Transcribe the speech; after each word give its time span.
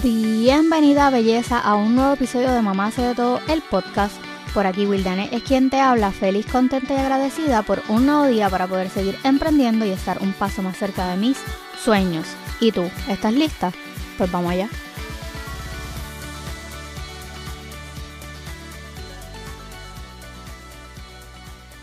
Bienvenida 0.00 1.10
belleza 1.10 1.58
a 1.58 1.74
un 1.74 1.94
nuevo 1.94 2.14
episodio 2.14 2.50
de 2.50 2.62
Mamá 2.62 2.86
hace 2.86 3.02
de 3.02 3.14
todo 3.14 3.40
el 3.48 3.60
podcast. 3.60 4.16
Por 4.54 4.66
aquí 4.66 4.86
Wildane 4.86 5.28
es 5.32 5.42
quien 5.42 5.68
te 5.68 5.80
habla, 5.80 6.12
feliz, 6.12 6.46
contenta 6.46 6.94
y 6.94 6.96
agradecida 6.96 7.62
por 7.62 7.82
un 7.90 8.06
nuevo 8.06 8.24
día 8.24 8.48
para 8.48 8.66
poder 8.66 8.88
seguir 8.88 9.18
emprendiendo 9.22 9.84
y 9.84 9.90
estar 9.90 10.22
un 10.22 10.32
paso 10.32 10.62
más 10.62 10.78
cerca 10.78 11.10
de 11.10 11.18
mis 11.18 11.36
sueños. 11.78 12.26
¿Y 12.58 12.72
tú? 12.72 12.90
¿Estás 13.06 13.34
lista? 13.34 13.70
Pues 14.16 14.32
vamos 14.32 14.52
allá. 14.52 14.70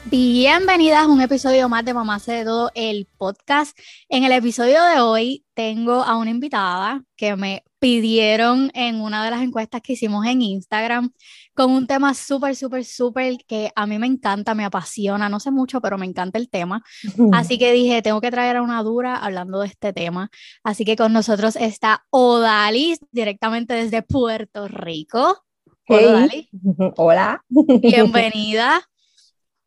Bienvenidas 0.06 1.04
a 1.04 1.08
un 1.08 1.22
episodio 1.22 1.70
más 1.70 1.86
de 1.86 1.94
Mamá 1.94 2.16
hace 2.16 2.32
de 2.32 2.44
todo 2.44 2.72
el 2.74 3.08
podcast. 3.20 3.78
En 4.10 4.24
el 4.24 4.32
episodio 4.32 4.84
de 4.84 5.00
hoy 5.00 5.46
tengo 5.54 6.02
a 6.02 6.18
una 6.18 6.32
invitada 6.32 7.04
que 7.16 7.36
me 7.36 7.64
pidieron 7.80 8.72
en 8.74 9.02
una 9.02 9.24
de 9.24 9.32
las 9.32 9.42
encuestas 9.42 9.82
que 9.82 9.94
hicimos 9.94 10.26
en 10.26 10.42
Instagram 10.42 11.12
con 11.54 11.72
un 11.72 11.88
tema 11.88 12.14
súper, 12.14 12.56
súper, 12.56 12.86
súper 12.86 13.38
que 13.48 13.72
a 13.76 13.88
mí 13.88 13.98
me 13.98 14.08
encanta, 14.08 14.54
me 14.54 14.66
apasiona, 14.66 15.30
no 15.30 15.40
sé 15.40 15.52
mucho, 15.52 15.82
pero 15.82 15.98
me 15.98 16.06
encanta 16.06 16.38
el 16.38 16.50
tema. 16.50 16.84
Así 17.34 17.58
que 17.58 17.72
dije, 17.72 18.02
tengo 18.02 18.22
que 18.22 18.32
traer 18.32 18.58
a 18.58 18.62
una 18.62 18.84
dura 18.84 19.16
hablando 19.16 19.62
de 19.62 19.68
este 19.68 19.94
tema. 19.94 20.30
Así 20.64 20.86
que 20.86 20.96
con 20.96 21.14
nosotros 21.14 21.56
está 21.56 22.06
Odalis 22.10 23.00
directamente 23.12 23.74
desde 23.74 24.02
Puerto 24.02 24.68
Rico. 24.68 25.44
Hey. 25.86 26.50
Hola. 26.98 27.44
Bienvenida. 27.50 28.82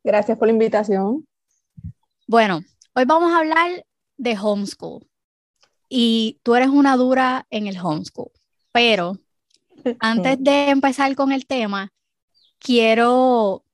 Gracias 0.04 0.38
por 0.38 0.48
la 0.48 0.52
invitación. 0.52 1.26
Bueno, 2.26 2.60
hoy 2.94 3.04
vamos 3.04 3.32
a 3.32 3.38
hablar 3.38 3.84
de 4.16 4.38
homeschool. 4.38 5.06
Y 5.94 6.40
tú 6.42 6.54
eres 6.54 6.68
una 6.68 6.96
dura 6.96 7.46
en 7.50 7.66
el 7.66 7.78
homeschool. 7.78 8.30
Pero 8.72 9.18
antes 10.00 10.42
de 10.42 10.70
empezar 10.70 11.14
con 11.14 11.32
el 11.32 11.46
tema, 11.46 11.92
quiero 12.58 13.64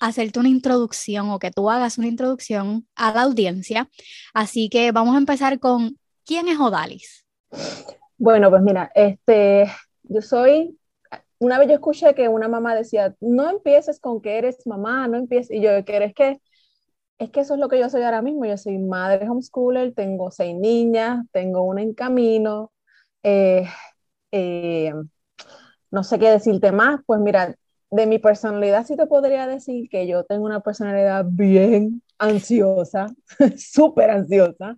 hacerte 0.00 0.38
una 0.38 0.48
introducción 0.48 1.28
o 1.28 1.38
que 1.38 1.50
tú 1.50 1.68
hagas 1.68 1.98
una 1.98 2.06
introducción 2.06 2.86
a 2.94 3.12
la 3.12 3.22
audiencia. 3.22 3.90
Así 4.32 4.70
que 4.70 4.92
vamos 4.92 5.14
a 5.14 5.18
empezar 5.18 5.58
con 5.58 5.98
¿quién 6.24 6.48
es 6.48 6.58
Odalis? 6.58 7.26
Bueno, 8.16 8.48
pues 8.48 8.62
mira, 8.62 8.90
este, 8.94 9.70
yo 10.04 10.22
soy 10.22 10.78
una 11.38 11.58
vez 11.58 11.68
yo 11.68 11.74
escuché 11.74 12.14
que 12.14 12.28
una 12.28 12.48
mamá 12.48 12.74
decía, 12.74 13.14
no 13.20 13.48
empieces 13.48 14.00
con 14.00 14.20
que 14.20 14.38
eres 14.38 14.66
mamá, 14.66 15.06
no 15.06 15.16
empieces, 15.16 15.56
y 15.56 15.60
yo, 15.60 15.84
que 15.84 16.04
es 16.04 16.14
que, 16.14 16.40
es 17.18 17.30
que 17.30 17.40
eso 17.40 17.54
es 17.54 17.60
lo 17.60 17.68
que 17.68 17.78
yo 17.78 17.90
soy 17.90 18.02
ahora 18.02 18.22
mismo, 18.22 18.44
yo 18.46 18.56
soy 18.56 18.78
madre 18.78 19.28
homeschooler, 19.28 19.94
tengo 19.94 20.30
seis 20.30 20.56
niñas, 20.56 21.26
tengo 21.32 21.62
una 21.62 21.82
en 21.82 21.94
camino, 21.94 22.72
eh, 23.22 23.66
eh, 24.32 24.92
no 25.90 26.04
sé 26.04 26.18
qué 26.18 26.30
decirte 26.30 26.72
más, 26.72 27.00
pues 27.06 27.20
mira, 27.20 27.54
de 27.90 28.06
mi 28.06 28.18
personalidad 28.18 28.86
sí 28.86 28.96
te 28.96 29.06
podría 29.06 29.46
decir 29.46 29.88
que 29.90 30.06
yo 30.06 30.24
tengo 30.24 30.44
una 30.44 30.60
personalidad 30.60 31.24
bien 31.28 32.02
ansiosa, 32.18 33.06
súper 33.56 34.10
ansiosa, 34.10 34.76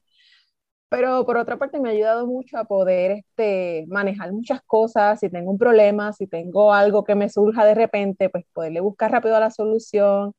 pero 0.89 1.25
por 1.27 1.37
otra 1.39 1.59
parte 1.59 1.81
me 1.81 1.91
ha 1.91 1.93
ayudado 1.93 2.27
mucho 2.27 2.59
a 2.59 2.65
poder 2.65 3.13
este, 3.13 3.87
manejar 3.89 4.33
muchas 4.33 4.61
cosas, 4.67 5.21
si 5.21 5.31
tengo 5.31 5.51
un 5.53 5.59
problema, 5.59 6.13
si 6.13 6.27
tengo 6.27 6.73
algo 6.73 7.05
que 7.05 7.15
me 7.15 7.29
surja 7.29 7.65
de 7.65 7.75
repente, 7.75 8.29
pues 8.31 8.45
poderle 8.53 8.81
buscar 8.81 9.13
rápido 9.13 9.39
la 9.41 9.51
solución. 9.51 10.35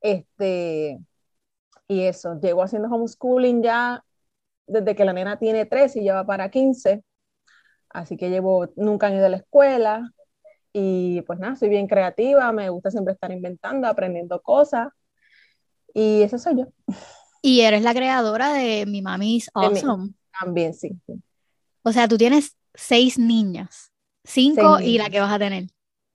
Este, 0.00 0.98
y 1.88 2.02
eso, 2.02 2.38
llego 2.38 2.62
haciendo 2.62 2.88
homeschooling 2.88 3.62
ya 3.62 4.04
desde 4.66 4.94
que 4.94 5.04
la 5.06 5.14
nena 5.14 5.38
tiene 5.38 5.64
tres 5.64 5.96
y 5.96 6.04
ya 6.04 6.14
va 6.14 6.26
para 6.26 6.50
15, 6.50 7.02
así 7.88 8.16
que 8.16 8.28
llevo, 8.28 8.68
nunca 8.76 9.06
han 9.06 9.14
ido 9.14 9.26
a 9.26 9.30
la 9.30 9.38
escuela 9.38 10.12
y 10.72 11.22
pues 11.22 11.38
nada, 11.38 11.56
soy 11.56 11.70
bien 11.70 11.86
creativa, 11.86 12.52
me 12.52 12.68
gusta 12.68 12.90
siempre 12.90 13.14
estar 13.14 13.32
inventando, 13.32 13.88
aprendiendo 13.88 14.40
cosas 14.42 14.88
y 15.94 16.22
eso 16.22 16.38
soy 16.38 16.58
yo. 16.58 16.66
Y 17.40 17.62
eres 17.62 17.82
la 17.82 17.94
creadora 17.94 18.52
de 18.52 18.84
Mi 18.84 19.00
Mami's 19.00 19.50
Awesome. 19.54 20.12
También, 20.38 20.74
sí, 20.74 20.94
O 21.82 21.92
sea, 21.92 22.06
tú 22.06 22.18
tienes 22.18 22.56
seis 22.74 23.18
niñas, 23.18 23.92
cinco 24.24 24.80
y 24.80 24.98
la 24.98 25.08
que 25.08 25.20
vas 25.20 25.32
a 25.32 25.38
tener. 25.38 25.64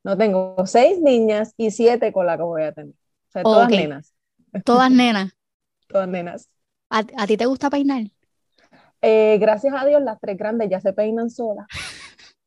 No, 0.03 0.17
tengo 0.17 0.55
seis 0.65 0.99
niñas 1.01 1.53
y 1.57 1.71
siete 1.71 2.13
con 2.13 2.25
la 2.25 2.37
que 2.37 2.43
voy 2.43 2.63
a 2.63 2.73
tener. 2.73 2.93
O 2.93 3.31
sea, 3.31 3.43
todas 3.43 3.69
nenas. 3.69 4.13
Todas 4.63 4.91
nenas. 4.91 5.33
Todas 5.93 6.09
nenas. 6.09 6.49
¿A, 6.89 7.25
ti 7.25 7.37
te 7.37 7.45
gusta 7.45 7.69
peinar? 7.69 8.03
Eh, 9.01 9.37
gracias 9.39 9.73
a 9.75 9.85
Dios, 9.85 10.01
las 10.01 10.19
tres 10.19 10.37
grandes 10.37 10.69
ya 10.69 10.79
se 10.79 10.93
peinan 10.93 11.29
solas. 11.29 11.65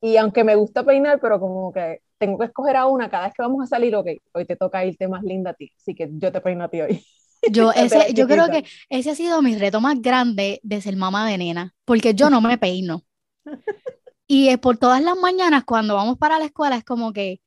Y 0.01 0.19
aunque 0.19 0.45
me 0.45 0.55
gusta 0.55 0.85
peinar, 0.85 1.19
pero 1.21 1.41
como 1.41 1.73
que 1.73 2.01
tengo 2.19 2.39
que 2.39 2.45
escoger 2.45 2.77
a 2.77 2.87
una 2.87 3.09
cada 3.09 3.25
vez 3.25 3.35
que 3.35 3.43
vamos 3.43 3.63
a 3.63 3.67
salir, 3.67 3.97
ok, 3.97 4.09
hoy 4.33 4.45
te 4.45 4.57
toca 4.57 4.85
irte 4.85 5.09
más 5.09 5.23
linda 5.23 5.51
a 5.51 5.55
ti, 5.55 5.73
así 5.77 5.95
que 5.95 6.09
yo 6.13 6.31
te 6.31 6.41
peino 6.41 6.65
a 6.65 6.69
ti 6.69 6.81
hoy. 6.81 7.05
Yo, 7.53 7.71
ese, 7.71 8.13
yo 8.13 8.27
creo 8.27 8.49
que 8.49 8.65
ese 8.89 9.11
ha 9.11 9.15
sido 9.15 9.41
mi 9.41 9.57
reto 9.57 9.81
más 9.81 10.01
grande 10.01 10.59
de 10.65 10.81
ser 10.81 10.97
mamá 10.97 11.29
de 11.29 11.39
nena, 11.39 11.75
porque 11.85 12.13
yo 12.13 12.29
no 12.29 12.41
me 12.41 12.59
peino. 12.59 13.05
Y 14.27 14.49
es 14.49 14.59
por 14.59 14.77
todas 14.77 15.01
las 15.01 15.17
mañanas 15.17 15.63
cuando 15.65 15.95
vamos 15.95 16.19
para 16.19 16.41
la 16.41 16.47
escuela 16.47 16.77
es 16.77 16.83
como 16.83 17.13
que 17.13 17.41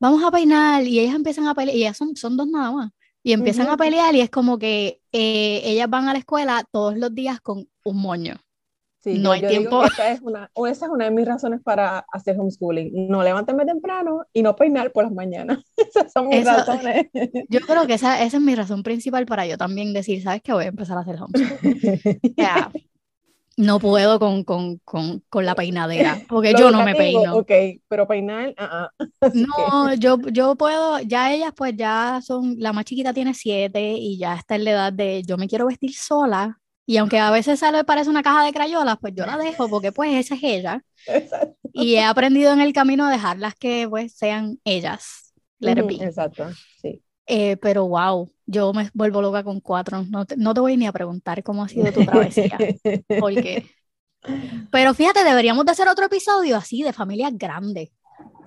vamos 0.00 0.24
a 0.24 0.30
peinar 0.32 0.82
y 0.82 0.98
ellas 0.98 1.14
empiezan 1.14 1.46
a 1.46 1.54
pelear, 1.54 1.76
y 1.76 1.82
ellas 1.82 1.96
son, 1.96 2.16
son 2.16 2.36
dos 2.36 2.48
nada 2.48 2.72
más, 2.72 2.90
y 3.26 3.32
empiezan 3.32 3.68
a 3.68 3.76
pelear 3.76 4.14
y 4.14 4.20
es 4.20 4.30
como 4.30 4.58
que 4.58 5.00
eh, 5.12 5.60
ellas 5.64 5.90
van 5.90 6.08
a 6.08 6.12
la 6.12 6.18
escuela 6.18 6.64
todos 6.70 6.96
los 6.96 7.14
días 7.14 7.40
con 7.40 7.68
un 7.84 8.00
moño 8.00 8.36
no 9.14 9.32
hay 9.32 9.46
tiempo. 9.46 9.84
esa, 9.84 10.10
es 10.10 10.20
una, 10.20 10.50
o 10.54 10.66
esa 10.66 10.86
es 10.86 10.92
una 10.92 11.04
de 11.04 11.10
mis 11.10 11.26
razones 11.26 11.60
para 11.62 12.04
hacer 12.12 12.38
homeschooling. 12.38 13.08
No 13.08 13.22
levantarme 13.22 13.64
temprano 13.64 14.24
y 14.32 14.42
no 14.42 14.56
peinar 14.56 14.92
por 14.92 15.04
las 15.04 15.12
mañanas. 15.12 15.58
Esas 15.76 16.12
son 16.12 16.28
mis 16.28 16.44
razones. 16.44 17.06
Yo 17.48 17.60
creo 17.60 17.86
que 17.86 17.94
esa, 17.94 18.22
esa, 18.22 18.36
es 18.36 18.42
mi 18.42 18.54
razón 18.54 18.82
principal 18.82 19.26
para 19.26 19.46
yo 19.46 19.56
también 19.56 19.92
decir, 19.92 20.22
¿sabes 20.22 20.42
qué? 20.42 20.52
Voy 20.52 20.64
a 20.64 20.68
empezar 20.68 20.96
a 20.98 21.00
hacer 21.00 21.16
homeschooling. 21.20 22.20
No 23.56 23.78
puedo 23.78 24.18
con, 24.18 24.44
con, 24.44 24.78
con, 24.78 25.22
con, 25.28 25.46
la 25.46 25.54
peinadera, 25.54 26.20
porque 26.28 26.54
yo 26.58 26.70
no 26.70 26.84
me 26.84 26.94
peino. 26.94 27.36
Ok, 27.36 27.50
pero 27.88 28.06
peinar, 28.06 28.54
uh 28.58 29.30
No, 29.34 29.94
yo, 29.94 30.18
yo 30.30 30.56
puedo, 30.56 31.00
ya 31.00 31.32
ellas 31.32 31.52
pues 31.56 31.74
ya 31.76 32.20
son, 32.22 32.56
la 32.58 32.72
más 32.72 32.84
chiquita 32.84 33.14
tiene 33.14 33.34
siete 33.34 33.94
y 33.98 34.18
ya 34.18 34.34
está 34.34 34.56
en 34.56 34.64
la 34.64 34.70
edad 34.70 34.92
de, 34.92 35.22
yo 35.22 35.36
me 35.38 35.48
quiero 35.48 35.66
vestir 35.66 35.94
sola, 35.94 36.58
y 36.88 36.98
aunque 36.98 37.18
a 37.18 37.32
veces 37.32 37.58
sale 37.58 37.82
parece 37.82 38.08
una 38.08 38.22
caja 38.22 38.44
de 38.44 38.52
crayolas, 38.52 38.96
pues 39.00 39.12
yo 39.14 39.26
la 39.26 39.36
dejo 39.36 39.68
porque 39.68 39.90
pues 39.90 40.14
esa 40.14 40.36
es 40.36 40.42
ella. 40.44 40.84
Exacto. 41.06 41.56
Y 41.72 41.96
he 41.96 42.04
aprendido 42.04 42.52
en 42.52 42.60
el 42.60 42.72
camino 42.72 43.06
a 43.06 43.10
dejarlas 43.10 43.54
que 43.56 43.88
pues 43.90 44.14
sean 44.16 44.60
ellas. 44.64 45.34
Let 45.58 45.78
Exacto, 46.00 46.48
sí. 46.80 47.02
Eh, 47.26 47.56
pero 47.56 47.86
wow, 47.86 48.30
yo 48.46 48.72
me 48.72 48.90
vuelvo 48.94 49.20
loca 49.20 49.42
con 49.42 49.60
cuatro. 49.60 50.04
No 50.08 50.24
te, 50.24 50.36
no 50.36 50.54
te 50.54 50.60
voy 50.60 50.76
ni 50.76 50.86
a 50.86 50.92
preguntar 50.92 51.42
cómo 51.42 51.64
ha 51.64 51.68
sido 51.68 51.92
tu 51.92 52.04
travesía. 52.04 52.58
porque... 53.20 53.66
Pero 54.72 54.92
fíjate, 54.92 55.22
deberíamos 55.22 55.64
de 55.64 55.70
hacer 55.70 55.86
otro 55.86 56.06
episodio 56.06 56.56
así 56.56 56.82
de 56.82 56.92
familias 56.92 57.32
grandes. 57.36 57.90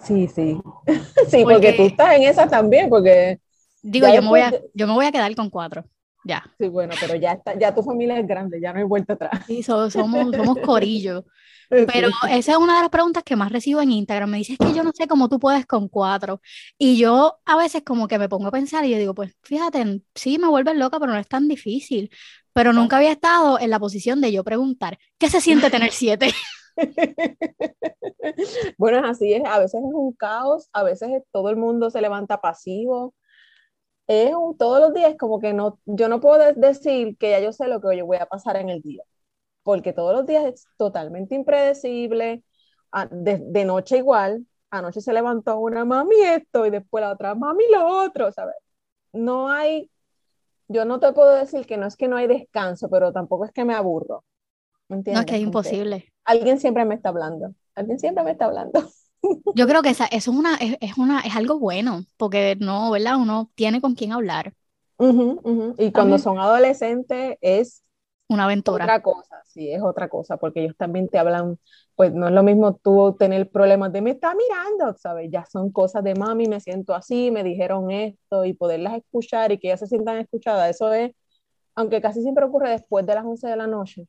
Sí, 0.04 0.28
sí. 0.28 0.60
Sí, 1.30 1.44
porque, 1.44 1.74
tú 1.74 1.84
estás 1.84 2.16
en 2.16 2.24
esa 2.24 2.48
también, 2.48 2.90
porque... 2.90 3.40
Digo, 3.82 4.08
yo 4.14 4.22
me, 4.22 4.28
voy 4.28 4.42
a, 4.42 4.52
yo 4.74 4.88
me 4.88 4.94
voy 4.94 5.06
a 5.06 5.12
quedar 5.12 5.34
con 5.36 5.50
cuatro. 5.50 5.86
Ya. 6.24 6.44
Sí, 6.60 6.68
bueno, 6.68 6.94
pero 7.00 7.16
ya, 7.16 7.34
está, 7.34 7.58
ya 7.58 7.74
tu 7.74 7.82
familia 7.82 8.20
es 8.20 8.28
grande, 8.28 8.60
ya 8.62 8.74
no 8.74 8.80
hay 8.80 8.86
vuelta 8.86 9.14
atrás. 9.14 9.46
Sí, 9.48 9.64
somos, 9.64 9.94
somos 9.94 10.58
corillo. 10.66 11.26
Pero 11.70 12.10
esa 12.32 12.54
es 12.54 12.58
una 12.58 12.78
de 12.78 12.82
las 12.82 12.90
preguntas 12.90 13.24
que 13.24 13.36
más 13.36 13.52
recibo 13.52 13.80
en 13.82 13.92
Instagram. 13.92 14.30
Me 14.30 14.38
dices 14.38 14.58
que 14.58 14.74
yo 14.74 14.84
no 14.84 14.92
sé 14.92 15.08
cómo 15.08 15.30
tú 15.30 15.40
puedes 15.40 15.68
con 15.68 15.88
cuatro. 15.88 16.42
Y 16.80 16.98
yo 16.98 17.40
a 17.46 17.58
veces 17.58 17.84
como 17.84 18.08
que 18.08 18.18
me 18.18 18.28
pongo 18.28 18.48
a 18.48 18.52
pensar 18.52 18.86
y 18.86 18.90
yo 18.90 18.98
digo, 18.98 19.14
pues 19.14 19.36
fíjate, 19.44 20.02
sí 20.16 20.40
me 20.40 20.48
vuelves 20.48 20.76
loca, 20.76 21.00
pero 21.00 21.14
no 21.14 21.20
es 21.20 21.28
tan 21.28 21.48
difícil. 21.48 22.10
Pero 22.54 22.74
nunca 22.74 22.98
había 22.98 23.12
estado 23.12 23.60
en 23.60 23.70
la 23.70 23.80
posición 23.80 24.20
de 24.20 24.32
yo 24.32 24.44
preguntar, 24.44 24.98
¿qué 25.20 25.30
se 25.30 25.42
siente 25.42 25.70
tener 25.70 25.92
siete? 25.92 26.32
bueno, 28.78 29.08
así 29.08 29.34
es. 29.34 29.44
A 29.46 29.60
veces 29.60 29.82
es 29.82 29.94
un 29.94 30.14
caos, 30.14 30.70
a 30.74 30.82
veces 30.82 31.22
todo 31.32 31.52
el 31.52 31.58
mundo 31.58 31.92
se 31.92 32.02
levanta 32.02 32.42
pasivo 32.42 33.14
es 34.10 34.32
todos 34.58 34.82
los 34.82 34.94
días 34.96 35.16
como 35.20 35.40
que 35.40 35.54
no, 35.54 35.80
yo 35.86 36.10
no 36.10 36.20
puedo 36.20 36.54
decir 36.56 37.16
que 37.18 37.30
ya 37.30 37.40
yo 37.40 37.54
sé 37.54 37.68
lo 37.68 37.80
que 37.80 37.96
yo 37.96 38.08
voy 38.08 38.18
a 38.18 38.26
pasar 38.26 38.58
en 38.58 38.70
el 38.70 38.82
día, 38.82 39.04
porque 39.62 39.94
todos 39.94 40.16
los 40.16 40.26
días 40.26 40.46
es 40.46 40.68
totalmente 40.78 41.36
impredecible, 41.36 42.44
ah, 42.92 43.08
de, 43.12 43.66
noche 43.66 43.98
igual, 43.98 44.48
anoche 44.72 45.02
se 45.02 45.14
levantó 45.14 45.60
una 45.60 45.86
mami 45.86 46.16
esto 46.24 46.66
y 46.66 46.72
después 46.72 47.04
la 47.04 47.12
otra 47.12 47.36
mami 47.36 47.66
lo 47.72 47.88
otro, 47.88 48.32
¿sabes? 48.32 48.56
No 49.14 49.50
hay, 49.50 49.92
yo 50.68 50.86
no 50.86 51.00
te 51.00 51.14
puedo 51.14 51.36
decir 51.36 51.68
que 51.68 51.78
no 51.78 51.86
es 51.86 51.96
que 51.96 52.08
no 52.08 52.18
hay 52.18 52.26
descanso, 52.26 52.90
pero 52.90 53.14
tampoco 53.14 53.46
es 53.46 53.52
que 53.52 53.64
me 53.64 53.76
aburro. 53.76 54.24
¿entiendes? 54.90 55.14
No, 55.14 55.20
es 55.20 55.26
que 55.28 55.36
es 55.36 55.42
imposible. 55.42 56.12
Alguien 56.26 56.60
siempre 56.60 56.84
me 56.84 56.96
está 56.96 57.10
hablando, 57.10 57.54
alguien 57.76 58.00
siempre 58.00 58.24
me 58.24 58.32
está 58.32 58.46
hablando. 58.46 58.90
Yo 59.56 59.68
creo 59.68 59.82
que 59.82 59.90
esa, 59.90 60.06
eso 60.06 60.32
es, 60.32 60.38
una, 60.38 60.56
es, 60.56 60.98
una, 60.98 61.22
es 61.22 61.36
algo 61.36 61.60
bueno, 61.60 62.06
porque 62.18 62.56
no, 62.60 62.92
¿verdad? 62.92 63.18
Uno 63.18 63.52
tiene 63.56 63.82
con 63.82 63.96
quién 63.96 64.14
hablar. 64.14 64.54
Y 65.78 65.92
cuando 65.92 66.18
son 66.18 66.40
adolescentes 66.40 67.38
es 67.42 67.84
una 68.30 68.46
aventura. 68.46 68.84
Otra 68.84 69.02
cosa, 69.02 69.42
sí, 69.46 69.72
es 69.72 69.82
otra 69.82 70.08
cosa, 70.08 70.38
porque 70.38 70.62
ellos 70.62 70.78
también 70.78 71.10
te 71.10 71.18
hablan, 71.18 71.58
pues 71.96 72.14
no 72.14 72.28
es 72.28 72.34
lo 72.34 72.44
mismo 72.44 72.76
tú 72.76 73.16
tener 73.18 73.50
problemas 73.50 73.92
de 73.92 74.02
me 74.02 74.12
está 74.12 74.36
mirando, 74.36 74.96
¿sabes? 74.98 75.30
Ya 75.32 75.46
son 75.46 75.72
cosas 75.72 76.04
de 76.04 76.14
mami, 76.14 76.48
me 76.48 76.60
siento 76.60 76.94
así, 76.94 77.32
me 77.32 77.44
dijeron 77.44 77.90
esto 77.90 78.46
y 78.46 78.54
poderlas 78.54 78.98
escuchar 78.98 79.52
y 79.52 79.58
que 79.58 79.70
ellas 79.70 79.80
se 79.80 79.88
sientan 79.88 80.18
escuchadas, 80.18 80.70
eso 80.70 80.94
es, 80.94 81.12
aunque 81.74 82.02
casi 82.02 82.22
siempre 82.22 82.46
ocurre 82.46 82.70
después 82.70 83.06
de 83.06 83.16
las 83.16 83.26
11 83.26 83.48
de 83.48 83.56
la 83.56 83.68
noche, 83.68 84.08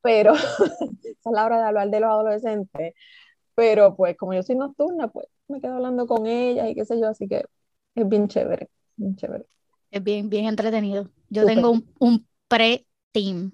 pero 0.00 0.32
esa 0.34 0.74
es 1.04 1.32
la 1.32 1.44
hora 1.44 1.58
de 1.58 1.64
hablar 1.64 1.90
de 1.90 2.00
los 2.00 2.10
adolescentes, 2.10 2.94
pero 3.56 3.96
pues 3.96 4.16
como 4.18 4.34
yo 4.34 4.44
soy 4.44 4.56
nocturna, 4.56 5.08
pues 5.08 5.28
me 5.48 5.60
quedo 5.62 5.76
hablando 5.76 6.06
con 6.08 6.26
ellas 6.28 6.70
y 6.70 6.76
qué 6.76 6.86
sé 6.86 7.00
yo, 7.00 7.08
así 7.08 7.28
que 7.28 7.44
es 7.96 8.08
bien 8.08 8.28
chévere, 8.28 8.70
bien 8.96 9.16
chévere. 9.16 9.46
Es 9.90 10.02
bien, 10.02 10.28
bien 10.30 10.46
entretenido. 10.46 11.10
Yo 11.28 11.44
tengo 11.46 11.70
un, 11.70 11.92
un 11.98 12.28
pre-team 12.48 13.52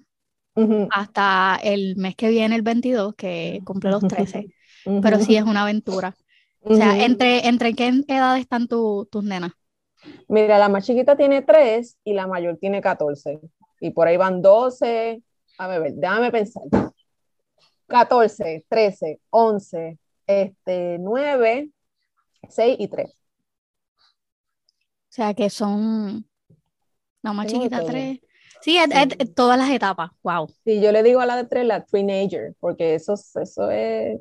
hasta 0.89 1.59
el 1.63 1.95
mes 1.97 2.15
que 2.15 2.29
viene, 2.29 2.55
el 2.55 2.63
22, 2.63 3.15
que 3.15 3.61
cumple 3.65 3.91
los 3.91 4.07
13, 4.07 4.47
pero 4.99 5.19
sí 5.19 5.37
es 5.37 5.43
una 5.43 5.63
aventura. 5.63 6.15
O 6.63 6.75
sea, 6.75 6.97
¿entre, 6.99 7.47
¿entre 7.47 7.75
qué 7.75 7.89
edad 8.07 8.37
están 8.37 8.67
tus 8.67 9.07
nenas? 9.23 9.53
Mira, 10.27 10.57
la 10.57 10.69
más 10.69 10.85
chiquita 10.85 11.15
tiene 11.15 11.41
3 11.41 11.97
y 12.03 12.13
la 12.13 12.27
mayor 12.27 12.57
tiene 12.57 12.81
14. 12.81 13.39
Y 13.79 13.91
por 13.91 14.07
ahí 14.07 14.17
van 14.17 14.41
12. 14.41 15.21
A 15.57 15.67
ver, 15.67 15.93
déjame 15.93 16.31
pensar. 16.31 16.63
14, 17.93 18.65
13, 18.67 19.19
11, 19.29 19.99
este, 20.25 20.97
9, 20.99 21.69
6 22.49 22.75
y 22.79 22.87
3. 22.87 23.09
O 23.09 23.15
sea 25.09 25.35
que 25.35 25.47
son 25.51 26.27
la 27.21 27.33
más 27.33 27.45
chiquita 27.45 27.85
3, 27.85 28.19
Sí, 28.61 28.79
todas 29.35 29.59
las 29.59 29.69
etapas, 29.69 30.09
wow. 30.23 30.47
Sí, 30.65 30.81
yo 30.81 30.91
le 30.91 31.03
digo 31.03 31.19
a 31.19 31.27
la 31.27 31.35
de 31.35 31.43
tres 31.43 31.65
la 31.65 31.83
teenager, 31.85 32.55
porque 32.59 32.95
eso, 32.95 33.13
eso 33.13 33.69
es, 33.69 34.19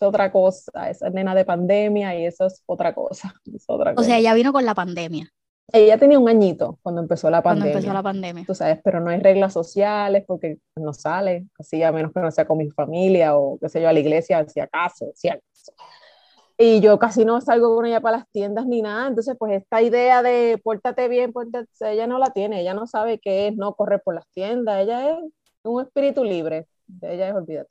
otra 0.00 0.32
cosa, 0.32 0.88
esa 0.88 1.10
nena 1.10 1.34
de 1.34 1.44
pandemia 1.44 2.18
y 2.18 2.24
eso 2.24 2.46
es 2.46 2.62
otra 2.64 2.94
cosa. 2.94 3.34
O 3.96 4.02
sea, 4.02 4.16
ella 4.16 4.32
vino 4.32 4.52
con 4.52 4.64
la 4.64 4.74
pandemia. 4.74 5.30
Ella 5.72 5.98
tenía 5.98 6.18
un 6.18 6.28
añito 6.28 6.78
cuando 6.82 7.00
empezó 7.00 7.30
la 7.30 7.42
pandemia. 7.42 7.72
Cuando 7.72 7.78
empezó 7.78 7.94
la 7.94 8.02
pandemia. 8.02 8.44
Tú 8.46 8.54
sabes, 8.54 8.78
pero 8.82 9.00
no 9.00 9.10
hay 9.10 9.20
reglas 9.20 9.52
sociales 9.52 10.24
porque 10.26 10.58
no 10.76 10.92
sale, 10.92 11.46
así 11.58 11.82
a 11.82 11.92
menos 11.92 12.12
que 12.12 12.20
no 12.20 12.30
sea 12.30 12.46
con 12.46 12.58
mi 12.58 12.70
familia 12.70 13.36
o 13.36 13.58
qué 13.58 13.68
sé 13.68 13.80
yo, 13.80 13.88
a 13.88 13.92
la 13.92 14.00
iglesia, 14.00 14.46
si 14.48 14.60
acaso, 14.60 15.10
si 15.14 15.28
acaso. 15.28 15.72
Y 16.62 16.80
yo 16.80 16.98
casi 16.98 17.24
no 17.24 17.40
salgo 17.40 17.74
con 17.74 17.86
ella 17.86 18.00
para 18.00 18.18
las 18.18 18.28
tiendas 18.30 18.66
ni 18.66 18.82
nada. 18.82 19.08
Entonces, 19.08 19.34
pues 19.38 19.62
esta 19.62 19.80
idea 19.80 20.22
de 20.22 20.60
pórtate 20.62 21.08
bien, 21.08 21.32
ella 21.80 22.06
no 22.06 22.18
la 22.18 22.30
tiene. 22.34 22.60
Ella 22.60 22.74
no 22.74 22.86
sabe 22.86 23.18
qué 23.18 23.48
es 23.48 23.56
no 23.56 23.74
correr 23.74 24.02
por 24.04 24.14
las 24.14 24.28
tiendas. 24.34 24.82
Ella 24.82 25.10
es 25.10 25.16
un 25.62 25.82
espíritu 25.82 26.22
libre. 26.22 26.66
Ella 27.00 27.28
es 27.30 27.34
olvídate. 27.34 27.70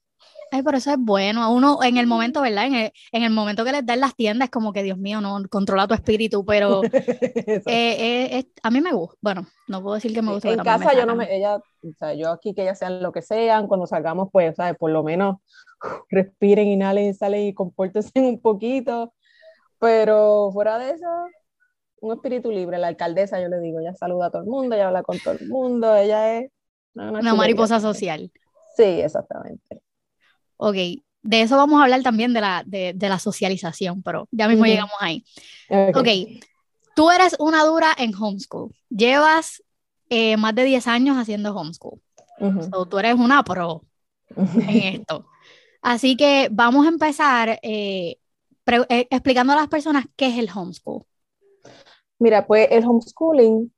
Ay, 0.51 0.63
pero 0.63 0.77
eso 0.77 0.91
es 0.91 0.97
bueno. 0.97 1.43
A 1.43 1.49
uno 1.49 1.83
en 1.83 1.97
el 1.97 2.07
momento, 2.07 2.41
¿verdad? 2.41 2.65
En 3.11 3.23
el, 3.23 3.29
momento 3.31 3.63
que 3.63 3.71
les 3.71 3.85
dan 3.85 3.99
las 3.99 4.15
tiendas 4.15 4.47
es 4.47 4.51
como 4.51 4.73
que, 4.73 4.83
Dios 4.83 4.97
mío, 4.97 5.21
no 5.21 5.41
controla 5.49 5.87
tu 5.87 5.93
espíritu, 5.93 6.43
pero 6.43 6.81
eh, 6.83 7.65
eh, 7.67 8.45
a 8.63 8.71
mí 8.71 8.81
me 8.81 8.91
gusta. 8.91 9.17
Bueno, 9.21 9.47
no 9.67 9.81
puedo 9.81 9.95
decir 9.95 10.13
que 10.13 10.21
me 10.21 10.33
gusta. 10.33 10.49
En 10.49 10.59
casa 10.59 10.93
yo 10.93 11.05
no 11.05 11.15
me, 11.15 11.35
ella, 11.35 11.57
o 11.57 11.93
sea, 11.97 12.13
yo 12.13 12.31
aquí 12.31 12.53
que 12.53 12.63
ellas 12.63 12.79
sean 12.79 13.03
lo 13.03 13.11
que 13.11 13.21
sean, 13.21 13.67
cuando 13.67 13.85
salgamos, 13.85 14.29
pues, 14.31 14.55
¿sabes? 14.55 14.75
Por 14.77 14.91
lo 14.91 15.03
menos 15.03 15.37
respiren, 16.09 16.67
inhalen, 16.67 17.13
salen 17.13 17.47
y 17.47 17.53
compórtense 17.53 18.11
un 18.15 18.41
poquito. 18.41 19.13
Pero 19.79 20.49
fuera 20.51 20.77
de 20.77 20.91
eso, 20.91 21.07
un 22.01 22.13
espíritu 22.13 22.51
libre. 22.51 22.77
La 22.77 22.87
alcaldesa, 22.87 23.41
yo 23.41 23.47
le 23.47 23.59
digo, 23.59 23.79
ella 23.79 23.93
saluda 23.95 24.27
a 24.27 24.31
todo 24.31 24.41
el 24.41 24.47
mundo, 24.47 24.75
ella 24.75 24.87
habla 24.87 25.03
con 25.03 25.17
todo 25.19 25.35
el 25.35 25.47
mundo, 25.47 25.95
ella 25.95 26.39
es... 26.39 26.51
Una, 26.95 27.33
mariposa 27.33 27.79
social. 27.79 28.31
Sí, 28.75 28.83
exactamente. 28.83 29.81
Ok, 30.61 30.75
de 30.75 31.41
eso 31.41 31.55
vamos 31.55 31.79
a 31.79 31.83
hablar 31.83 32.03
también 32.03 32.33
de 32.33 32.41
la, 32.41 32.63
de, 32.65 32.91
de 32.93 33.09
la 33.09 33.17
socialización, 33.17 34.03
pero 34.03 34.27
ya 34.29 34.49
mismo 34.49 34.65
llegamos 34.65 34.95
ahí. 34.99 35.23
ok, 35.69 36.07
tú 36.95 37.09
eres 37.11 37.37
una 37.39 37.63
dura 37.63 37.87
en 37.97 38.13
homeschool. 38.13 38.75
Llevas 38.89 39.63
eh, 40.09 40.35
más 40.35 40.53
de 40.53 40.65
10 40.65 40.87
años 40.87 41.17
haciendo 41.17 41.55
homeschool. 41.55 42.01
tú 42.89 42.99
eres 42.99 43.15
una 43.15 43.41
pro 43.43 43.85
en 44.35 44.69
esto. 44.99 45.27
Así 45.81 46.17
que 46.17 46.49
vamos 46.51 46.85
a 46.85 46.89
empezar 46.89 47.59
eh, 47.61 48.17
eh, 48.89 49.07
explicando 49.09 49.53
a 49.53 49.55
las 49.55 49.69
personas 49.69 50.05
qué 50.17 50.27
es 50.27 50.37
el 50.37 50.49
homeschool. 50.53 51.03
Mira, 52.19 52.45
pues 52.45 52.67
el 52.69 52.83
homeschooling, 52.83 53.71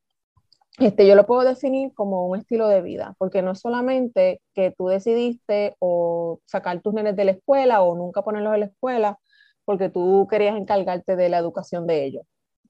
este, 0.81 1.07
yo 1.07 1.15
lo 1.15 1.25
puedo 1.25 1.43
definir 1.43 1.93
como 1.93 2.27
un 2.27 2.37
estilo 2.37 2.67
de 2.67 2.81
vida, 2.81 3.15
porque 3.17 3.41
no 3.41 3.51
es 3.51 3.59
solamente 3.59 4.41
que 4.53 4.71
tú 4.71 4.87
decidiste 4.87 5.75
o 5.79 6.39
sacar 6.45 6.81
tus 6.81 6.93
nenes 6.93 7.15
de 7.15 7.25
la 7.25 7.31
escuela 7.31 7.81
o 7.81 7.95
nunca 7.95 8.23
ponerlos 8.23 8.53
en 8.53 8.59
la 8.61 8.65
escuela 8.67 9.19
porque 9.65 9.89
tú 9.89 10.27
querías 10.29 10.57
encargarte 10.57 11.15
de 11.15 11.29
la 11.29 11.37
educación 11.37 11.87
de 11.87 12.05
ellos. 12.05 12.23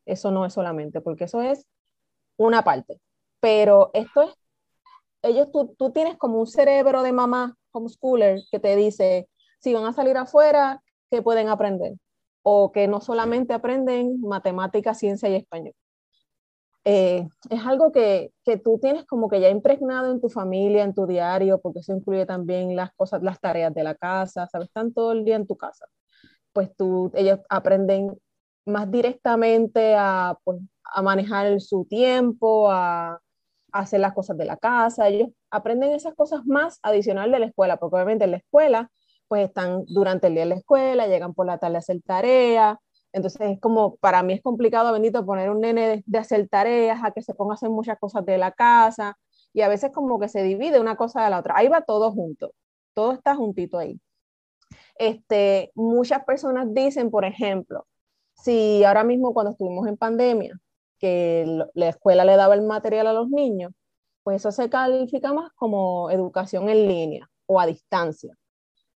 Eso 0.06 0.32
no 0.32 0.46
es 0.46 0.54
solamente, 0.54 1.02
porque 1.02 1.26
eso 1.26 1.42
es 1.42 1.66
una 2.38 2.64
parte. 2.64 3.00
Pero 3.40 3.92
esto 3.94 4.24
es, 4.24 4.36
ellos, 5.24 5.52
tú, 5.52 5.76
tú 5.78 5.92
tienes 5.92 6.18
como 6.18 6.40
un 6.40 6.48
cerebro 6.48 7.04
de 7.04 7.12
mamá 7.14 7.56
homeschooler 7.72 8.42
que 8.52 8.60
te 8.60 8.76
dice, 8.76 9.30
si 9.60 9.74
van 9.74 9.86
a 9.86 9.94
salir 9.94 10.18
afuera, 10.18 10.84
¿qué 11.10 11.22
pueden 11.22 11.50
aprender? 11.50 11.94
O 12.44 12.72
que 12.72 12.88
no 12.88 13.02
solamente 13.02 13.54
aprenden 13.54 14.20
matemáticas, 14.22 14.98
ciencia 15.00 15.30
y 15.30 15.36
español. 15.36 15.74
Eh, 16.84 17.28
es 17.50 17.66
algo 17.66 17.92
que, 17.92 18.32
que, 18.44 18.58
tú 18.58 18.80
tienes 18.82 19.06
como 19.06 19.30
que 19.30 19.40
ya 19.40 19.50
impregnado 19.50 20.12
en 20.12 20.20
tu 20.20 20.30
familia, 20.30 20.84
en 20.84 20.96
tu 20.96 21.06
diario, 21.06 21.60
porque 21.62 21.80
eso 21.80 21.94
incluye 21.94 22.26
también 22.26 22.76
las 22.76 22.92
cosas, 22.94 23.22
las 23.22 23.40
tareas 23.40 23.74
de 23.74 23.84
la 23.84 23.96
casa, 23.96 24.48
¿sabes? 24.48 24.68
Están 24.68 24.94
todo 24.94 25.12
el 25.12 25.24
día 25.24 25.36
en 25.36 25.48
tu 25.48 25.56
casa. 25.58 25.86
Pues 26.54 26.76
tú, 26.76 27.12
ellos 27.16 27.40
aprenden 27.50 28.18
más 28.66 28.90
directamente 28.92 29.96
a, 29.98 30.38
pues, 30.44 30.60
a 30.84 31.02
manejar 31.02 31.60
su 31.62 31.86
tiempo, 31.86 32.72
a, 32.72 33.20
hacer 33.72 34.02
las 34.02 34.14
cosas 34.14 34.38
de 34.38 34.46
la 34.46 34.58
casa, 34.58 35.08
ellos 35.08 35.30
aprenden 35.50 35.92
esas 35.94 36.14
cosas 36.16 36.46
más 36.46 36.80
adicional 36.84 37.32
de 37.32 37.40
la 37.40 37.46
escuela, 37.48 37.78
porque 37.78 37.96
obviamente 37.96 38.26
en 38.26 38.32
la 38.32 38.38
escuela, 38.38 38.92
pues 39.28 39.48
están 39.48 39.86
durante 39.88 40.28
el 40.28 40.34
día 40.34 40.44
en 40.44 40.50
la 40.50 40.56
escuela, 40.56 41.08
llegan 41.08 41.34
por 41.34 41.46
la 41.46 41.58
tarde 41.58 41.78
a 41.78 41.80
hacer 41.80 42.02
tareas, 42.02 42.78
entonces 43.14 43.42
es 43.42 43.60
como, 43.60 43.96
para 43.98 44.24
mí 44.24 44.34
es 44.34 44.42
complicado, 44.42 44.94
bendito, 44.94 45.26
poner 45.26 45.50
un 45.50 45.62
nene 45.62 46.04
de, 46.06 46.18
hacer 46.18 46.48
tareas, 46.48 47.04
a 47.04 47.12
que 47.12 47.22
se 47.22 47.34
ponga 47.34 47.54
a 47.54 47.56
hacer 47.56 47.70
muchas 47.70 48.00
cosas 48.00 48.26
de 48.26 48.38
la 48.38 48.52
casa, 48.52 49.18
y 49.54 49.62
a 49.62 49.68
veces 49.68 49.92
como 49.92 50.20
que 50.20 50.30
se 50.30 50.44
divide 50.44 50.80
una 50.80 50.96
cosa 50.96 51.24
de 51.24 51.30
la 51.30 51.40
otra, 51.40 51.56
ahí 51.58 51.68
va 51.68 51.82
todo 51.82 52.12
junto, 52.12 52.54
todo 52.94 53.12
está 53.14 53.36
juntito 53.36 53.78
ahí. 53.78 54.00
Este, 54.96 55.72
muchas 55.76 56.24
personas 56.26 56.74
dicen, 56.74 57.12
por 57.12 57.26
ejemplo, 57.26 57.86
si 58.34 58.84
ahora 58.84 59.04
mismo 59.04 59.34
cuando 59.34 59.52
estuvimos 59.52 59.88
en 59.88 59.98
pandemia, 59.98 60.58
que 61.00 61.66
la 61.74 61.90
escuela 61.90 62.24
le 62.24 62.36
daba 62.36 62.54
el 62.54 62.62
material 62.62 63.08
a 63.08 63.14
los 63.14 63.30
niños, 63.30 63.74
pues 64.24 64.38
eso 64.38 64.52
se 64.52 64.70
califica 64.70 65.34
más 65.34 65.52
como 65.54 66.12
educación 66.12 66.70
en 66.70 66.88
línea 66.88 67.30
o 67.48 67.60
a 67.60 67.66
distancia. 67.66 68.36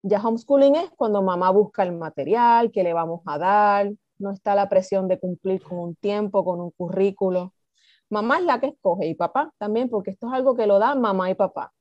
Ya 0.02 0.20
homeschooling 0.22 0.76
es 0.76 0.92
cuando 0.98 1.22
mamá 1.22 1.50
busca 1.52 1.84
el 1.84 1.94
material, 1.94 2.72
que 2.72 2.84
le 2.84 2.94
vamos 2.94 3.22
a 3.26 3.38
dar, 3.38 3.90
no 4.24 4.32
está 4.32 4.56
la 4.56 4.70
presión 4.70 5.08
de 5.08 5.20
cumplir 5.20 5.62
con 5.62 5.80
un 5.80 5.96
tiempo, 5.96 6.44
con 6.46 6.62
un 6.62 6.72
currículo. 6.72 7.54
Mamá 8.10 8.40
es 8.40 8.46
la 8.46 8.60
que 8.60 8.68
escoge 8.68 9.08
y 9.08 9.16
papá 9.16 9.54
también, 9.60 9.90
porque 9.90 10.12
esto 10.12 10.28
es 10.28 10.34
algo 10.34 10.56
que 10.56 10.68
lo 10.68 10.80
dan 10.80 11.02
mamá 11.02 11.30
y 11.32 11.36
papá. 11.36 11.74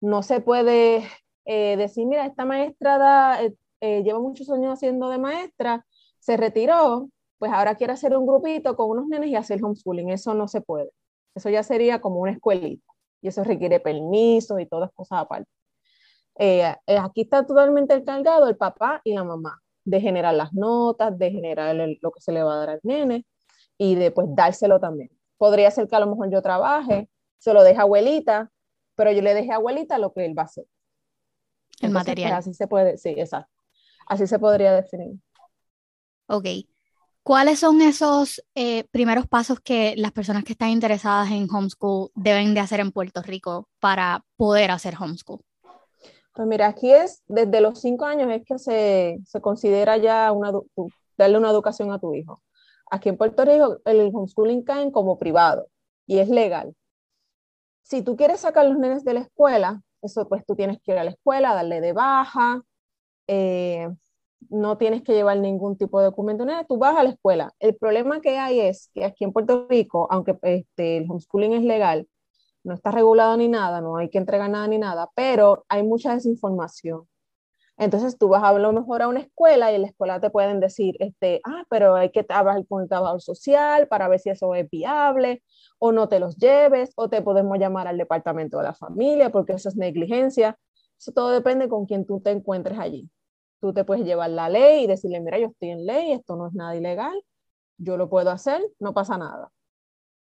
No 0.00 0.22
se 0.22 0.40
puede 0.40 1.04
eh, 1.46 1.76
decir, 1.76 2.06
mira, 2.06 2.26
esta 2.26 2.44
maestra 2.44 3.42
eh, 3.44 3.54
eh, 3.80 4.02
lleva 4.02 4.20
muchos 4.20 4.50
años 4.50 4.72
haciendo 4.74 5.08
de 5.10 5.18
maestra, 5.18 5.86
se 6.18 6.36
retiró, 6.36 7.10
pues 7.38 7.52
ahora 7.52 7.76
quiere 7.76 7.92
hacer 7.94 8.16
un 8.16 8.26
grupito 8.26 8.76
con 8.76 8.90
unos 8.90 9.08
nenes 9.08 9.30
y 9.30 9.36
hacer 9.36 9.64
homeschooling. 9.64 10.10
Eso 10.10 10.34
no 10.34 10.48
se 10.48 10.60
puede. 10.60 10.90
Eso 11.34 11.50
ya 11.50 11.62
sería 11.62 12.00
como 12.00 12.20
una 12.20 12.32
escuelita. 12.32 12.92
Y 13.22 13.28
eso 13.28 13.44
requiere 13.44 13.80
permisos 13.80 14.60
y 14.60 14.66
todas 14.66 14.90
cosas 14.92 15.20
aparte. 15.20 15.50
Aquí 16.86 17.22
está 17.22 17.44
totalmente 17.46 17.94
encargado 17.94 18.48
el 18.48 18.56
papá 18.56 19.00
y 19.04 19.14
la 19.14 19.24
mamá 19.24 19.60
de 19.88 20.00
generar 20.00 20.34
las 20.34 20.52
notas, 20.52 21.18
de 21.18 21.30
generar 21.30 21.74
lo 21.74 22.10
que 22.10 22.20
se 22.20 22.32
le 22.32 22.42
va 22.42 22.54
a 22.54 22.56
dar 22.58 22.70
al 22.70 22.80
nene 22.82 23.24
y 23.78 23.94
de 23.94 24.10
pues 24.10 24.26
dárselo 24.30 24.78
también. 24.80 25.10
Podría 25.38 25.70
ser 25.70 25.88
que 25.88 25.96
a 25.96 26.00
lo 26.00 26.06
mejor 26.06 26.30
yo 26.30 26.42
trabaje, 26.42 27.08
se 27.38 27.54
lo 27.54 27.62
deje 27.62 27.78
a 27.78 27.82
abuelita, 27.82 28.50
pero 28.94 29.12
yo 29.12 29.22
le 29.22 29.32
deje 29.32 29.52
a 29.52 29.56
abuelita 29.56 29.98
lo 29.98 30.12
que 30.12 30.26
él 30.26 30.36
va 30.36 30.42
a 30.42 30.46
hacer. 30.46 30.64
El 31.80 31.92
pues, 31.92 31.92
material. 31.92 32.32
así 32.34 32.52
se 32.52 32.66
puede, 32.66 32.98
sí, 32.98 33.10
exacto. 33.10 33.54
Así 34.06 34.26
se 34.26 34.38
podría 34.38 34.72
definir. 34.72 35.16
Ok. 36.26 36.46
¿Cuáles 37.22 37.60
son 37.60 37.80
esos 37.80 38.42
eh, 38.54 38.84
primeros 38.90 39.26
pasos 39.26 39.60
que 39.60 39.94
las 39.96 40.12
personas 40.12 40.44
que 40.44 40.52
están 40.52 40.70
interesadas 40.70 41.30
en 41.30 41.48
homeschool 41.50 42.10
deben 42.14 42.54
de 42.54 42.60
hacer 42.60 42.80
en 42.80 42.92
Puerto 42.92 43.22
Rico 43.22 43.68
para 43.80 44.24
poder 44.36 44.70
hacer 44.70 44.96
homeschool? 44.98 45.40
Pues 46.38 46.46
mira, 46.46 46.68
aquí 46.68 46.92
es 46.92 47.24
desde 47.26 47.60
los 47.60 47.80
cinco 47.80 48.04
años 48.04 48.30
es 48.30 48.44
que 48.44 48.60
se, 48.60 49.18
se 49.26 49.40
considera 49.40 49.96
ya 49.96 50.30
una, 50.30 50.52
darle 51.16 51.36
una 51.36 51.50
educación 51.50 51.90
a 51.90 51.98
tu 51.98 52.14
hijo. 52.14 52.40
Aquí 52.88 53.08
en 53.08 53.16
Puerto 53.16 53.44
Rico 53.44 53.78
el 53.84 54.12
homeschooling 54.14 54.62
cae 54.62 54.92
como 54.92 55.18
privado 55.18 55.66
y 56.06 56.18
es 56.20 56.28
legal. 56.28 56.76
si 57.82 58.02
tú 58.02 58.14
quieres 58.16 58.38
sacar 58.40 58.66
a 58.66 58.68
los 58.68 58.78
nenes 58.78 59.04
de 59.04 59.14
la 59.14 59.20
escuela, 59.20 59.82
eso 60.00 60.28
pues 60.28 60.46
tú 60.46 60.54
tienes 60.54 60.78
que 60.80 60.92
ir 60.92 60.98
a 60.98 61.04
la 61.04 61.10
escuela, 61.10 61.54
darle 61.54 61.80
de 61.80 61.92
baja, 61.92 62.62
eh, 63.26 63.88
no 64.48 64.78
tienes 64.78 65.02
que 65.02 65.14
llevar 65.14 65.38
ningún 65.38 65.76
tipo 65.76 65.98
de 65.98 66.06
documento, 66.06 66.44
nada, 66.44 66.64
tú 66.64 66.78
vas 66.78 66.96
a 66.96 67.02
la 67.02 67.10
escuela. 67.10 67.52
El 67.58 67.74
problema 67.76 68.20
que 68.20 68.38
hay 68.38 68.60
es 68.60 68.90
que 68.94 69.04
aquí 69.04 69.24
en 69.24 69.32
Puerto 69.32 69.66
Rico, 69.68 70.06
aunque 70.08 70.38
este, 70.42 70.98
el 70.98 71.10
homeschooling 71.10 71.54
es 71.54 71.64
legal, 71.64 72.08
no 72.68 72.74
está 72.74 72.90
regulado 72.92 73.36
ni 73.36 73.48
nada, 73.48 73.80
no 73.80 73.96
hay 73.96 74.10
que 74.10 74.18
entregar 74.18 74.48
nada 74.50 74.68
ni 74.68 74.78
nada, 74.78 75.10
pero 75.14 75.64
hay 75.68 75.82
mucha 75.82 76.14
desinformación. 76.14 77.08
Entonces 77.78 78.18
tú 78.18 78.28
vas 78.28 78.42
a 78.42 78.52
lo 78.58 78.72
mejor 78.72 79.02
a 79.02 79.08
una 79.08 79.20
escuela 79.20 79.72
y 79.72 79.78
la 79.78 79.86
escuela 79.86 80.20
te 80.20 80.30
pueden 80.30 80.58
decir, 80.60 80.96
este, 80.98 81.40
ah, 81.44 81.64
pero 81.70 81.94
hay 81.94 82.10
que 82.10 82.24
trabajar 82.24 82.66
con 82.66 82.82
el 82.82 82.88
trabajador 82.88 83.20
social 83.22 83.86
para 83.86 84.08
ver 84.08 84.18
si 84.20 84.30
eso 84.30 84.54
es 84.56 84.68
viable, 84.68 85.42
o 85.78 85.92
no 85.92 86.08
te 86.08 86.18
los 86.18 86.36
lleves, 86.36 86.92
o 86.96 87.08
te 87.08 87.22
podemos 87.22 87.58
llamar 87.58 87.86
al 87.86 87.96
departamento 87.96 88.58
de 88.58 88.64
la 88.64 88.74
familia 88.74 89.30
porque 89.30 89.52
eso 89.54 89.68
es 89.68 89.76
negligencia. 89.76 90.58
Eso 90.98 91.12
todo 91.12 91.30
depende 91.30 91.68
con 91.68 91.86
quien 91.86 92.04
tú 92.04 92.20
te 92.20 92.30
encuentres 92.32 92.78
allí. 92.78 93.08
Tú 93.60 93.72
te 93.72 93.84
puedes 93.84 94.04
llevar 94.04 94.30
la 94.30 94.48
ley 94.48 94.84
y 94.84 94.86
decirle, 94.88 95.20
mira, 95.20 95.38
yo 95.38 95.48
estoy 95.48 95.70
en 95.70 95.86
ley, 95.86 96.12
esto 96.12 96.36
no 96.36 96.48
es 96.48 96.54
nada 96.54 96.74
ilegal, 96.76 97.22
yo 97.78 97.96
lo 97.96 98.08
puedo 98.08 98.30
hacer, 98.30 98.60
no 98.80 98.94
pasa 98.94 99.18
nada. 99.18 99.50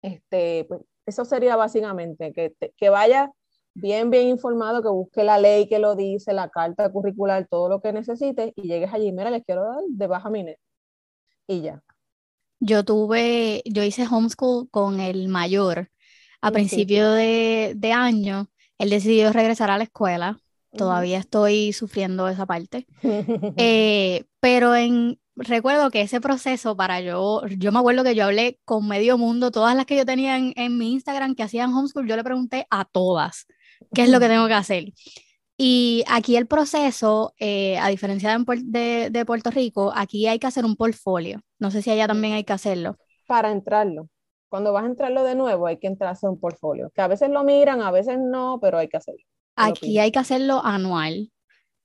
Este, 0.03 0.67
pues, 0.69 0.83
eso 1.07 1.25
sería 1.25 1.57
básicamente 1.57 2.33
que, 2.33 2.53
que 2.77 2.89
vaya 2.89 3.33
bien, 3.77 4.11
bien 4.11 4.29
informado, 4.29 4.83
que 4.83 4.89
busque 4.89 5.23
la 5.23 5.39
ley 5.39 5.69
que 5.69 5.79
lo 5.79 5.95
dice, 5.95 6.33
la 6.33 6.49
carta 6.49 6.91
curricular, 6.91 7.47
todo 7.49 7.69
lo 7.69 7.81
que 7.81 7.93
necesites 7.93 8.53
y 8.57 8.63
llegues 8.63 8.93
allí, 8.93 9.13
mira, 9.13 9.31
les 9.31 9.45
quiero 9.45 9.65
dar 9.65 9.83
de 9.89 10.07
baja 10.07 10.31
mi 10.31 10.45
Y 11.47 11.61
ya. 11.61 11.83
Yo 12.59 12.85
tuve, 12.85 13.63
yo 13.67 13.83
hice 13.83 14.07
homeschool 14.11 14.69
con 14.71 15.01
el 15.01 15.29
mayor 15.29 15.91
a 16.41 16.51
principio 16.51 17.11
de, 17.13 17.75
de, 17.77 17.93
año. 17.93 18.49
Él 18.79 18.91
decidió 18.91 19.33
regresar 19.33 19.71
a 19.71 19.79
la 19.79 19.85
escuela. 19.85 20.41
Todavía 20.77 21.19
estoy 21.19 21.73
sufriendo 21.73 22.29
esa 22.29 22.47
parte. 22.47 22.87
Eh, 23.59 24.25
pero 24.41 24.75
en, 24.75 25.19
recuerdo 25.37 25.91
que 25.91 26.01
ese 26.01 26.21
proceso 26.21 26.77
para 26.77 27.01
yo, 27.01 27.43
yo 27.59 27.73
me 27.73 27.79
acuerdo 27.79 28.05
que 28.05 28.15
yo 28.15 28.25
hablé 28.25 28.59
con 28.65 28.89
medio 28.89 29.19
mundo, 29.19 29.51
todas 29.51 29.77
las 29.77 29.87
que 29.87 29.97
yo 29.97 30.05
tenía 30.05 30.37
en, 30.37 30.53
en 30.57 30.79
mi 30.79 30.93
Instagram 30.93 31.35
que 31.35 31.43
hacían 31.43 31.73
homeschool, 31.73 32.09
yo 32.09 32.17
le 32.17 32.25
pregunté 32.25 32.67
a 32.71 32.85
todas 32.85 33.47
qué 33.95 34.03
es 34.03 34.11
lo 34.11 34.21
que 34.21 34.29
tengo 34.29 34.47
que 34.47 34.55
hacer. 34.55 34.93
Y 35.59 36.05
aquí 36.09 36.37
el 36.37 36.47
proceso, 36.47 37.35
eh, 37.39 37.79
a 37.79 37.89
diferencia 37.89 38.37
de, 38.39 39.09
de, 39.11 39.25
Puerto 39.25 39.51
Rico, 39.51 39.93
aquí 39.95 40.27
hay 40.27 40.39
que 40.39 40.47
hacer 40.47 40.65
un 40.67 40.77
portfolio. 40.77 41.41
No 41.59 41.71
sé 41.71 41.81
si 41.81 41.91
allá 41.91 42.07
también 42.07 42.35
hay 42.35 42.45
que 42.45 42.53
hacerlo. 42.53 42.97
Para 43.27 43.51
entrarlo. 43.51 44.09
Cuando 44.51 44.73
vas 44.73 44.85
a 44.85 44.89
entrarlo 44.89 45.25
de 45.25 45.35
nuevo, 45.35 45.67
hay 45.67 45.79
que 45.79 45.87
entrar 45.87 46.09
a 46.09 46.13
hacer 46.13 46.29
un 46.29 46.39
portfolio. 46.39 46.91
Que 46.95 47.01
a 47.01 47.09
veces 47.09 47.31
lo 47.31 47.43
miran, 47.43 47.81
a 47.81 47.91
veces 47.91 48.19
no, 48.19 48.59
pero 48.61 48.79
hay 48.79 48.89
que 48.89 48.99
hacerlo. 48.99 49.23
Aquí 49.57 49.99
hay 49.99 50.13
que 50.13 50.19
hacerlo 50.19 50.61
anual. 50.63 51.33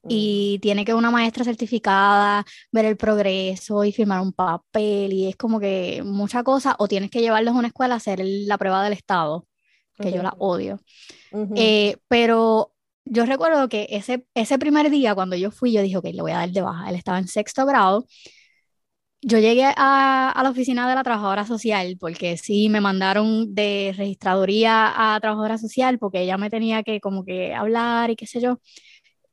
Y 0.07 0.59
tiene 0.61 0.83
que 0.83 0.93
una 0.93 1.11
maestra 1.11 1.43
certificada 1.43 2.43
ver 2.71 2.85
el 2.85 2.97
progreso 2.97 3.83
y 3.83 3.91
firmar 3.91 4.21
un 4.21 4.33
papel. 4.33 5.13
Y 5.13 5.27
es 5.27 5.35
como 5.35 5.59
que 5.59 6.01
mucha 6.03 6.43
cosa. 6.43 6.75
O 6.79 6.87
tienes 6.87 7.11
que 7.11 7.21
llevarlos 7.21 7.55
a 7.55 7.59
una 7.59 7.67
escuela 7.67 7.95
a 7.95 7.97
hacer 7.97 8.21
la 8.23 8.57
prueba 8.57 8.83
del 8.83 8.93
Estado, 8.93 9.45
que 9.97 10.11
yo 10.11 10.23
la 10.23 10.33
odio. 10.37 10.79
Eh, 11.55 11.97
pero 12.07 12.73
yo 13.05 13.25
recuerdo 13.25 13.69
que 13.69 13.87
ese, 13.89 14.25
ese 14.33 14.59
primer 14.59 14.89
día, 14.89 15.15
cuando 15.15 15.35
yo 15.35 15.51
fui, 15.51 15.71
yo 15.73 15.81
dije, 15.81 15.97
ok, 15.97 16.05
le 16.05 16.21
voy 16.21 16.31
a 16.31 16.37
dar 16.37 16.51
de 16.51 16.61
baja. 16.61 16.89
Él 16.89 16.95
estaba 16.95 17.19
en 17.19 17.27
sexto 17.27 17.65
grado. 17.65 18.05
Yo 19.23 19.37
llegué 19.37 19.65
a, 19.65 20.31
a, 20.31 20.43
la 20.43 20.49
oficina 20.49 20.89
de 20.89 20.95
la 20.95 21.03
trabajadora 21.03 21.45
social 21.45 21.95
porque 21.99 22.37
sí 22.37 22.69
me 22.69 22.81
mandaron 22.81 23.53
de 23.53 23.93
registraduría 23.95 25.13
a 25.15 25.19
trabajadora 25.19 25.59
social 25.59 25.99
porque 25.99 26.21
ella 26.21 26.37
me 26.37 26.49
tenía 26.49 26.81
que 26.81 26.99
como 26.99 27.23
que 27.23 27.53
hablar 27.53 28.09
y 28.09 28.15
qué 28.15 28.25
sé 28.25 28.41
yo. 28.41 28.59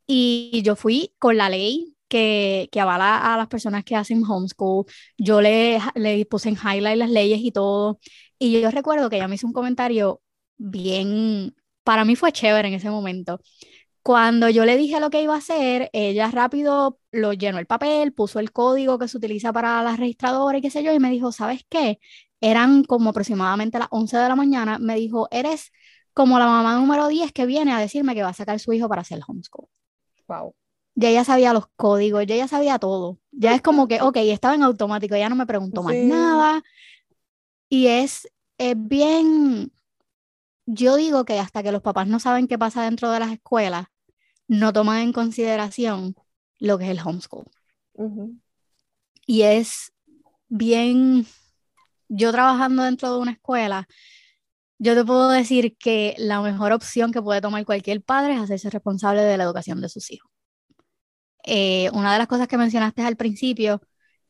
Y 0.09 0.63
yo 0.65 0.77
fui 0.77 1.15
con 1.21 1.39
la 1.39 1.51
ley 1.51 1.95
que, 2.09 2.69
que 2.73 2.81
avala 2.81 3.35
a 3.35 3.39
las 3.39 3.49
personas 3.49 3.85
que 3.85 3.97
hacen 3.97 4.25
homeschool. 4.25 4.87
Yo 5.19 5.43
le, 5.43 5.81
le 5.97 6.27
puse 6.27 6.51
en 6.51 6.57
highlight 6.57 6.99
las 6.99 7.11
leyes 7.11 7.41
y 7.43 7.53
todo. 7.53 8.01
Y 8.39 8.61
yo 8.61 8.71
recuerdo 8.73 9.11
que 9.11 9.17
ella 9.19 9.29
me 9.29 9.37
hizo 9.37 9.47
un 9.49 9.55
comentario 9.55 10.23
bien 10.59 11.55
para 11.85 12.05
mí 12.05 12.17
fue 12.17 12.33
chévere 12.33 12.69
en 12.69 12.75
ese 12.75 12.91
momento. 12.91 13.41
Cuando 14.03 14.49
yo 14.49 14.65
le 14.65 14.77
dije 14.77 15.01
lo 15.01 15.11
que 15.11 15.23
iba 15.23 15.35
a 15.35 15.39
hacer, 15.39 15.91
ella 15.93 16.31
rápido 16.31 16.99
lo 17.13 17.33
llenó 17.35 17.59
el 17.59 17.67
papel, 17.67 18.13
puso 18.15 18.41
el 18.41 18.53
código 18.53 18.99
que 18.99 19.09
se 19.09 19.17
utiliza 19.19 19.53
para 19.53 19.83
las 19.83 19.99
registradoras 19.99 20.59
y 20.61 20.63
qué 20.63 20.71
sé 20.71 20.83
yo, 20.83 20.93
y 20.95 20.99
me 21.01 21.11
dijo, 21.11 21.33
¿sabes 21.33 21.65
qué? 21.69 22.01
Eran 22.41 22.85
como 22.85 23.11
aproximadamente 23.11 23.79
las 23.79 23.89
11 23.91 24.17
de 24.19 24.29
la 24.29 24.37
mañana, 24.37 24.79
me 24.79 24.97
dijo, 24.97 25.29
eres 25.31 25.73
como 26.15 26.39
la 26.39 26.47
mamá 26.47 26.77
número 26.79 27.09
10 27.09 27.33
que 27.33 27.47
viene 27.47 27.73
a 27.73 27.81
decirme 27.81 28.15
que 28.15 28.23
va 28.23 28.31
a 28.31 28.35
sacar 28.35 28.59
su 28.61 28.73
hijo 28.73 28.89
para 28.89 29.03
hacer 29.03 29.21
homeschool. 29.27 29.69
Wow. 30.29 30.55
Ya 30.95 31.11
ella 31.11 31.25
sabía 31.25 31.53
los 31.53 31.69
códigos, 31.77 32.27
ya 32.27 32.35
ella 32.35 32.49
sabía 32.49 32.79
todo. 32.79 33.19
Ya 33.31 33.55
es 33.55 33.63
como 33.63 33.89
que, 33.89 34.01
ok, 34.03 34.17
estaba 34.17 34.55
en 34.55 34.63
automático, 34.63 35.17
ya 35.17 35.29
no 35.29 35.37
me 35.37 35.47
preguntó 35.47 35.83
más 35.83 35.95
nada. 35.97 36.63
Y 37.69 37.87
es, 37.89 38.29
es 38.59 38.75
bien, 38.77 39.73
yo 40.67 40.97
digo 40.97 41.25
que 41.25 41.39
hasta 41.39 41.63
que 41.63 41.73
los 41.73 41.83
papás 41.83 42.07
no 42.09 42.19
saben 42.21 42.49
qué 42.49 42.59
pasa 42.59 42.83
dentro 42.83 43.11
de 43.11 43.21
las 43.21 43.33
escuelas, 43.33 43.87
no 44.47 44.73
toman 44.73 44.99
en 44.99 45.13
consideración 45.13 46.15
lo 46.59 46.79
que 46.79 46.85
es 46.85 46.91
el 46.91 47.01
homeschool. 47.07 47.45
Y 49.27 49.43
es 49.43 49.93
bien, 50.49 51.27
yo 52.09 52.33
trabajando 52.33 52.83
dentro 52.83 53.13
de 53.13 53.19
una 53.19 53.33
escuela, 53.33 53.87
yo 54.79 54.95
te 54.95 55.05
puedo 55.05 55.29
decir 55.29 55.77
que 55.77 56.15
la 56.19 56.41
mejor 56.41 56.73
opción 56.73 57.13
que 57.13 57.23
puede 57.23 57.41
tomar 57.41 57.65
cualquier 57.65 58.03
padre 58.03 58.35
es 58.35 58.41
hacerse 58.41 58.71
responsable 58.71 59.23
de 59.23 59.37
la 59.37 59.45
educación 59.45 59.81
de 59.81 59.89
sus 59.89 60.11
hijos. 60.11 60.31
Eh, 61.45 61.91
una 61.93 62.13
de 62.13 62.19
las 62.19 62.29
cosas 62.29 62.49
que 62.49 62.59
mencionaste 62.59 63.03
al 63.03 63.17
principio 63.17 63.81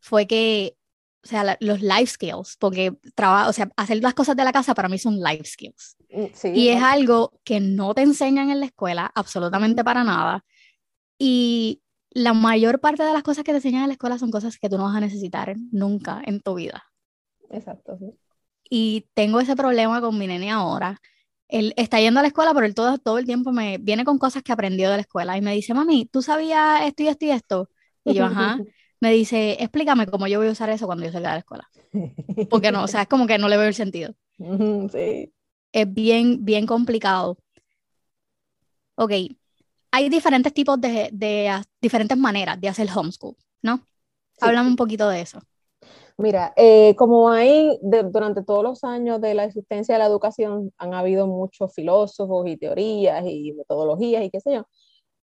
fue 0.00 0.26
que 0.26 0.78
o 1.24 1.28
sea, 1.28 1.56
los 1.60 1.82
life 1.82 2.06
skills, 2.06 2.56
porque 2.58 2.96
trabajo, 3.14 3.50
o 3.50 3.52
sea, 3.52 3.68
hacer 3.76 4.00
las 4.02 4.14
cosas 4.14 4.36
de 4.36 4.44
la 4.44 4.52
casa 4.52 4.74
para 4.74 4.88
mí 4.88 4.98
son 4.98 5.20
life 5.20 5.44
skills. 5.44 5.96
Mm, 6.10 6.54
y 6.54 6.68
es 6.68 6.82
algo 6.82 7.32
que 7.44 7.60
no 7.60 7.92
te 7.92 8.02
enseñan 8.02 8.50
en 8.50 8.60
la 8.60 8.66
escuela, 8.66 9.10
absolutamente 9.14 9.84
para 9.84 10.04
nada. 10.04 10.44
Y 11.18 11.82
la 12.10 12.32
mayor 12.32 12.80
parte 12.80 13.02
de 13.02 13.12
las 13.12 13.22
cosas 13.22 13.44
que 13.44 13.50
te 13.50 13.58
enseñan 13.58 13.82
en 13.82 13.88
la 13.88 13.94
escuela 13.94 14.18
son 14.18 14.30
cosas 14.30 14.58
que 14.58 14.68
tú 14.68 14.78
no 14.78 14.84
vas 14.84 14.96
a 14.96 15.00
necesitar 15.00 15.54
nunca 15.72 16.22
en 16.24 16.40
tu 16.40 16.54
vida. 16.54 16.84
Exacto, 17.50 17.98
sí. 17.98 18.14
Y 18.70 19.06
tengo 19.14 19.40
ese 19.40 19.56
problema 19.56 20.00
con 20.00 20.18
mi 20.18 20.26
nene 20.26 20.50
ahora. 20.50 21.00
Él 21.48 21.72
está 21.76 22.00
yendo 22.00 22.20
a 22.20 22.22
la 22.22 22.28
escuela, 22.28 22.52
pero 22.54 22.66
él 22.66 22.75
todo, 22.75 22.98
todo 22.98 23.18
el 23.18 23.25
tiempo 23.25 23.52
me 23.52 23.78
viene 23.78 24.04
con 24.04 24.18
cosas 24.18 24.42
que 24.42 24.52
aprendió 24.52 24.90
de 24.90 24.96
la 24.96 25.02
escuela 25.02 25.37
y 25.38 25.40
me 25.40 25.54
dice, 25.54 25.72
mami, 25.75 26.06
¿tú 26.06 26.20
sabías 26.22 26.82
esto 26.82 27.02
y 27.02 27.08
esto 27.08 27.25
y 27.25 27.30
esto? 27.30 27.70
Y 28.04 28.14
yo, 28.14 28.25
ajá. 28.26 28.58
me 29.00 29.12
dice, 29.12 29.56
explícame 29.60 30.06
cómo 30.06 30.26
yo 30.26 30.38
voy 30.38 30.48
a 30.48 30.52
usar 30.52 30.68
eso 30.70 30.87
cuando 30.87 31.04
yo 31.06 31.12
salga 31.12 31.30
de 31.30 31.34
la 31.37 31.40
escuela. 31.40 31.68
Porque 32.50 32.70
no, 32.70 32.84
o 32.84 32.88
sea, 32.88 33.02
es 33.02 33.08
como 33.08 33.26
que 33.26 33.38
no 33.38 33.48
le 33.48 33.56
veo 33.56 33.68
el 33.68 33.75
sentido. 33.75 34.14
Sí. 34.92 35.32
Es 35.72 35.92
bien, 35.92 36.44
bien 36.44 36.66
complicado. 36.66 37.38
Ok, 38.96 39.12
hay 39.90 40.08
diferentes 40.08 40.52
tipos 40.52 40.80
de, 40.80 41.08
de 41.12 41.62
diferentes 41.80 42.16
maneras 42.18 42.60
de 42.60 42.68
hacer 42.68 42.88
homeschool, 42.94 43.37
¿no? 43.62 43.87
Háblame 44.40 44.68
un 44.68 44.76
poquito 44.76 45.08
de 45.08 45.20
eso. 45.22 45.40
Mira, 46.20 46.52
eh, 46.56 46.96
como 46.96 47.30
hay 47.30 47.78
durante 47.82 48.42
todos 48.42 48.64
los 48.64 48.82
años 48.82 49.20
de 49.20 49.34
la 49.34 49.44
existencia 49.44 49.94
de 49.94 50.00
la 50.00 50.06
educación, 50.06 50.72
han 50.76 50.92
habido 50.92 51.28
muchos 51.28 51.72
filósofos 51.75 52.48
y 52.48 52.56
teorías 52.56 53.25
y 53.25 53.52
metodologías 53.52 54.25
y 54.25 54.30
qué 54.30 54.40
sé 54.40 54.54
yo, 54.54 54.66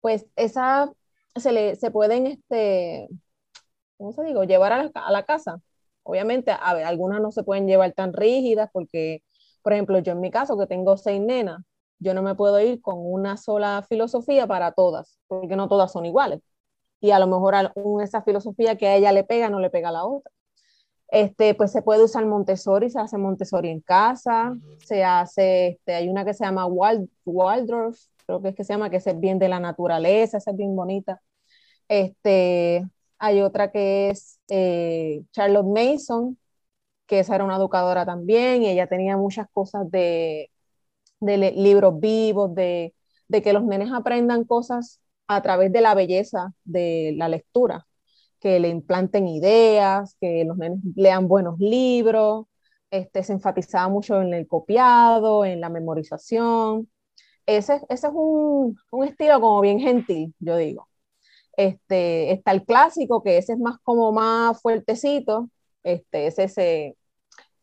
pues 0.00 0.26
esa 0.36 0.92
se, 1.36 1.52
le, 1.52 1.76
se 1.76 1.90
pueden 1.90 2.26
este, 2.28 3.08
¿cómo 3.98 4.12
se 4.12 4.24
digo? 4.24 4.44
Llevar 4.44 4.72
a 4.72 4.84
la, 4.84 4.90
a 4.94 5.12
la 5.12 5.24
casa. 5.24 5.60
Obviamente, 6.04 6.52
a 6.52 6.74
ver, 6.74 6.84
algunas 6.86 7.20
no 7.22 7.32
se 7.32 7.44
pueden 7.44 7.66
llevar 7.68 7.92
tan 7.94 8.12
rígidas 8.14 8.70
porque, 8.72 9.22
por 9.62 9.72
ejemplo, 9.74 9.98
yo 10.00 10.12
en 10.12 10.20
mi 10.20 10.30
caso, 10.30 10.58
que 10.58 10.66
tengo 10.68 10.96
seis 10.98 11.20
nenas, 11.20 11.62
yo 12.00 12.14
no 12.14 12.22
me 12.22 12.34
puedo 12.36 12.60
ir 12.60 12.80
con 12.82 12.96
una 13.00 13.36
sola 13.38 13.84
filosofía 13.88 14.46
para 14.48 14.72
todas, 14.72 15.18
porque 15.28 15.56
no 15.56 15.68
todas 15.68 15.92
son 15.92 16.06
iguales. 16.06 16.42
Y 17.00 17.12
a 17.12 17.18
lo 17.20 17.26
mejor 17.28 17.54
a 17.56 17.72
esa 18.04 18.22
filosofía 18.22 18.76
que 18.78 18.88
a 18.88 18.96
ella 18.96 19.12
le 19.12 19.24
pega, 19.24 19.50
no 19.50 19.60
le 19.60 19.70
pega 19.70 19.90
a 19.90 19.92
la 19.92 20.04
otra. 20.06 20.32
Este, 21.08 21.54
pues 21.54 21.72
se 21.72 21.82
puede 21.82 22.04
usar 22.04 22.26
Montessori, 22.26 22.90
se 22.90 22.98
hace 22.98 23.16
Montessori 23.16 23.70
en 23.70 23.80
casa, 23.80 24.56
se 24.84 25.04
hace, 25.04 25.68
este, 25.68 25.94
hay 25.94 26.08
una 26.08 26.24
que 26.24 26.34
se 26.34 26.44
llama 26.44 26.66
Wald, 26.66 27.08
Waldorf, 27.24 27.98
creo 28.26 28.42
que 28.42 28.48
es 28.48 28.54
que 28.56 28.64
se 28.64 28.72
llama, 28.72 28.90
que 28.90 28.96
es 28.96 29.20
bien 29.20 29.38
de 29.38 29.48
la 29.48 29.60
naturaleza, 29.60 30.38
esa 30.38 30.50
es 30.50 30.56
bien 30.56 30.74
bonita. 30.74 31.22
Este, 31.88 32.84
hay 33.18 33.40
otra 33.40 33.70
que 33.70 34.10
es 34.10 34.40
eh, 34.48 35.22
Charlotte 35.32 35.66
Mason, 35.66 36.38
que 37.06 37.20
esa 37.20 37.36
era 37.36 37.44
una 37.44 37.56
educadora 37.56 38.04
también, 38.06 38.62
y 38.62 38.68
ella 38.70 38.88
tenía 38.88 39.16
muchas 39.16 39.48
cosas 39.52 39.90
de, 39.90 40.50
de 41.20 41.36
libros 41.52 42.00
vivos, 42.00 42.54
de, 42.54 42.94
de, 43.28 43.42
que 43.42 43.52
los 43.52 43.64
nenes 43.64 43.92
aprendan 43.92 44.44
cosas 44.44 45.00
a 45.28 45.42
través 45.42 45.72
de 45.72 45.80
la 45.80 45.94
belleza 45.94 46.54
de 46.64 47.14
la 47.16 47.28
lectura, 47.28 47.85
que 48.46 48.60
le 48.60 48.68
implanten 48.68 49.26
ideas, 49.26 50.16
que 50.20 50.44
los 50.44 50.56
nenes 50.56 50.78
lean 50.94 51.26
buenos 51.26 51.58
libros, 51.58 52.46
este, 52.92 53.24
se 53.24 53.32
enfatizaba 53.32 53.88
mucho 53.88 54.22
en 54.22 54.32
el 54.34 54.46
copiado, 54.46 55.44
en 55.44 55.60
la 55.60 55.68
memorización. 55.68 56.88
Ese, 57.46 57.82
ese 57.88 58.06
es 58.06 58.12
un, 58.14 58.76
un, 58.92 59.04
estilo 59.04 59.40
como 59.40 59.60
bien 59.62 59.80
gentil, 59.80 60.32
yo 60.38 60.56
digo. 60.56 60.88
Este, 61.56 62.32
está 62.32 62.52
el 62.52 62.64
clásico, 62.64 63.22
que 63.24 63.38
ese 63.38 63.54
es 63.54 63.58
más 63.58 63.78
como 63.82 64.12
más 64.12 64.60
fuertecito, 64.62 65.50
este, 65.82 66.28
ese 66.28 66.48
se, 66.48 66.96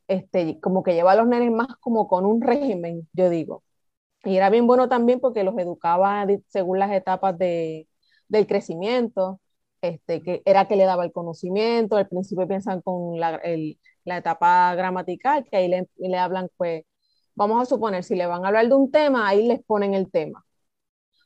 este, 0.10 0.60
como 0.60 0.84
que 0.84 0.96
lleva 0.96 1.14
a 1.14 1.16
los 1.16 1.28
nenes 1.28 1.52
más 1.52 1.78
como 1.80 2.10
con 2.10 2.26
un 2.26 2.42
régimen, 2.42 3.08
yo 3.14 3.30
digo. 3.30 3.64
Y 4.26 4.38
era 4.38 4.50
bien 4.50 4.68
bueno 4.68 4.90
también 4.90 5.22
porque 5.22 5.44
los 5.46 5.58
educaba 5.58 6.26
según 6.50 6.80
las 6.80 6.92
etapas 6.92 7.38
de, 7.38 7.88
del 8.28 8.48
crecimiento, 8.48 9.40
este, 9.84 10.22
que 10.24 10.42
era 10.46 10.68
que 10.68 10.76
le 10.78 10.86
daba 10.86 11.04
el 11.06 11.12
conocimiento, 11.12 11.98
al 11.98 12.08
principio 12.08 12.48
piensan 12.48 12.82
con 12.82 13.20
la, 13.20 13.42
la 14.06 14.18
etapa 14.18 14.76
gramatical, 14.76 15.46
que 15.46 15.58
ahí 15.58 15.68
le, 15.68 15.88
le, 15.98 16.18
hablan, 16.18 16.50
pues, 16.58 16.84
vamos 17.36 17.62
a 17.62 17.66
suponer, 17.66 18.04
si 18.04 18.16
le 18.16 18.26
van 18.28 18.46
a 18.46 18.48
hablar 18.50 18.68
de 18.68 18.76
un 18.76 18.92
tema, 18.92 19.28
ahí 19.28 19.48
les 19.48 19.64
ponen 19.64 19.94
el 19.94 20.10
tema. 20.12 20.46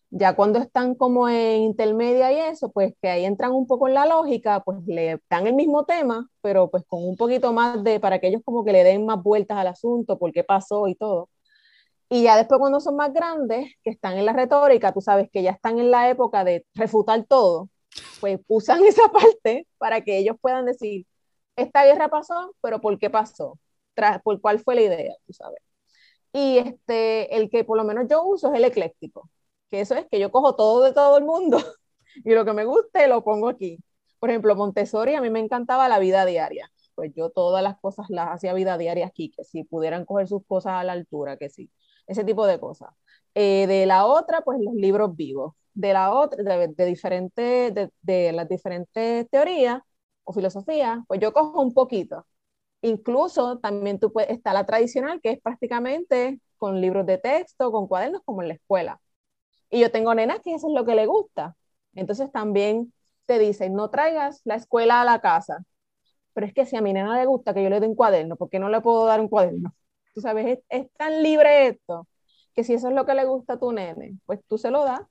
Ya 0.09 0.35
cuando 0.35 0.59
están 0.59 0.95
como 0.95 1.27
en 1.29 1.63
intermedia 1.63 2.31
y 2.31 2.39
eso, 2.39 2.71
pues 2.71 2.93
que 3.01 3.09
ahí 3.09 3.25
entran 3.25 3.51
un 3.51 3.67
poco 3.67 3.87
en 3.87 3.93
la 3.93 4.05
lógica, 4.05 4.61
pues 4.63 4.79
le 4.87 5.19
dan 5.29 5.47
el 5.47 5.53
mismo 5.53 5.85
tema, 5.85 6.29
pero 6.41 6.69
pues 6.71 6.83
con 6.87 7.03
un 7.03 7.17
poquito 7.17 7.51
más 7.53 7.83
de, 7.83 7.99
para 7.99 8.19
que 8.19 8.27
ellos 8.29 8.41
como 8.45 8.63
que 8.63 8.71
le 8.71 8.83
den 8.85 9.05
más 9.05 9.21
vueltas 9.21 9.57
al 9.57 9.67
asunto, 9.67 10.17
por 10.17 10.31
qué 10.31 10.43
pasó 10.43 10.87
y 10.87 10.95
todo. 10.95 11.29
Y 12.09 12.23
ya 12.23 12.37
después 12.37 12.59
cuando 12.59 12.79
son 12.79 12.95
más 12.95 13.13
grandes, 13.13 13.73
que 13.83 13.89
están 13.91 14.17
en 14.17 14.25
la 14.25 14.33
retórica, 14.33 14.93
tú 14.93 15.01
sabes 15.01 15.29
que 15.31 15.43
ya 15.43 15.51
están 15.51 15.79
en 15.79 15.91
la 15.91 16.09
época 16.09 16.43
de 16.45 16.65
refutar 16.73 17.25
todo, 17.25 17.69
pues 18.19 18.39
usan 18.47 18.83
esa 18.85 19.07
parte 19.11 19.67
para 19.77 20.01
que 20.01 20.17
ellos 20.17 20.37
puedan 20.41 20.65
decir, 20.65 21.05
esta 21.55 21.85
guerra 21.85 22.09
pasó, 22.09 22.55
pero 22.61 22.81
¿por 22.81 22.97
qué 22.99 23.09
pasó? 23.09 23.59
¿Por 24.23 24.41
cuál 24.41 24.59
fue 24.59 24.75
la 24.75 24.81
idea? 24.81 25.15
Tú 25.25 25.33
sabes. 25.33 25.59
Y 26.33 26.59
este, 26.59 27.35
el 27.35 27.49
que 27.49 27.63
por 27.63 27.77
lo 27.77 27.83
menos 27.83 28.07
yo 28.09 28.23
uso 28.23 28.51
es 28.51 28.57
el 28.59 28.65
ecléctico, 28.65 29.29
que 29.69 29.81
eso 29.81 29.95
es 29.95 30.05
que 30.07 30.19
yo 30.19 30.31
cojo 30.31 30.55
todo 30.55 30.83
de 30.83 30.93
todo 30.93 31.17
el 31.17 31.25
mundo 31.25 31.57
y 32.15 32.33
lo 32.33 32.45
que 32.45 32.53
me 32.53 32.65
guste 32.65 33.07
lo 33.07 33.23
pongo 33.23 33.49
aquí. 33.49 33.79
Por 34.19 34.29
ejemplo, 34.29 34.55
Montessori 34.55 35.15
a 35.15 35.21
mí 35.21 35.29
me 35.29 35.39
encantaba 35.39 35.87
la 35.87 35.99
vida 35.99 36.25
diaria. 36.25 36.71
Pues 36.95 37.13
yo 37.15 37.29
todas 37.29 37.63
las 37.63 37.79
cosas 37.79 38.07
las 38.09 38.29
hacía 38.29 38.53
vida 38.53 38.77
diaria 38.77 39.07
aquí, 39.07 39.29
que 39.29 39.43
si 39.43 39.63
pudieran 39.63 40.05
coger 40.05 40.27
sus 40.27 40.43
cosas 40.45 40.73
a 40.73 40.83
la 40.83 40.93
altura, 40.93 41.37
que 41.37 41.49
sí, 41.49 41.69
ese 42.07 42.23
tipo 42.23 42.47
de 42.47 42.59
cosas. 42.59 42.89
Eh, 43.39 43.67
de 43.67 43.85
la 43.85 44.05
otra, 44.05 44.41
pues 44.41 44.59
los 44.61 44.73
libros 44.73 45.15
vivos. 45.15 45.53
De 45.73 45.93
la 45.93 46.11
otra, 46.13 46.41
de, 46.43 46.69
de 46.69 46.85
diferentes, 46.85 47.73
de, 47.75 47.91
de 48.01 48.31
las 48.33 48.49
diferentes 48.49 49.29
teorías, 49.29 49.81
o 50.23 50.33
filosofía, 50.33 51.03
pues 51.07 51.19
yo 51.19 51.33
cojo 51.33 51.61
un 51.61 51.73
poquito. 51.73 52.25
Incluso 52.81 53.59
también 53.59 53.99
tú 53.99 54.11
puedes, 54.13 54.31
está 54.31 54.53
la 54.53 54.65
tradicional, 54.65 55.21
que 55.21 55.31
es 55.31 55.41
prácticamente 55.41 56.39
con 56.57 56.81
libros 56.81 57.05
de 57.07 57.17
texto, 57.19 57.71
con 57.71 57.87
cuadernos, 57.87 58.21
como 58.25 58.41
en 58.43 58.49
la 58.49 58.55
escuela. 58.55 59.01
Y 59.69 59.81
yo 59.81 59.91
tengo 59.91 60.13
nenas 60.15 60.39
que 60.41 60.53
eso 60.55 60.67
es 60.67 60.73
lo 60.73 60.85
que 60.85 60.95
le 60.95 61.05
gusta. 61.07 61.55
Entonces 61.95 62.31
también 62.31 62.93
te 63.25 63.39
dicen, 63.39 63.73
no 63.75 63.89
traigas 63.89 64.41
la 64.45 64.55
escuela 64.55 65.01
a 65.01 65.05
la 65.05 65.21
casa. 65.21 65.59
Pero 66.33 66.47
es 66.47 66.53
que 66.53 66.65
si 66.65 66.75
a 66.77 66.81
mi 66.81 66.93
nena 66.93 67.17
le 67.17 67.25
gusta 67.25 67.53
que 67.53 67.63
yo 67.63 67.69
le 67.69 67.79
dé 67.79 67.87
un 67.87 67.95
cuaderno, 67.95 68.35
¿por 68.35 68.49
qué 68.49 68.59
no 68.59 68.69
le 68.69 68.81
puedo 68.81 69.05
dar 69.05 69.19
un 69.21 69.27
cuaderno? 69.29 69.75
Tú 70.13 70.21
sabes, 70.21 70.47
es, 70.47 70.59
es 70.69 70.91
tan 70.93 71.23
libre 71.23 71.67
esto, 71.67 72.07
que 72.57 72.65
si 72.65 72.75
eso 72.75 72.89
es 72.89 72.95
lo 72.95 73.07
que 73.07 73.15
le 73.15 73.25
gusta 73.25 73.55
a 73.55 73.59
tu 73.59 73.73
nene, 73.73 74.19
pues 74.27 74.41
tú 74.49 74.59
se 74.59 74.71
lo 74.71 74.85
das 74.85 75.01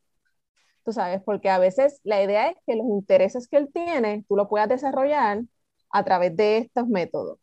tú 0.84 0.92
sabes, 0.92 1.20
porque 1.24 1.50
a 1.50 1.58
veces 1.58 2.00
la 2.04 2.22
idea 2.22 2.50
es 2.50 2.56
que 2.66 2.76
los 2.76 2.86
intereses 2.86 3.48
que 3.48 3.56
él 3.58 3.68
tiene, 3.72 4.24
tú 4.28 4.36
lo 4.36 4.48
puedas 4.48 4.68
desarrollar 4.68 5.42
a 5.90 6.04
través 6.04 6.36
de 6.36 6.58
estos 6.58 6.86
métodos. 6.88 7.38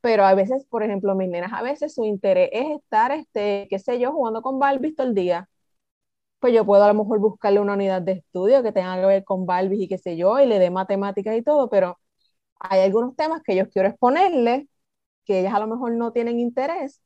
Pero 0.00 0.24
a 0.24 0.34
veces, 0.34 0.66
por 0.68 0.82
ejemplo, 0.82 1.14
mis 1.14 1.28
nenas, 1.28 1.52
a 1.52 1.62
veces 1.62 1.94
su 1.94 2.04
interés 2.04 2.50
es 2.52 2.70
estar, 2.70 3.12
este, 3.12 3.66
qué 3.70 3.78
sé 3.78 3.98
yo, 4.00 4.12
jugando 4.12 4.42
con 4.42 4.58
Barbie 4.58 4.94
todo 4.94 5.06
el 5.06 5.14
día. 5.14 5.48
Pues 6.40 6.54
yo 6.54 6.66
puedo 6.66 6.84
a 6.84 6.88
lo 6.88 6.94
mejor 6.94 7.20
buscarle 7.20 7.60
una 7.60 7.74
unidad 7.74 8.02
de 8.02 8.12
estudio 8.14 8.62
que 8.62 8.72
tenga 8.72 8.96
que 9.00 9.06
ver 9.06 9.24
con 9.24 9.46
Barbie 9.46 9.84
y 9.84 9.88
qué 9.88 9.98
sé 9.98 10.16
yo, 10.16 10.40
y 10.40 10.46
le 10.46 10.58
dé 10.58 10.70
matemáticas 10.70 11.36
y 11.36 11.42
todo, 11.42 11.70
pero 11.70 11.98
hay 12.60 12.80
algunos 12.82 13.16
temas 13.16 13.42
que 13.44 13.56
yo 13.56 13.68
quiero 13.70 13.88
exponerle, 13.88 14.68
que 15.26 15.40
ellas 15.40 15.54
a 15.54 15.60
lo 15.60 15.68
mejor 15.68 15.92
no 15.94 16.12
tienen 16.12 16.40
interés, 16.40 17.02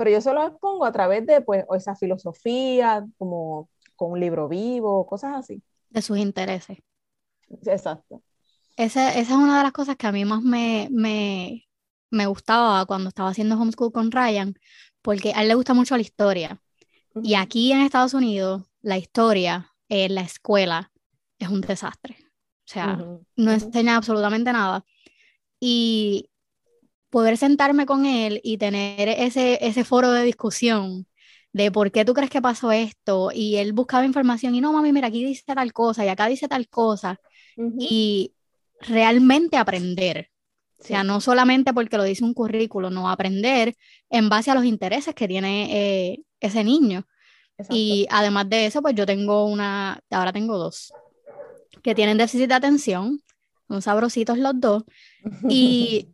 pero 0.00 0.12
yo 0.12 0.22
se 0.22 0.32
los 0.32 0.46
expongo 0.50 0.86
a 0.86 0.92
través 0.92 1.26
de, 1.26 1.42
pues, 1.42 1.66
esa 1.76 1.94
filosofía, 1.94 3.06
como 3.18 3.68
con 3.96 4.12
un 4.12 4.20
libro 4.20 4.48
vivo, 4.48 5.06
cosas 5.06 5.34
así. 5.36 5.62
De 5.90 6.00
sus 6.00 6.16
intereses. 6.16 6.78
Exacto. 7.66 8.22
Esa, 8.78 9.10
esa 9.10 9.20
es 9.20 9.38
una 9.38 9.58
de 9.58 9.62
las 9.62 9.72
cosas 9.72 9.96
que 9.96 10.06
a 10.06 10.12
mí 10.12 10.24
más 10.24 10.40
me, 10.40 10.88
me, 10.90 11.68
me 12.08 12.24
gustaba 12.24 12.86
cuando 12.86 13.10
estaba 13.10 13.28
haciendo 13.28 13.60
homeschool 13.60 13.92
con 13.92 14.10
Ryan, 14.10 14.54
porque 15.02 15.34
a 15.34 15.42
él 15.42 15.48
le 15.48 15.54
gusta 15.54 15.74
mucho 15.74 15.96
la 15.96 16.02
historia. 16.02 16.62
Y 17.22 17.34
aquí 17.34 17.70
en 17.70 17.82
Estados 17.82 18.14
Unidos, 18.14 18.62
la 18.80 18.96
historia 18.96 19.70
en 19.90 20.14
la 20.14 20.22
escuela 20.22 20.92
es 21.38 21.50
un 21.50 21.60
desastre. 21.60 22.16
O 22.20 22.72
sea, 22.72 23.04
no 23.36 23.52
enseña 23.52 23.96
absolutamente 23.96 24.50
nada. 24.50 24.82
Y 25.60 26.29
poder 27.10 27.36
sentarme 27.36 27.86
con 27.86 28.06
él 28.06 28.40
y 28.42 28.58
tener 28.58 29.08
ese, 29.08 29.58
ese 29.60 29.84
foro 29.84 30.12
de 30.12 30.22
discusión 30.22 31.06
de 31.52 31.72
por 31.72 31.90
qué 31.90 32.04
tú 32.04 32.14
crees 32.14 32.30
que 32.30 32.40
pasó 32.40 32.70
esto, 32.72 33.30
y 33.34 33.56
él 33.56 33.72
buscaba 33.72 34.04
información 34.04 34.54
y 34.54 34.60
no, 34.60 34.72
mami, 34.72 34.92
mira, 34.92 35.08
aquí 35.08 35.24
dice 35.24 35.42
tal 35.46 35.72
cosa 35.72 36.04
y 36.04 36.08
acá 36.08 36.26
dice 36.26 36.48
tal 36.48 36.68
cosa, 36.68 37.20
y 37.78 38.34
realmente 38.80 39.56
aprender. 39.56 40.30
O 40.78 40.84
sea, 40.84 41.04
no 41.04 41.20
solamente 41.20 41.74
porque 41.74 41.98
lo 41.98 42.04
dice 42.04 42.24
un 42.24 42.32
currículo, 42.32 42.88
no 42.88 43.10
aprender 43.10 43.74
en 44.08 44.28
base 44.28 44.50
a 44.50 44.54
los 44.54 44.64
intereses 44.64 45.14
que 45.14 45.28
tiene 45.28 46.12
eh, 46.12 46.22
ese 46.40 46.64
niño. 46.64 47.06
Y 47.68 48.06
además 48.10 48.48
de 48.48 48.64
eso, 48.64 48.80
pues 48.80 48.94
yo 48.94 49.04
tengo 49.04 49.44
una, 49.44 50.00
ahora 50.10 50.32
tengo 50.32 50.56
dos, 50.56 50.94
que 51.82 51.94
tienen 51.94 52.16
déficit 52.16 52.48
de 52.48 52.54
atención, 52.54 53.20
son 53.68 53.82
sabrositos 53.82 54.38
los 54.38 54.58
dos, 54.58 54.84
y 55.50 56.08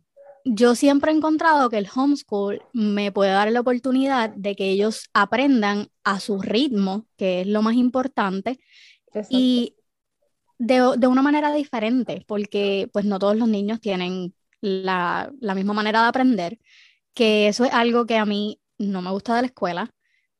yo 0.49 0.75
siempre 0.75 1.11
he 1.11 1.15
encontrado 1.15 1.69
que 1.69 1.77
el 1.77 1.89
homeschool 1.93 2.61
me 2.73 3.11
puede 3.11 3.31
dar 3.31 3.51
la 3.51 3.59
oportunidad 3.59 4.29
de 4.29 4.55
que 4.55 4.69
ellos 4.69 5.09
aprendan 5.13 5.89
a 6.03 6.19
su 6.19 6.41
ritmo, 6.41 7.05
que 7.17 7.41
es 7.41 7.47
lo 7.47 7.61
más 7.61 7.75
importante, 7.75 8.59
y 9.29 9.75
de, 10.57 11.07
una 11.07 11.21
manera 11.21 11.53
diferente, 11.53 12.23
porque 12.27 12.89
pues 12.93 13.05
no 13.05 13.19
todos 13.19 13.35
los 13.35 13.47
niños 13.47 13.81
tienen 13.81 14.33
la, 14.61 15.31
misma 15.55 15.73
manera 15.73 16.01
de 16.01 16.07
aprender, 16.07 16.59
que 17.13 17.47
eso 17.47 17.65
es 17.65 17.73
algo 17.73 18.05
que 18.05 18.17
a 18.17 18.25
mí 18.25 18.59
no 18.77 19.01
me 19.01 19.11
gusta 19.11 19.35
de 19.35 19.41
la 19.41 19.47
escuela. 19.47 19.91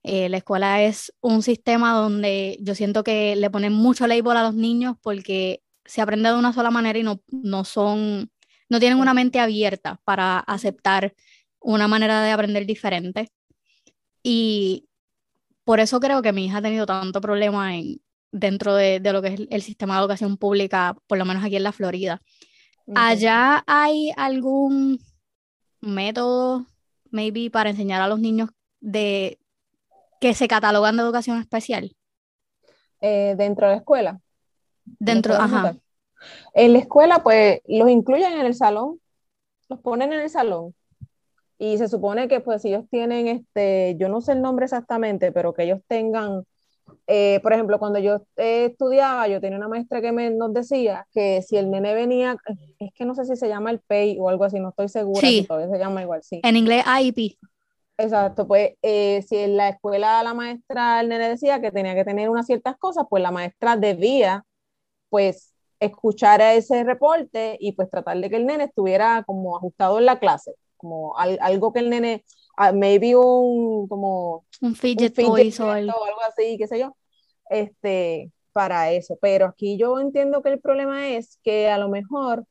Eh, 0.04 0.30
la 0.30 0.38
escuela 0.38 0.84
es 0.84 1.14
un 1.22 1.42
sistema 1.42 1.94
donde 1.94 2.58
yo 2.62 2.76
siento 2.76 3.04
que 3.04 3.36
le 3.36 3.50
ponen 3.50 3.74
mucho 3.74 4.08
label 4.08 4.38
a 4.38 4.44
los 4.44 4.56
niños 4.56 4.96
porque 5.02 5.64
se 5.86 6.02
aprende 6.02 6.30
de 6.30 6.36
una 6.36 6.54
sola 6.54 6.72
manera 6.72 7.00
y 7.00 7.04
no, 7.04 7.22
no 7.28 7.66
son 7.66 8.30
no 8.70 8.80
tienen 8.80 9.00
una 9.00 9.14
mente 9.14 9.40
abierta 9.40 10.00
para 10.04 10.40
aceptar 10.40 11.14
una 11.60 11.88
manera 11.88 12.22
de 12.22 12.32
aprender 12.32 12.66
diferente. 12.66 13.32
Y 14.24 14.88
por 15.64 15.80
eso 15.80 16.00
creo 16.00 16.22
que 16.22 16.34
mi 16.34 16.46
hija 16.46 16.58
ha 16.58 16.62
tenido 16.62 16.86
tanto 16.86 17.22
problema 17.22 17.76
en, 17.76 18.02
dentro 18.32 18.76
de, 18.76 19.00
lo 19.00 19.22
que 19.22 19.28
es 19.30 19.42
el 19.50 19.62
sistema 19.62 19.96
de 19.96 20.02
educación 20.02 20.38
pública, 20.38 20.96
por 21.08 21.18
lo 21.18 21.26
menos 21.26 21.44
aquí 21.44 21.56
en 21.56 21.64
la 21.64 21.72
Florida. 21.72 22.22
¿Allá 22.96 23.64
hay 23.68 24.12
algún 24.16 25.00
método, 25.82 26.66
maybe, 27.12 27.50
para 27.50 27.70
enseñar 27.70 28.02
a 28.02 28.08
los 28.08 28.20
niños 28.20 28.50
de 28.80 29.40
que 30.22 30.34
se 30.34 30.48
catalogan 30.48 30.96
de 30.96 31.04
educación 31.04 31.40
especial? 31.40 31.96
Eh, 33.02 33.36
dentro 33.38 33.68
de 33.68 33.74
la 33.74 33.78
escuela. 33.80 34.22
Dentro, 34.86 35.36
ajá. 35.36 35.76
En 36.58 36.74
la 36.74 36.80
escuela, 36.80 37.22
pues 37.22 37.62
los 37.68 37.88
incluyen 37.88 38.34
en 38.34 38.44
el 38.48 38.56
salón, 38.56 39.00
los 39.70 39.80
ponen 39.80 40.12
en 40.12 40.22
el 40.22 40.30
salón. 40.32 40.74
Y 41.60 41.78
se 41.78 41.88
supone 41.88 42.28
que 42.28 42.40
pues 42.40 42.66
ellos 42.66 42.84
tienen, 42.90 43.28
este, 43.28 43.96
yo 44.00 44.10
no 44.10 44.22
sé 44.22 44.32
el 44.32 44.42
nombre 44.42 44.66
exactamente, 44.66 45.32
pero 45.32 45.54
que 45.54 45.64
ellos 45.66 45.82
tengan, 45.88 46.46
eh, 47.06 47.40
por 47.44 47.54
ejemplo, 47.54 47.78
cuando 47.78 48.00
yo 48.00 48.24
estudiaba, 48.36 49.28
yo 49.28 49.40
tenía 49.40 49.60
una 49.60 49.68
maestra 49.68 50.02
que 50.02 50.12
me, 50.12 50.32
nos 50.32 50.52
decía 50.52 51.06
que 51.14 51.44
si 51.44 51.58
el 51.58 51.70
nene 51.70 51.94
venía, 51.94 52.38
es 52.80 52.92
que 52.96 53.06
no 53.06 53.14
sé 53.14 53.26
si 53.26 53.36
se 53.36 53.48
llama 53.48 53.70
el 53.70 53.80
PEI 53.80 54.18
o 54.20 54.28
algo 54.28 54.44
así, 54.44 54.60
no 54.60 54.70
estoy 54.70 54.90
segura, 54.90 55.22
sí. 55.22 55.42
si 55.42 55.48
todavía 55.48 55.70
se 55.70 55.78
llama 55.78 56.02
igual, 56.02 56.24
sí. 56.24 56.42
En 56.44 56.56
inglés 56.56 56.84
IEP. 56.88 57.38
Exacto, 58.00 58.48
pues 58.48 58.72
eh, 58.82 59.24
si 59.28 59.38
en 59.38 59.58
la 59.58 59.70
escuela 59.70 60.24
la 60.24 60.34
maestra, 60.34 61.02
el 61.02 61.10
nene 61.10 61.30
decía 61.30 61.62
que 61.62 61.72
tenía 61.72 61.94
que 61.94 62.04
tener 62.04 62.32
unas 62.32 62.48
ciertas 62.48 62.78
cosas, 62.78 63.06
pues 63.08 63.22
la 63.22 63.30
maestra 63.30 63.78
debía, 63.78 64.44
pues 65.10 65.54
escuchar 65.80 66.42
a 66.42 66.54
ese 66.54 66.84
reporte 66.84 67.58
y 67.60 67.74
pues 67.74 67.90
tratar 67.90 68.20
de 68.20 68.30
que 68.30 68.38
el 68.38 68.46
nene 68.46 68.66
estuviera 68.66 69.24
como 69.26 69.58
ajustado 69.58 70.00
en 70.00 70.06
la 70.06 70.20
clase, 70.20 70.56
como 70.76 71.18
algo 71.18 71.74
que 71.74 71.80
el 71.80 71.90
nene, 71.90 72.24
uh, 72.58 72.76
maybe 72.76 73.16
un 73.16 73.88
como 73.88 74.46
un 74.62 74.76
fidget, 74.76 75.14
toys 75.14 75.60
o 75.60 75.70
algo. 75.70 75.94
así, 76.28 76.58
qué 76.58 76.68
sé 76.68 76.80
yo, 76.80 76.96
este, 77.50 78.32
para 78.54 78.92
eso. 78.92 79.18
Pero 79.22 79.46
aquí 79.46 79.78
yo 79.78 80.00
entiendo 80.00 80.42
que 80.42 80.50
el 80.50 80.60
problema 80.60 81.10
es 81.10 81.40
que 81.44 81.70
a 81.70 81.78
lo 81.78 81.90
mejor 81.90 82.46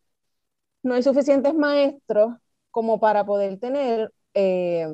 no 0.83 0.95
hay 0.95 1.03
suficientes 1.03 1.55
maestros 1.55 2.35
como 2.71 3.01
para 3.01 3.25
poder 3.27 3.59
tener, 3.59 4.13
eh, 4.35 4.87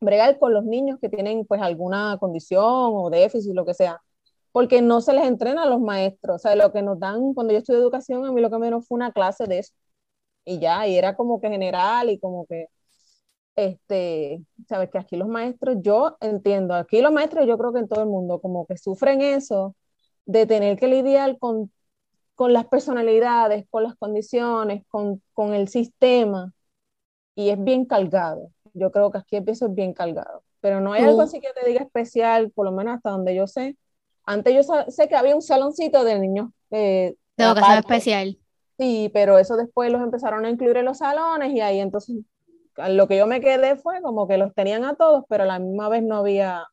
bregar 0.00 0.38
con 0.38 0.52
los 0.54 0.64
niños 0.64 0.98
que 1.00 1.08
tienen 1.08 1.44
pues 1.46 1.60
alguna 1.62 2.16
condición 2.18 2.64
o 2.64 3.10
déficit, 3.10 3.54
lo 3.54 3.64
que 3.64 3.74
sea, 3.74 4.00
porque 4.52 4.82
no 4.82 5.00
se 5.00 5.12
les 5.12 5.26
entrena 5.26 5.62
a 5.64 5.66
los 5.66 5.80
maestros, 5.80 6.36
o 6.36 6.38
sea, 6.38 6.56
lo 6.56 6.72
que 6.72 6.82
nos 6.82 6.98
dan, 6.98 7.34
cuando 7.34 7.52
yo 7.52 7.58
estudié 7.60 7.78
educación, 7.80 8.24
a 8.26 8.32
mí 8.32 8.40
lo 8.40 8.50
que 8.50 8.58
menos 8.58 8.86
fue 8.86 8.96
una 8.96 9.12
clase 9.12 9.46
de 9.46 9.60
eso, 9.60 9.74
y 10.44 10.58
ya, 10.60 10.86
y 10.88 10.96
era 10.96 11.16
como 11.16 11.40
que 11.40 11.48
general 11.50 12.10
y 12.10 12.18
como 12.18 12.46
que, 12.46 12.66
este, 13.56 14.42
sabes 14.68 14.90
que 14.90 14.98
aquí 14.98 15.16
los 15.16 15.28
maestros, 15.28 15.76
yo 15.82 16.16
entiendo, 16.20 16.74
aquí 16.74 17.02
los 17.02 17.12
maestros 17.12 17.46
yo 17.46 17.58
creo 17.58 17.72
que 17.72 17.80
en 17.80 17.88
todo 17.88 18.02
el 18.02 18.08
mundo 18.08 18.40
como 18.40 18.66
que 18.66 18.76
sufren 18.78 19.20
eso 19.20 19.76
de 20.26 20.46
tener 20.46 20.78
que 20.78 20.88
lidiar 20.88 21.38
con, 21.38 21.70
con 22.34 22.52
las 22.52 22.66
personalidades, 22.66 23.66
con 23.70 23.82
las 23.84 23.96
condiciones, 23.96 24.84
con, 24.88 25.22
con 25.34 25.54
el 25.54 25.68
sistema, 25.68 26.52
y 27.34 27.50
es 27.50 27.62
bien 27.62 27.84
cargado. 27.86 28.50
Yo 28.74 28.90
creo 28.92 29.10
que 29.10 29.18
aquí 29.18 29.36
el 29.36 29.44
peso 29.44 29.66
es 29.66 29.74
bien 29.74 29.92
cargado, 29.94 30.42
pero 30.60 30.80
no 30.80 30.92
hay 30.92 31.04
algo 31.04 31.22
así 31.22 31.40
que 31.40 31.52
te 31.52 31.68
diga 31.68 31.82
especial, 31.82 32.50
por 32.52 32.66
lo 32.66 32.72
menos 32.72 32.96
hasta 32.96 33.10
donde 33.10 33.34
yo 33.34 33.46
sé. 33.46 33.76
Antes 34.30 34.54
yo 34.54 34.84
sé 34.88 35.08
que 35.08 35.16
había 35.16 35.34
un 35.34 35.42
saloncito 35.42 36.04
de 36.04 36.18
niños 36.20 36.50
eh, 36.70 37.16
de 37.36 37.44
educación 37.44 37.78
especial. 37.78 38.38
Sí, 38.78 39.10
pero 39.12 39.38
eso 39.38 39.56
después 39.56 39.90
los 39.90 40.00
empezaron 40.02 40.44
a 40.44 40.50
incluir 40.50 40.76
en 40.76 40.84
los 40.84 40.98
salones 40.98 41.52
y 41.52 41.60
ahí 41.60 41.80
entonces 41.80 42.16
lo 42.76 43.08
que 43.08 43.18
yo 43.18 43.26
me 43.26 43.40
quedé 43.40 43.74
fue 43.74 44.00
como 44.00 44.28
que 44.28 44.38
los 44.38 44.54
tenían 44.54 44.84
a 44.84 44.94
todos, 44.94 45.24
pero 45.28 45.42
a 45.42 45.46
la 45.46 45.58
misma 45.58 45.88
vez 45.88 46.04
no 46.04 46.18
había 46.18 46.64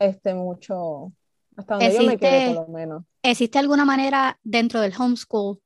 este 0.00 0.34
mucho, 0.34 1.12
hasta 1.56 1.76
donde 1.76 1.94
yo 1.94 2.02
me 2.02 2.18
quedé 2.18 2.54
por 2.54 2.66
lo 2.66 2.72
menos. 2.72 3.04
¿Existe 3.22 3.60
alguna 3.60 3.84
manera 3.84 4.40
dentro 4.42 4.80
del 4.80 4.92
homeschool 4.98 5.60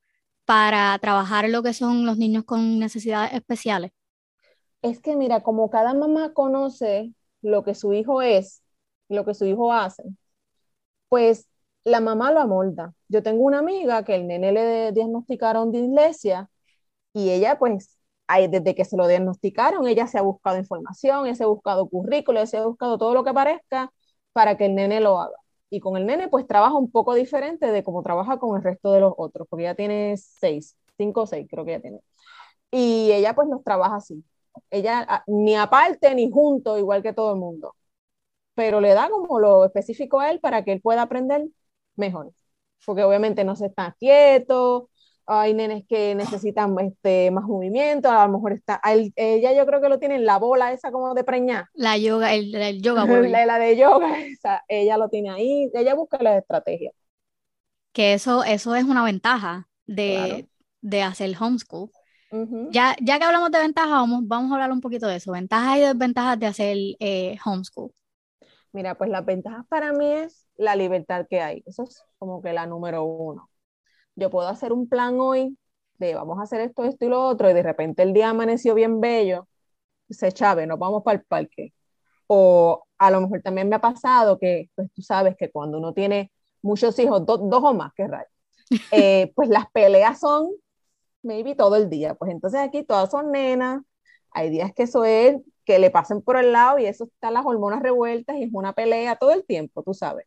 para 0.44 0.96
trabajar 0.98 1.48
lo 1.48 1.62
que 1.62 1.72
son 1.72 2.04
los 2.04 2.18
niños 2.18 2.44
con 2.44 2.78
necesidades 2.78 3.32
especiales? 3.32 3.92
Es 4.82 5.00
que 5.00 5.16
mira, 5.16 5.42
como 5.42 5.70
cada 5.70 5.94
mamá 5.94 6.34
conoce 6.34 7.14
lo 7.40 7.64
que 7.64 7.74
su 7.74 7.94
hijo 7.94 8.20
es, 8.20 8.62
lo 9.08 9.24
que 9.24 9.32
su 9.32 9.46
hijo 9.46 9.72
hace, 9.72 10.04
pues 11.08 11.48
la 11.84 12.00
mamá 12.00 12.32
lo 12.32 12.40
amolda. 12.40 12.94
Yo 13.08 13.22
tengo 13.22 13.44
una 13.44 13.60
amiga 13.60 14.04
que 14.04 14.14
el 14.16 14.26
nene 14.26 14.52
le 14.52 14.92
diagnosticaron 14.92 15.72
dislexia 15.72 16.50
y 17.12 17.30
ella 17.30 17.58
pues 17.58 17.98
desde 18.50 18.74
que 18.74 18.84
se 18.84 18.96
lo 18.96 19.06
diagnosticaron, 19.08 19.86
ella 19.88 20.06
se 20.06 20.18
ha 20.18 20.22
buscado 20.22 20.58
información, 20.58 21.26
ella 21.26 21.34
se 21.34 21.44
ha 21.44 21.46
buscado 21.46 21.88
currículo, 21.88 22.38
ella 22.38 22.46
se 22.46 22.58
ha 22.58 22.66
buscado 22.66 22.98
todo 22.98 23.14
lo 23.14 23.24
que 23.24 23.32
parezca 23.32 23.92
para 24.32 24.56
que 24.56 24.66
el 24.66 24.74
nene 24.74 25.00
lo 25.00 25.18
haga. 25.18 25.36
Y 25.70 25.80
con 25.80 25.96
el 25.96 26.06
nene 26.06 26.28
pues 26.28 26.46
trabaja 26.46 26.74
un 26.76 26.90
poco 26.90 27.14
diferente 27.14 27.72
de 27.72 27.82
cómo 27.82 28.02
trabaja 28.02 28.38
con 28.38 28.56
el 28.56 28.62
resto 28.62 28.92
de 28.92 29.00
los 29.00 29.14
otros, 29.16 29.46
porque 29.48 29.64
ella 29.64 29.74
tiene 29.74 30.16
seis, 30.16 30.76
cinco 30.96 31.22
o 31.22 31.26
seis 31.26 31.46
creo 31.50 31.64
que 31.64 31.72
ella 31.72 31.82
tiene. 31.82 32.00
Y 32.70 33.12
ella 33.12 33.34
pues 33.34 33.48
los 33.48 33.64
trabaja 33.64 33.96
así. 33.96 34.24
Ella 34.70 35.24
ni 35.26 35.56
aparte 35.56 36.14
ni 36.14 36.30
junto, 36.30 36.78
igual 36.78 37.02
que 37.02 37.12
todo 37.12 37.32
el 37.34 37.40
mundo. 37.40 37.74
Pero 38.58 38.80
le 38.80 38.92
da 38.92 39.08
como 39.08 39.38
lo 39.38 39.64
específico 39.64 40.18
a 40.18 40.32
él 40.32 40.40
para 40.40 40.64
que 40.64 40.72
él 40.72 40.80
pueda 40.80 41.02
aprender 41.02 41.44
mejor. 41.94 42.32
Porque 42.84 43.04
obviamente 43.04 43.44
no 43.44 43.54
se 43.54 43.66
está 43.66 43.94
quieto, 44.00 44.90
hay 45.26 45.54
nenes 45.54 45.84
que 45.88 46.16
necesitan 46.16 46.74
este, 46.80 47.30
más 47.30 47.44
movimiento, 47.44 48.10
a 48.10 48.26
lo 48.26 48.32
mejor 48.32 48.52
está, 48.54 48.80
ella 49.14 49.52
yo 49.52 49.64
creo 49.64 49.80
que 49.80 49.88
lo 49.88 50.00
tiene 50.00 50.16
en 50.16 50.24
la 50.24 50.38
bola 50.38 50.72
esa 50.72 50.90
como 50.90 51.14
de 51.14 51.22
preñar. 51.22 51.66
La 51.74 51.96
yoga, 51.98 52.34
el, 52.34 52.52
el 52.54 52.82
yoga. 52.82 53.04
la, 53.04 53.46
la, 53.46 53.58
de 53.60 53.76
yoga, 53.76 54.20
esa, 54.26 54.64
ella 54.66 54.96
lo 54.96 55.08
tiene 55.08 55.30
ahí, 55.30 55.70
ella 55.72 55.94
busca 55.94 56.18
las 56.20 56.38
estrategias. 56.38 56.94
Que 57.92 58.14
eso, 58.14 58.42
eso 58.42 58.74
es 58.74 58.84
una 58.84 59.04
ventaja 59.04 59.68
de, 59.86 60.48
de 60.80 61.02
hacer 61.02 61.36
homeschool. 61.38 61.90
ya, 62.72 62.96
ya 63.00 63.18
que 63.18 63.24
hablamos 63.24 63.50
de 63.50 63.58
ventajas, 63.60 63.90
vamos, 63.90 64.22
vamos 64.26 64.50
a 64.50 64.54
hablar 64.54 64.72
un 64.72 64.80
poquito 64.80 65.06
de 65.06 65.16
eso, 65.16 65.32
ventajas 65.32 65.78
y 65.78 65.80
desventajas 65.80 66.38
de 66.40 66.46
hacer 66.46 66.76
eh, 67.00 67.36
homeschool. 67.44 67.90
Mira, 68.72 68.96
pues 68.96 69.10
las 69.10 69.24
ventajas 69.24 69.66
para 69.68 69.92
mí 69.92 70.10
es 70.10 70.46
la 70.56 70.76
libertad 70.76 71.26
que 71.28 71.40
hay, 71.40 71.62
eso 71.66 71.84
es 71.84 72.04
como 72.18 72.42
que 72.42 72.52
la 72.52 72.66
número 72.66 73.04
uno 73.04 73.48
yo 74.18 74.30
puedo 74.30 74.48
hacer 74.48 74.72
un 74.72 74.88
plan 74.88 75.18
hoy 75.20 75.56
de 75.98 76.14
vamos 76.14 76.38
a 76.38 76.42
hacer 76.42 76.60
esto, 76.60 76.84
esto 76.84 77.04
y 77.06 77.08
lo 77.08 77.24
otro, 77.24 77.50
y 77.50 77.54
de 77.54 77.62
repente 77.62 78.02
el 78.02 78.12
día 78.12 78.30
amaneció 78.30 78.74
bien 78.74 79.00
bello, 79.00 79.48
se 80.10 80.32
chave, 80.32 80.66
nos 80.66 80.78
vamos 80.78 81.02
para 81.02 81.18
el 81.18 81.24
parque. 81.24 81.72
O 82.26 82.84
a 82.98 83.10
lo 83.10 83.20
mejor 83.20 83.42
también 83.42 83.68
me 83.68 83.76
ha 83.76 83.80
pasado 83.80 84.38
que, 84.38 84.70
pues 84.74 84.90
tú 84.92 85.02
sabes 85.02 85.36
que 85.36 85.50
cuando 85.50 85.78
uno 85.78 85.92
tiene 85.94 86.32
muchos 86.62 86.98
hijos, 86.98 87.24
dos 87.24 87.40
o 87.42 87.74
más, 87.74 87.92
que 87.94 88.06
rayo, 88.06 88.28
eh, 88.92 89.32
pues 89.34 89.48
las 89.48 89.70
peleas 89.70 90.20
son 90.20 90.50
maybe 91.22 91.54
todo 91.54 91.76
el 91.76 91.88
día. 91.88 92.14
Pues 92.14 92.32
entonces 92.32 92.60
aquí 92.60 92.84
todas 92.84 93.10
son 93.10 93.32
nenas, 93.32 93.82
hay 94.30 94.50
días 94.50 94.72
que 94.74 94.84
eso 94.84 95.04
es 95.04 95.36
que 95.68 95.78
le 95.78 95.90
pasen 95.90 96.22
por 96.22 96.38
el 96.38 96.52
lado 96.52 96.78
y 96.78 96.86
eso 96.86 97.04
está 97.04 97.30
las 97.30 97.44
hormonas 97.44 97.82
revueltas 97.82 98.36
y 98.36 98.44
es 98.44 98.50
una 98.54 98.72
pelea 98.72 99.16
todo 99.16 99.32
el 99.32 99.44
tiempo, 99.44 99.82
tú 99.82 99.92
sabes. 99.92 100.26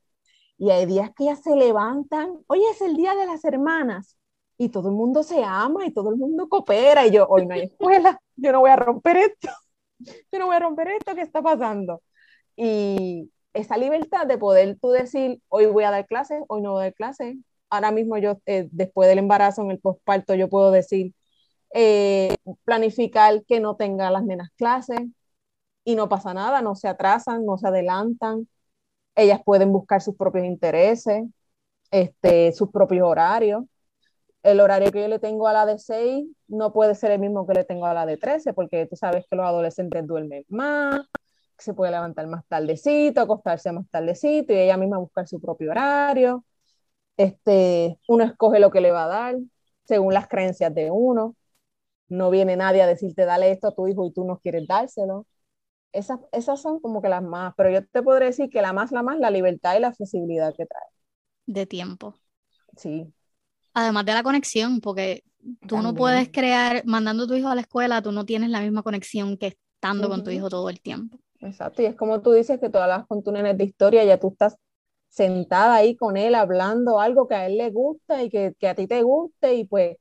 Y 0.60 0.69
hay 0.69 0.86
días 0.86 1.10
que 1.17 1.25
ya 1.25 1.36
se 1.36 1.56
levantan, 1.56 2.38
hoy 2.45 2.62
es 2.71 2.80
el 2.82 2.95
día 2.95 3.15
de 3.15 3.25
las 3.25 3.43
hermanas, 3.43 4.19
y 4.60 4.69
todo 4.69 4.89
el 4.89 4.95
mundo 4.95 5.23
se 5.23 5.43
ama 5.43 5.84
y 5.88 5.91
todo 5.91 6.12
el 6.12 6.17
mundo 6.17 6.47
coopera, 6.47 7.08
y 7.08 7.12
yo, 7.12 7.25
hoy 7.27 7.47
no 7.47 7.56
hay 7.56 7.62
escuela, 7.62 8.21
yo 8.36 8.51
no 8.51 8.60
voy 8.60 8.69
a 8.69 8.75
romper 8.75 9.17
esto, 9.17 9.49
yo 9.99 10.38
no 10.38 10.45
voy 10.45 10.58
a 10.58 10.60
romper 10.60 10.89
esto, 10.89 11.15
¿qué 11.15 11.21
está 11.21 11.41
pasando? 11.41 12.04
Y 12.56 13.32
esa 13.56 13.77
libertad 13.77 14.27
de 14.27 14.38
poder 14.38 14.77
tú 14.80 14.91
decir, 14.91 15.41
hoy 15.49 15.65
voy 15.65 15.86
a 15.86 15.89
dar 15.89 16.06
clases, 16.06 16.43
hoy 16.49 16.62
no 16.62 16.73
voy 16.73 16.82
a 16.82 16.84
dar 16.84 16.93
clases, 16.93 17.36
ahora 17.71 17.89
mismo 17.89 18.19
yo, 18.19 18.38
eh, 18.45 18.69
después 18.71 19.10
del 19.10 19.17
embarazo, 19.17 19.63
en 19.63 19.71
el 19.71 19.80
posparto, 19.80 20.36
yo 20.36 20.49
puedo 20.49 20.69
decir, 20.69 21.15
eh, 21.73 22.36
planificar 22.63 23.43
que 23.45 23.60
no 23.60 23.75
tenga 23.75 24.12
las 24.12 24.23
nenas 24.23 24.51
clases 24.56 24.99
y 25.84 25.96
no 25.96 26.10
pasa 26.10 26.34
nada, 26.34 26.62
no 26.62 26.76
se 26.76 26.88
atrasan, 26.88 27.46
no 27.46 27.58
se 27.58 27.67
adelantan, 27.67 28.48
ellas 29.15 29.41
pueden 29.46 29.72
buscar 29.72 30.02
sus 30.02 30.15
propios 30.15 30.46
intereses, 30.46 31.24
este, 31.91 32.54
sus 32.54 32.72
propios 32.72 33.08
horarios. 33.08 33.63
El 34.44 34.60
horario 34.60 34.91
que 34.91 35.02
yo 35.02 35.08
le 35.08 35.20
tengo 35.20 35.48
a 35.48 35.54
la 35.54 35.65
de 35.65 35.78
6 35.80 36.26
no 36.48 36.74
puede 36.74 36.96
ser 36.96 37.12
el 37.12 37.20
mismo 37.20 37.46
que 37.48 37.54
le 37.54 37.65
tengo 37.65 37.86
a 37.86 37.94
la 37.94 38.06
de 38.06 38.17
13, 38.17 38.54
porque 38.54 38.88
tú 38.88 38.96
sabes 38.96 39.26
que 39.30 39.36
los 39.36 39.46
adolescentes 39.46 40.08
duermen 40.08 40.46
más, 40.50 41.02
se 41.58 41.74
puede 41.74 41.91
levantar 41.91 42.28
más 42.28 42.46
tardecito, 42.48 43.22
acostarse 43.22 43.72
más 43.72 43.88
tardecito 43.91 44.54
y 44.54 44.58
ella 44.58 44.78
misma 44.78 44.98
buscar 44.98 45.28
su 45.28 45.39
propio 45.41 45.72
horario. 45.72 46.46
Este, 47.17 48.00
uno 48.08 48.24
escoge 48.26 48.60
lo 48.60 48.72
que 48.72 48.82
le 48.82 48.91
va 48.91 49.06
a 49.06 49.08
dar 49.08 49.36
según 49.86 50.13
las 50.13 50.28
creencias 50.28 50.74
de 50.74 50.91
uno. 50.91 51.36
No 52.10 52.30
viene 52.32 52.58
nadie 52.58 52.82
a 52.84 52.88
decirte, 52.88 53.26
dale 53.26 53.52
esto 53.52 53.70
a 53.70 53.76
tu 53.76 53.88
hijo 53.88 54.06
y 54.08 54.13
tú 54.13 54.26
no 54.26 54.39
quieres 54.39 54.67
dárselo 54.67 55.26
esas, 55.91 56.19
esas 56.32 56.62
son 56.62 56.80
como 56.80 57.01
que 57.01 57.10
las 57.10 57.23
más, 57.23 57.54
pero 57.56 57.69
yo 57.69 57.86
te 57.86 58.01
podría 58.01 58.27
decir 58.27 58.49
que 58.49 58.62
la 58.62 58.73
más, 58.73 58.91
la 58.91 59.04
más, 59.04 59.19
la 59.19 59.30
libertad 59.30 59.75
y 59.75 59.80
la 59.80 59.93
flexibilidad 59.93 60.54
que 60.56 60.65
trae. 60.65 60.88
De 61.45 61.65
tiempo. 61.65 62.15
Sí. 62.77 63.13
Además 63.73 64.06
de 64.06 64.13
la 64.13 64.23
conexión, 64.23 64.82
porque 64.82 65.23
tú 65.67 65.82
no 65.82 65.93
puedes 65.93 66.30
crear, 66.30 66.84
mandando 66.86 67.23
a 67.23 67.27
tu 67.27 67.36
hijo 67.36 67.47
a 67.47 67.56
la 67.56 67.62
escuela, 67.62 68.01
tú 68.01 68.12
no 68.12 68.25
tienes 68.25 68.49
la 68.49 68.62
misma 68.62 68.84
conexión 68.84 69.38
que 69.38 69.47
estando 69.47 70.10
con 70.10 70.23
tu 70.23 70.30
hijo 70.30 70.49
todo 70.49 70.69
el 70.69 70.80
tiempo. 70.82 71.17
Exacto, 71.39 71.82
y 71.82 71.86
es 71.86 71.95
como 71.95 72.21
tú 72.21 72.32
dices 72.34 72.60
que 72.60 72.69
tú 72.69 72.77
hablas 72.77 73.08
con 73.08 73.23
tu 73.23 73.32
nene 73.32 73.54
de 73.54 73.63
historia, 73.63 74.04
ya 74.04 74.19
tú 74.19 74.30
estás 74.30 74.56
sentada 75.10 75.75
ahí 75.75 75.95
con 75.95 76.15
él 76.15 76.36
hablando 76.36 76.99
algo 76.99 77.27
que 77.27 77.36
a 77.36 77.47
él 77.47 77.58
le 77.58 77.71
gusta 77.71 78.23
y 78.23 78.30
que, 78.30 78.54
que 78.60 78.67
a 78.67 78.75
ti 78.75 78.88
te 78.88 79.01
guste 79.01 79.56
y 79.56 79.65
pues 79.65 79.97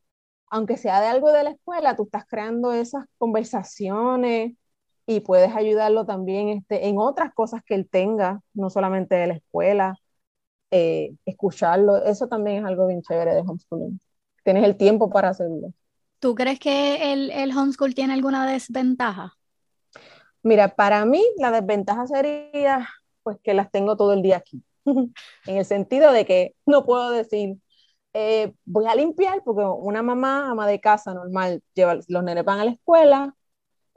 aunque 0.50 0.76
sea 0.76 1.00
de 1.00 1.06
algo 1.06 1.32
de 1.32 1.44
la 1.44 1.50
escuela, 1.50 1.96
tú 1.96 2.04
estás 2.04 2.24
creando 2.26 2.72
esas 2.72 3.04
conversaciones, 3.18 4.54
y 5.10 5.18
puedes 5.18 5.56
ayudarlo 5.56 6.06
también 6.06 6.50
este, 6.50 6.86
en 6.86 6.96
otras 6.98 7.34
cosas 7.34 7.62
que 7.66 7.74
él 7.74 7.88
tenga, 7.90 8.42
no 8.54 8.70
solamente 8.70 9.16
de 9.16 9.26
la 9.26 9.34
escuela, 9.34 9.96
eh, 10.70 11.16
escucharlo, 11.26 11.96
eso 12.04 12.28
también 12.28 12.58
es 12.58 12.64
algo 12.64 12.86
bien 12.86 13.02
chévere 13.02 13.34
de 13.34 13.40
homeschooling. 13.40 14.00
Tienes 14.44 14.62
el 14.62 14.76
tiempo 14.76 15.10
para 15.10 15.30
hacerlo. 15.30 15.72
¿Tú 16.20 16.36
crees 16.36 16.60
que 16.60 17.12
el, 17.12 17.32
el 17.32 17.50
homeschool 17.50 17.92
tiene 17.92 18.12
alguna 18.12 18.48
desventaja? 18.48 19.36
Mira, 20.44 20.76
para 20.76 21.04
mí 21.04 21.24
la 21.38 21.50
desventaja 21.50 22.06
sería 22.06 22.88
pues 23.24 23.36
que 23.42 23.52
las 23.52 23.68
tengo 23.72 23.96
todo 23.96 24.12
el 24.12 24.22
día 24.22 24.36
aquí, 24.36 24.62
en 24.84 25.12
el 25.56 25.64
sentido 25.64 26.12
de 26.12 26.24
que 26.24 26.54
no 26.66 26.84
puedo 26.86 27.10
decir, 27.10 27.56
eh, 28.12 28.52
voy 28.64 28.86
a 28.86 28.94
limpiar, 28.94 29.42
porque 29.44 29.64
una 29.64 30.02
mamá, 30.02 30.50
ama 30.50 30.68
de 30.68 30.78
casa 30.78 31.14
normal, 31.14 31.62
lleva 31.74 31.98
los 32.06 32.22
nenes 32.22 32.44
van 32.44 32.60
a 32.60 32.64
la 32.64 32.70
escuela, 32.70 33.34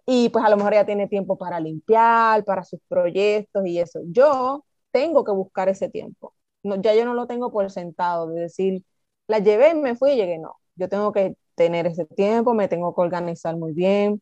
y 0.06 0.30
pues 0.30 0.44
a 0.46 0.50
lo 0.50 0.58
mejor 0.58 0.74
ya 0.74 0.86
tiene 0.86 1.08
tiempo 1.08 1.38
para 1.38 1.60
limpiar, 1.60 2.44
para 2.46 2.64
sus 2.64 2.80
proyectos 2.88 3.66
y 3.66 3.80
eso. 3.80 4.00
Yo 4.08 4.66
tengo 4.92 5.24
que 5.24 5.32
buscar 5.32 5.70
ese 5.70 5.90
tiempo. 5.90 6.36
No, 6.64 6.76
ya 6.82 6.94
yo 6.96 7.06
no 7.06 7.14
lo 7.14 7.28
tengo 7.28 7.52
por 7.52 7.70
sentado 7.72 8.28
de 8.30 8.42
decir, 8.44 8.84
la 9.28 9.40
llevé, 9.40 9.74
me 9.76 9.96
fui 9.96 10.12
y 10.14 10.16
llegué. 10.18 10.40
No, 10.40 10.56
yo 10.76 10.90
tengo 10.90 11.12
que 11.12 11.36
tener 11.56 11.88
ese 11.88 12.06
tiempo, 12.06 12.54
me 12.54 12.68
tengo 12.68 12.94
que 12.96 13.02
organizar 13.02 13.56
muy 13.58 13.74
bien. 13.74 14.22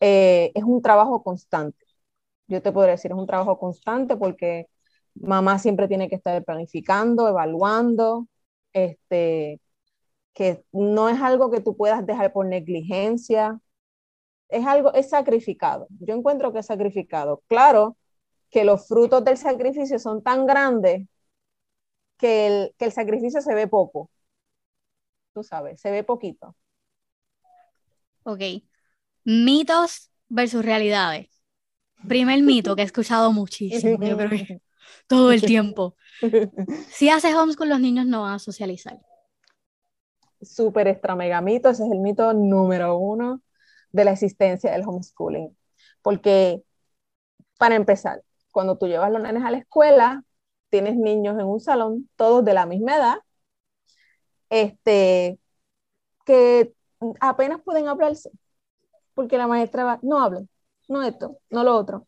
Eh, 0.00 0.52
es 0.54 0.64
un 0.64 0.82
trabajo 0.82 1.22
constante. 1.22 1.78
Yo 2.48 2.62
te 2.62 2.72
podría 2.72 2.92
decir, 2.92 3.10
es 3.12 3.16
un 3.18 3.26
trabajo 3.26 3.58
constante 3.58 4.16
porque 4.16 4.66
mamá 5.14 5.58
siempre 5.58 5.88
tiene 5.88 6.08
que 6.08 6.16
estar 6.16 6.44
planificando, 6.44 7.28
evaluando, 7.28 8.28
este, 8.72 9.60
que 10.34 10.64
no 10.72 11.08
es 11.08 11.20
algo 11.22 11.50
que 11.50 11.60
tú 11.60 11.76
puedas 11.76 12.06
dejar 12.06 12.32
por 12.32 12.46
negligencia, 12.46 13.60
es 14.48 14.66
algo, 14.66 14.92
es 14.94 15.08
sacrificado. 15.08 15.86
Yo 16.00 16.14
encuentro 16.14 16.52
que 16.52 16.60
es 16.60 16.66
sacrificado. 16.66 17.42
Claro 17.48 17.96
que 18.50 18.64
los 18.64 18.86
frutos 18.86 19.24
del 19.24 19.36
sacrificio 19.36 19.98
son 19.98 20.22
tan 20.22 20.46
grandes 20.46 21.06
que 22.16 22.46
el, 22.46 22.74
que 22.78 22.86
el 22.86 22.92
sacrificio 22.92 23.40
se 23.40 23.54
ve 23.54 23.66
poco. 23.66 24.10
Tú 25.32 25.42
sabes, 25.42 25.80
se 25.80 25.90
ve 25.90 26.04
poquito. 26.04 26.56
Ok. 28.22 28.40
Mitos 29.24 30.10
versus 30.28 30.64
realidades. 30.64 31.28
Primer 32.08 32.42
mito 32.42 32.76
que 32.76 32.82
he 32.82 32.84
escuchado 32.84 33.32
muchísimo, 33.32 33.98
todo 35.08 35.32
el 35.32 35.42
tiempo. 35.42 35.96
Si 36.88 37.08
haces 37.08 37.34
homeschool, 37.34 37.68
los 37.68 37.80
niños 37.80 38.06
no 38.06 38.22
van 38.22 38.34
a 38.34 38.38
socializar. 38.38 39.00
Súper 40.40 40.88
extra 40.88 41.16
mega 41.16 41.40
mito, 41.40 41.70
ese 41.70 41.84
es 41.84 41.90
el 41.90 41.98
mito 41.98 42.32
número 42.32 42.96
uno 42.96 43.42
de 43.96 44.04
la 44.04 44.12
existencia 44.12 44.70
del 44.72 44.86
homeschooling. 44.86 45.56
Porque, 46.02 46.62
para 47.58 47.76
empezar, 47.76 48.22
cuando 48.52 48.78
tú 48.78 48.86
llevas 48.86 49.10
los 49.12 49.22
nenes 49.22 49.44
a 49.44 49.50
la 49.50 49.58
escuela, 49.58 50.24
tienes 50.70 50.96
niños 50.96 51.38
en 51.38 51.46
un 51.46 51.60
salón, 51.60 52.10
todos 52.16 52.44
de 52.44 52.54
la 52.54 52.66
misma 52.66 52.96
edad, 52.96 53.16
este, 54.50 55.38
que 56.26 56.74
apenas 57.20 57.62
pueden 57.62 57.88
hablarse, 57.88 58.30
porque 59.14 59.38
la 59.38 59.46
maestra 59.48 59.84
va, 59.84 60.00
no 60.02 60.20
hablen, 60.20 60.48
no 60.88 61.02
esto, 61.02 61.38
no 61.50 61.64
lo 61.64 61.76
otro, 61.76 62.06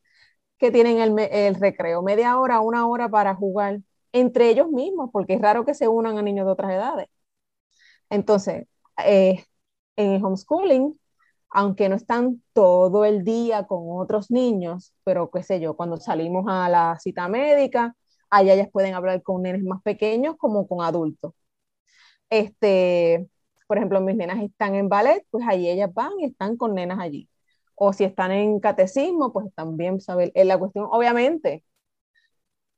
que 0.59 0.71
tienen 0.71 0.99
el, 1.01 1.19
el, 1.19 1.55
recreo, 1.57 2.03
media 2.03 2.39
hora, 2.39 2.61
una 2.61 2.87
hora 2.89 3.09
para 3.09 3.35
jugar 3.35 3.81
entre 4.13 4.51
ellos 4.51 4.71
mismos, 4.71 5.11
porque 5.13 5.35
es 5.35 5.43
raro 5.43 5.65
que 5.65 5.75
se 5.75 5.89
unan 5.89 6.19
a 6.19 6.23
niños 6.23 6.47
de 6.47 6.53
otras 6.53 6.73
edades. 6.73 7.09
Entonces, 8.11 8.67
eh, 9.05 9.45
en 9.97 10.13
el 10.13 10.25
homeschooling, 10.25 10.98
aunque 11.51 11.89
no 11.89 11.97
están 11.97 12.43
todo 12.53 13.05
el 13.05 13.25
día 13.25 13.67
con 13.67 13.85
otros 13.99 14.31
niños, 14.31 14.93
pero 15.05 15.31
qué 15.31 15.43
sé 15.43 15.61
yo, 15.61 15.77
cuando 15.77 15.97
salimos 15.97 16.47
a 16.49 16.69
la 16.69 16.99
cita 17.01 17.29
médica, 17.29 17.97
allá 18.31 18.55
ellas 18.55 18.69
pueden 18.73 18.95
hablar 18.95 19.23
con 19.23 19.43
nenes 19.43 19.63
más 19.65 19.83
pequeños 19.83 20.37
como 20.39 20.67
con 20.69 20.83
adultos. 20.85 21.35
Este, 22.31 23.29
por 23.67 23.79
ejemplo, 23.79 24.01
mis 24.01 24.17
nenas 24.17 24.43
están 24.43 24.75
en 24.75 24.89
ballet, 24.89 25.25
pues 25.31 25.45
ahí 25.49 25.69
ellas 25.69 25.93
van 25.95 26.13
y 26.21 26.27
están 26.27 26.57
con 26.57 26.75
nenas 26.75 26.99
allí. 27.01 27.29
O 27.75 27.93
si 27.93 28.05
están 28.05 28.33
en 28.33 28.61
catecismo, 28.61 29.33
pues 29.33 29.47
también, 29.55 30.01
¿sabes? 30.01 30.31
Es 30.35 30.47
la 30.47 30.59
cuestión, 30.59 30.87
obviamente, 30.91 31.65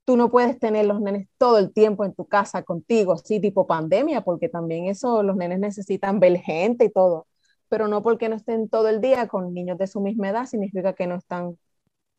tú 0.04 0.16
no 0.16 0.30
puedes 0.30 0.58
tener 0.58 0.86
los 0.86 1.00
nenes 1.00 1.28
todo 1.38 1.58
el 1.58 1.72
tiempo 1.72 2.04
en 2.04 2.14
tu 2.14 2.26
casa 2.26 2.62
contigo, 2.62 3.16
sí, 3.16 3.40
tipo 3.40 3.66
pandemia, 3.66 4.22
porque 4.22 4.48
también 4.48 4.86
eso, 4.86 5.22
los 5.22 5.36
nenes 5.36 5.60
necesitan 5.60 6.20
ver 6.20 6.38
gente 6.38 6.86
y 6.86 6.90
todo, 6.90 7.26
pero 7.70 7.88
no 7.88 8.02
porque 8.02 8.28
no 8.28 8.34
estén 8.36 8.68
todo 8.68 8.88
el 8.88 9.00
día 9.00 9.28
con 9.28 9.54
niños 9.54 9.78
de 9.78 9.86
su 9.86 10.00
misma 10.00 10.28
edad, 10.30 10.46
significa 10.46 10.92
que 10.92 11.06
no 11.06 11.14
están 11.14 11.56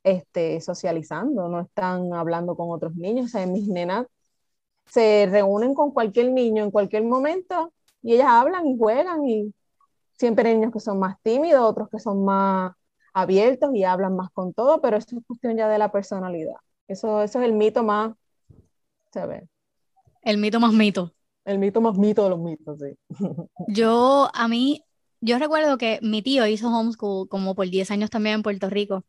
este, 0.03 0.61
socializando, 0.61 1.49
no 1.49 1.59
están 1.59 2.13
hablando 2.13 2.55
con 2.55 2.71
otros 2.71 2.95
niños. 2.95 3.25
O 3.25 3.29
sea, 3.29 3.45
mis 3.45 3.67
nenas 3.67 4.07
se 4.85 5.27
reúnen 5.29 5.73
con 5.73 5.91
cualquier 5.91 6.31
niño 6.31 6.63
en 6.63 6.71
cualquier 6.71 7.03
momento 7.03 7.73
y 8.01 8.13
ellas 8.13 8.29
hablan 8.29 8.65
y 8.65 8.77
juegan 8.77 9.27
y 9.27 9.53
siempre 10.17 10.49
hay 10.49 10.55
niños 10.55 10.71
que 10.71 10.79
son 10.79 10.99
más 10.99 11.17
tímidos, 11.21 11.61
otros 11.61 11.89
que 11.89 11.99
son 11.99 12.23
más 12.23 12.71
abiertos 13.13 13.71
y 13.73 13.83
hablan 13.83 14.15
más 14.15 14.29
con 14.31 14.53
todo, 14.53 14.79
pero 14.79 14.95
eso 14.95 15.17
es 15.17 15.25
cuestión 15.27 15.57
ya 15.57 15.67
de 15.67 15.77
la 15.77 15.91
personalidad. 15.91 16.55
Eso, 16.87 17.21
eso 17.23 17.39
es 17.39 17.45
el 17.45 17.53
mito 17.53 17.83
más, 17.83 18.13
¿sabes? 19.11 19.43
El 20.21 20.37
mito 20.37 20.61
más 20.61 20.71
mito. 20.71 21.11
El 21.43 21.59
mito 21.59 21.81
más 21.81 21.97
mito 21.97 22.23
de 22.23 22.29
los 22.29 22.39
mitos, 22.39 22.79
sí. 22.79 22.97
Yo, 23.67 24.29
a 24.33 24.47
mí, 24.47 24.83
yo 25.21 25.39
recuerdo 25.39 25.77
que 25.77 25.99
mi 26.01 26.21
tío 26.21 26.45
hizo 26.47 26.69
homeschool 26.69 27.29
como 27.29 27.55
por 27.55 27.69
10 27.69 27.91
años 27.91 28.09
también 28.09 28.35
en 28.35 28.43
Puerto 28.43 28.69
Rico. 28.69 29.05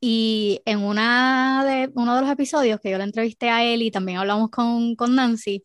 Y 0.00 0.62
en 0.64 0.80
una 0.80 1.64
de, 1.66 1.90
uno 1.94 2.14
de 2.14 2.20
los 2.22 2.30
episodios 2.30 2.80
que 2.80 2.90
yo 2.90 2.98
le 2.98 3.04
entrevisté 3.04 3.50
a 3.50 3.64
él 3.64 3.82
y 3.82 3.90
también 3.90 4.18
hablamos 4.18 4.50
con, 4.50 4.94
con 4.94 5.14
Nancy, 5.16 5.64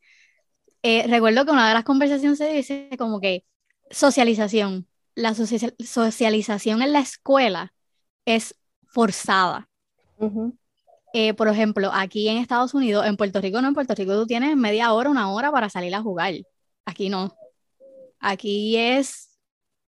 eh, 0.82 1.06
recuerdo 1.08 1.46
que 1.46 1.52
una 1.52 1.68
de 1.68 1.74
las 1.76 1.84
conversaciones 1.84 2.38
se 2.38 2.52
dice 2.52 2.90
como 2.98 3.20
que 3.22 3.46
socialización, 3.92 4.88
la 5.16 5.34
socialización 5.36 6.82
en 6.82 6.94
la 6.94 7.00
escuela 7.00 7.74
es 8.26 8.56
forzada. 8.88 9.70
Eh, 11.14 11.34
por 11.34 11.48
ejemplo, 11.48 11.92
aquí 11.94 12.28
en 12.28 12.38
Estados 12.38 12.74
Unidos, 12.74 13.06
en 13.06 13.18
Puerto 13.18 13.40
Rico 13.40 13.62
no, 13.62 13.68
en 13.68 13.74
Puerto 13.74 13.94
Rico 13.96 14.14
tú 14.14 14.26
tienes 14.26 14.56
media 14.58 14.94
hora, 14.94 15.10
una 15.10 15.32
hora 15.32 15.52
para 15.52 15.70
salir 15.70 15.94
a 15.94 16.02
jugar. 16.02 16.34
Aquí 16.86 17.10
no. 17.10 17.36
Aquí 18.20 18.78
es 18.78 19.33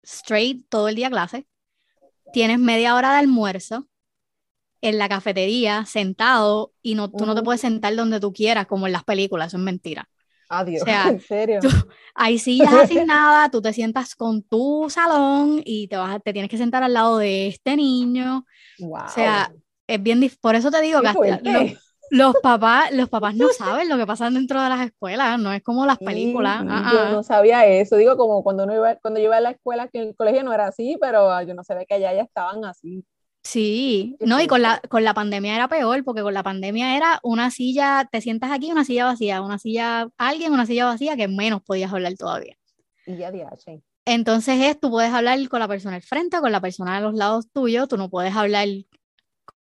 straight 0.05 0.65
todo 0.69 0.87
el 0.87 0.95
día 0.95 1.09
clase. 1.09 1.47
Tienes 2.33 2.59
media 2.59 2.95
hora 2.95 3.13
de 3.13 3.19
almuerzo 3.19 3.87
en 4.81 4.97
la 4.97 5.09
cafetería, 5.09 5.85
sentado, 5.85 6.73
y 6.81 6.95
no, 6.95 7.09
tú 7.09 7.25
no 7.25 7.33
te 7.33 7.41
puedes 7.41 7.61
sentar 7.61 7.95
donde 7.95 8.19
tú 8.19 8.33
quieras, 8.33 8.67
como 8.67 8.85
en 8.85 8.93
las 8.93 9.03
películas, 9.03 9.47
eso 9.47 9.57
es 9.57 9.63
mentira. 9.63 10.07
Adiós, 10.49 10.83
o 10.83 10.85
sea, 10.85 11.03
¿en 11.09 11.19
serio? 11.19 11.59
Tú, 11.59 11.69
hay 12.13 12.37
sillas 12.37 12.73
asignadas, 12.73 13.51
tú 13.51 13.61
te 13.61 13.73
sientas 13.73 14.15
con 14.15 14.43
tu 14.43 14.87
salón 14.89 15.61
y 15.65 15.87
te, 15.87 15.97
vas, 15.97 16.21
te 16.23 16.33
tienes 16.33 16.49
que 16.49 16.57
sentar 16.57 16.83
al 16.83 16.93
lado 16.93 17.17
de 17.17 17.47
este 17.47 17.75
niño. 17.75 18.45
O 18.79 19.09
sea, 19.09 19.51
es 19.87 20.01
bien 20.01 20.29
por 20.39 20.55
eso 20.55 20.71
te 20.71 20.81
digo 20.81 21.01
que 21.01 21.07
los, 21.51 21.84
los, 22.11 22.35
papás 22.41 22.91
los 22.91 23.09
papás 23.09 23.35
no 23.35 23.47
saben 23.57 23.89
lo 23.89 23.97
que 23.97 24.05
pasa 24.05 24.29
dentro 24.29 24.61
de 24.61 24.69
las 24.69 24.85
escuelas 24.85 25.39
no 25.39 25.53
es 25.53 25.63
como 25.63 25.85
las 25.85 25.97
películas 25.97 26.63
ah, 26.67 26.89
yo 26.91 26.99
ah. 26.99 27.09
no 27.11 27.23
sabía 27.23 27.65
eso 27.65 27.97
digo 27.97 28.17
como 28.17 28.43
cuando 28.43 28.63
uno 28.63 28.75
iba 28.75 28.95
cuando 28.97 29.19
yo 29.19 29.25
iba 29.25 29.37
a 29.37 29.41
la 29.41 29.51
escuela 29.51 29.87
que 29.87 29.99
en 29.99 30.09
el 30.09 30.15
colegio 30.15 30.43
no 30.43 30.53
era 30.53 30.67
así 30.67 30.97
pero 30.99 31.41
yo 31.43 31.53
no 31.53 31.63
sabía 31.63 31.85
que 31.85 31.95
allá 31.95 32.13
ya 32.13 32.21
estaban 32.23 32.65
así 32.65 33.05
Sí, 33.45 34.17
no, 34.21 34.41
y 34.41 34.47
con 34.47 34.63
la, 34.63 34.81
con 34.89 35.03
la 35.03 35.13
pandemia 35.13 35.53
era 35.53 35.67
peor, 35.67 36.03
porque 36.03 36.23
con 36.23 36.33
la 36.33 36.41
pandemia 36.41 36.97
era 36.97 37.19
una 37.21 37.51
silla, 37.51 38.09
te 38.11 38.19
sientas 38.19 38.51
aquí, 38.51 38.71
una 38.71 38.83
silla 38.83 39.05
vacía, 39.05 39.43
una 39.43 39.59
silla, 39.59 40.09
alguien, 40.17 40.51
una 40.51 40.65
silla 40.65 40.85
vacía, 40.85 41.15
que 41.15 41.27
menos 41.27 41.61
podías 41.61 41.93
hablar 41.93 42.15
todavía. 42.15 42.57
Y 43.05 43.17
ya, 43.17 43.31
ya, 43.31 43.51
Entonces 44.05 44.59
es, 44.61 44.79
tú 44.79 44.89
puedes 44.89 45.13
hablar 45.13 45.47
con 45.47 45.59
la 45.59 45.67
persona 45.67 45.95
al 45.95 46.01
frente 46.01 46.39
con 46.39 46.51
la 46.51 46.59
persona 46.59 46.97
a 46.97 47.01
los 47.01 47.13
lados 47.13 47.47
tuyos, 47.53 47.87
tú 47.87 47.97
no 47.97 48.09
puedes 48.09 48.35
hablar 48.35 48.67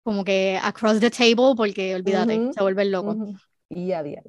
como 0.04 0.24
que 0.24 0.60
across 0.62 1.00
the 1.00 1.10
table, 1.10 1.56
porque 1.56 1.96
olvídate, 1.96 2.54
se 2.54 2.62
vuelve 2.62 2.86
loco. 2.86 3.16
Y 3.70 3.88
ya, 3.88 4.04
ya. 4.04 4.22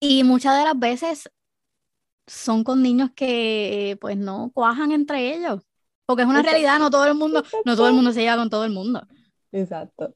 Y 0.00 0.24
muchas 0.24 0.58
de 0.58 0.64
las 0.64 0.78
veces 0.78 1.30
son 2.26 2.64
con 2.64 2.82
niños 2.82 3.10
que 3.14 3.96
pues 4.00 4.16
no 4.16 4.50
cuajan 4.52 4.92
entre 4.92 5.34
ellos. 5.34 5.62
Porque 6.06 6.22
es 6.22 6.28
una 6.28 6.42
realidad, 6.42 6.78
no 6.78 6.90
todo 6.90 7.06
el 7.06 7.14
mundo, 7.14 7.44
no 7.64 7.76
todo 7.76 7.86
el 7.88 7.94
mundo 7.94 8.12
se 8.12 8.22
lleva 8.22 8.36
con 8.36 8.50
todo 8.50 8.64
el 8.64 8.72
mundo. 8.72 9.06
Exacto. 9.52 10.14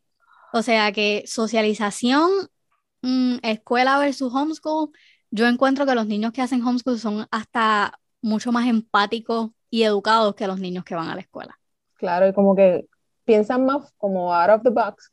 O 0.53 0.62
sea 0.62 0.90
que 0.92 1.24
socialización, 1.27 2.31
mm, 3.03 3.37
escuela 3.42 3.98
versus 3.98 4.33
homeschool, 4.35 4.90
yo 5.31 5.46
encuentro 5.46 5.87
que 5.87 5.94
los 5.94 6.07
niños 6.07 6.33
que 6.33 6.42
hacen 6.42 6.64
homeschool 6.64 6.98
son 6.98 7.27
hasta 7.31 7.98
mucho 8.22 8.53
más 8.53 8.66
empáticos 8.66 9.50
y 9.70 9.83
educados 9.83 10.35
que 10.35 10.46
los 10.46 10.59
niños 10.59 10.85
que 10.85 10.94
van 10.94 11.11
a 11.11 11.14
la 11.14 11.20
escuela. 11.20 11.59
Claro, 11.94 12.27
y 12.29 12.33
como 12.33 12.57
que 12.57 12.87
piensan 13.25 13.65
más 13.65 13.93
como 13.99 14.35
out 14.35 14.51
of 14.51 14.63
the 14.63 14.71
box. 14.71 15.13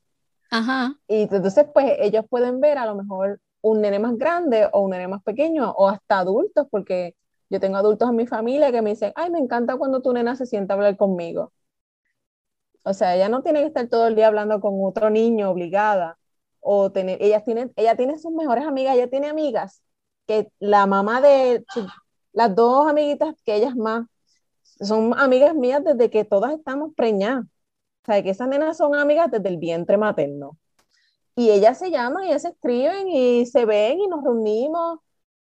Ajá. 0.50 0.96
Y 1.08 1.24
entonces, 1.24 1.66
pues 1.74 1.94
ellos 2.00 2.26
pueden 2.30 2.60
ver 2.60 2.78
a 2.78 2.86
lo 2.86 2.96
mejor 2.96 3.40
un 3.62 3.82
nene 3.82 4.00
más 4.00 4.18
grande 4.18 4.68
o 4.74 4.82
un 4.82 4.92
nene 4.92 5.08
más 5.08 5.24
pequeño 5.24 5.72
o 5.72 5.88
hasta 5.88 6.20
adultos, 6.20 6.68
porque 6.70 7.16
yo 7.50 7.60
tengo 7.60 7.78
adultos 7.78 8.10
en 8.10 8.16
mi 8.16 8.28
familia 8.28 8.72
que 8.72 8.82
me 8.82 8.92
dicen, 8.92 9.14
ay, 9.16 9.30
me 9.30 9.40
encanta 9.40 9.78
cuando 9.78 10.02
tu 10.02 10.14
nena 10.14 10.36
se 10.36 10.46
sienta 10.46 10.74
a 10.74 10.78
hablar 10.78 10.98
conmigo. 10.98 11.52
O 12.84 12.94
sea, 12.94 13.16
ella 13.16 13.30
no 13.30 13.44
tiene 13.44 13.62
que 13.62 13.68
estar 13.68 13.88
todo 13.88 14.08
el 14.08 14.16
día 14.16 14.28
hablando 14.28 14.60
con 14.60 14.74
otro 14.84 15.10
niño 15.10 15.50
obligada. 15.52 16.18
O 16.60 16.92
tener, 16.92 17.18
ella 17.22 17.44
tiene, 17.44 17.72
ella 17.76 17.96
tiene 17.96 18.18
sus 18.20 18.32
mejores 18.32 18.66
amigas, 18.66 18.96
ella 18.96 19.10
tiene 19.10 19.30
amigas 19.30 19.82
que 20.28 20.52
la 20.60 20.86
mamá 20.86 21.22
de 21.22 21.66
las 22.34 22.56
dos 22.56 22.88
amiguitas 22.88 23.36
que 23.46 23.56
ellas 23.56 23.76
más 23.76 24.06
son 24.80 25.14
amigas 25.18 25.56
mías 25.56 25.84
desde 25.84 26.10
que 26.10 26.24
todas 26.24 26.54
estamos 26.54 26.94
preñadas. 26.96 27.46
O 28.04 28.06
sea, 28.06 28.24
que 28.24 28.32
esas 28.32 28.48
nenas 28.48 28.78
son 28.78 28.96
amigas 28.96 29.30
desde 29.32 29.50
el 29.50 29.58
vientre 29.58 29.98
materno. 29.98 30.58
Y 31.36 31.50
ellas 31.50 31.80
se 31.80 31.92
llaman, 31.92 32.26
ellas 32.26 32.42
se 32.42 32.50
escriben 32.50 33.08
y 33.08 33.46
se 33.46 33.66
ven 33.66 34.00
y 34.00 34.08
nos 34.08 34.24
reunimos 34.24 35.00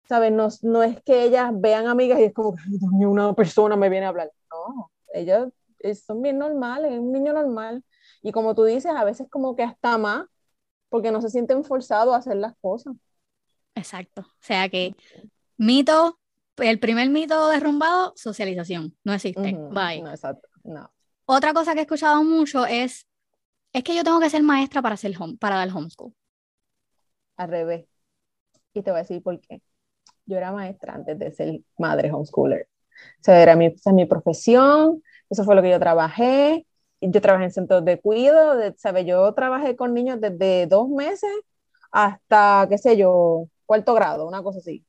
¿sabes? 0.08 0.32
No, 0.32 0.50
no 0.62 0.84
es 0.84 1.02
que 1.04 1.24
ellas 1.24 1.52
vean 1.54 1.88
amigas 1.88 2.20
y 2.20 2.26
es 2.26 2.34
como 2.34 2.56
que 2.56 2.62
una 3.06 3.34
persona 3.34 3.76
me 3.76 3.90
viene 3.90 4.06
a 4.06 4.10
hablar. 4.10 4.32
No, 4.52 4.92
ellas 5.14 5.50
son 6.06 6.22
bien 6.22 6.38
normales, 6.38 6.92
es 6.94 7.00
un 7.00 7.12
niño 7.12 7.34
normal. 7.34 7.84
Y 8.22 8.32
como 8.32 8.56
tú 8.56 8.64
dices, 8.64 8.92
a 8.96 9.04
veces 9.04 9.28
como 9.30 9.56
que 9.56 9.64
hasta 9.64 9.98
más, 9.98 10.26
porque 10.90 11.12
no 11.12 11.22
se 11.22 11.30
sienten 11.30 11.64
forzados 11.64 12.14
a 12.14 12.18
hacer 12.18 12.38
las 12.38 12.56
cosas. 12.62 12.96
Exacto. 13.76 14.22
O 14.22 14.40
sea 14.40 14.70
que 14.70 14.96
mito, 15.58 16.20
el 16.58 16.80
primer 16.80 17.10
mito 17.10 17.50
derrumbado, 17.50 18.14
socialización. 18.16 18.96
No 19.04 19.14
existe. 19.14 19.54
Bye. 19.72 20.02
No, 20.02 20.10
exacto. 20.12 20.48
No. 20.64 20.90
Otra 21.26 21.54
cosa 21.54 21.74
que 21.74 21.80
he 21.80 21.84
escuchado 21.84 22.24
mucho 22.24 22.66
es, 22.66 23.08
es 23.74 23.84
que 23.84 23.96
yo 23.96 24.04
tengo 24.04 24.20
que 24.20 24.30
ser 24.30 24.44
maestra 24.44 24.82
para, 24.82 24.96
hacer 24.96 25.14
home, 25.20 25.38
para 25.40 25.56
dar 25.56 25.70
homeschool. 25.70 26.14
Al 27.38 27.50
revés. 27.50 27.86
Y 28.74 28.82
te 28.82 28.92
voy 28.92 29.00
a 29.00 29.04
decir 29.04 29.22
por 29.24 29.40
qué 29.40 29.62
yo 30.26 30.38
era 30.38 30.52
maestra 30.52 30.96
antes 30.96 31.18
de 31.18 31.32
ser 31.32 31.62
madre 31.78 32.12
homeschooler. 32.12 32.68
O 33.20 33.24
sea, 33.24 33.42
era 33.42 33.56
mi, 33.56 33.76
mi 33.94 34.06
profesión, 34.06 35.04
eso 35.30 35.44
fue 35.44 35.56
lo 35.56 35.62
que 35.62 35.70
yo 35.70 35.80
trabajé, 35.80 36.66
yo 37.02 37.22
trabajé 37.22 37.46
en 37.46 37.52
centros 37.52 37.86
de 37.86 38.00
cuidado, 38.00 38.56
de, 38.56 38.74
¿sabe? 38.78 39.06
Yo 39.06 39.34
trabajé 39.34 39.76
con 39.76 39.94
niños 39.94 40.20
desde 40.22 40.66
dos 40.68 40.90
meses 40.90 41.32
hasta, 41.92 42.68
qué 42.70 42.78
sé 42.78 42.98
yo, 42.98 43.48
cuarto 43.66 43.94
grado, 43.94 44.28
una 44.28 44.42
cosa 44.44 44.60
así. 44.60 44.86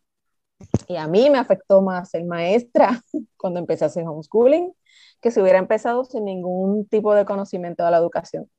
Y 0.88 0.96
a 0.96 1.06
mí 1.06 1.28
me 1.30 1.38
afectó 1.38 1.82
más 1.82 2.14
el 2.14 2.24
maestra 2.24 3.02
cuando 3.36 3.60
empecé 3.60 3.84
a 3.84 3.88
hacer 3.88 4.06
homeschooling 4.06 4.72
que 5.20 5.30
si 5.30 5.40
hubiera 5.40 5.58
empezado 5.58 6.04
sin 6.04 6.24
ningún 6.24 6.86
tipo 6.88 7.14
de 7.14 7.24
conocimiento 7.24 7.84
de 7.84 7.90
la 7.90 7.98
educación. 7.98 8.50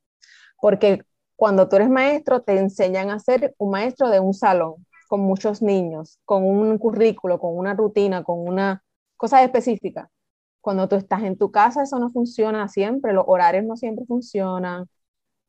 Porque 0.59 1.03
cuando 1.35 1.69
tú 1.69 1.77
eres 1.77 1.89
maestro, 1.89 2.41
te 2.41 2.57
enseñan 2.57 3.11
a 3.11 3.19
ser 3.19 3.55
un 3.57 3.71
maestro 3.71 4.09
de 4.09 4.19
un 4.19 4.33
salón 4.33 4.85
con 5.07 5.21
muchos 5.21 5.61
niños, 5.61 6.19
con 6.25 6.43
un 6.43 6.77
currículo, 6.77 7.39
con 7.39 7.57
una 7.57 7.73
rutina, 7.75 8.23
con 8.23 8.39
una 8.39 8.83
cosa 9.15 9.43
específica. 9.43 10.09
Cuando 10.61 10.87
tú 10.89 10.95
estás 10.95 11.23
en 11.23 11.37
tu 11.37 11.51
casa, 11.51 11.83
eso 11.83 11.99
no 11.99 12.11
funciona 12.11 12.67
siempre, 12.67 13.13
los 13.13 13.25
horarios 13.27 13.65
no 13.65 13.77
siempre 13.77 14.05
funcionan. 14.05 14.83
O 14.83 14.87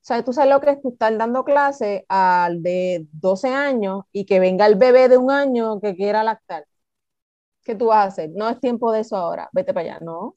sea, 0.00 0.24
tú 0.24 0.32
sabes 0.32 0.50
lo 0.50 0.60
que 0.60 0.70
es 0.70 0.78
estar 0.84 1.16
dando 1.18 1.44
clase 1.44 2.06
al 2.08 2.62
de 2.62 3.06
12 3.12 3.48
años 3.48 4.04
y 4.12 4.26
que 4.26 4.40
venga 4.40 4.66
el 4.66 4.76
bebé 4.76 5.08
de 5.08 5.18
un 5.18 5.30
año 5.30 5.80
que 5.80 5.96
quiera 5.96 6.22
lactar. 6.24 6.66
¿Qué 7.62 7.74
tú 7.74 7.86
vas 7.86 7.98
a 8.04 8.08
hacer? 8.08 8.30
No 8.34 8.48
es 8.48 8.60
tiempo 8.60 8.92
de 8.92 9.00
eso 9.00 9.16
ahora, 9.16 9.48
vete 9.52 9.74
para 9.74 9.96
allá, 9.96 10.00
no 10.00 10.36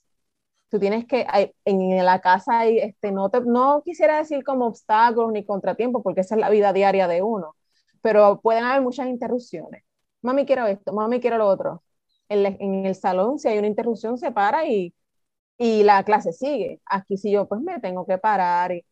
tú 0.71 0.79
tienes 0.79 1.07
que, 1.07 1.27
en 1.65 2.05
la 2.05 2.21
casa 2.21 2.61
hay, 2.61 2.79
este, 2.79 3.11
no, 3.13 3.29
te, 3.31 3.41
no 3.41 3.83
quisiera 3.85 4.17
decir 4.19 4.43
como 4.45 4.67
obstáculos 4.67 5.33
ni 5.33 5.45
contratiempos, 5.45 6.03
porque 6.03 6.21
esa 6.21 6.35
es 6.35 6.41
la 6.41 6.51
vida 6.51 6.73
diaria 6.73 7.07
de 7.09 7.23
uno, 7.23 7.55
pero 8.01 8.41
pueden 8.41 8.65
haber 8.65 8.81
muchas 8.83 9.07
interrupciones. 9.09 9.83
Mami, 10.23 10.45
quiero 10.47 10.67
esto, 10.67 10.93
mami, 10.93 11.21
quiero 11.21 11.37
lo 11.39 11.47
otro. 11.47 11.83
En, 12.29 12.45
en 12.61 12.85
el 12.87 12.95
salón, 12.95 13.39
si 13.39 13.49
hay 13.49 13.59
una 13.59 13.67
interrupción, 13.67 14.17
se 14.17 14.31
para 14.31 14.65
y, 14.67 14.95
y 15.57 15.83
la 15.83 16.03
clase 16.03 16.33
sigue. 16.33 16.81
Aquí 16.85 17.17
si 17.17 17.31
yo, 17.31 17.47
pues 17.47 17.61
me 17.61 17.79
tengo 17.79 18.05
que 18.05 18.17
parar. 18.19 18.73
Y 18.73 18.85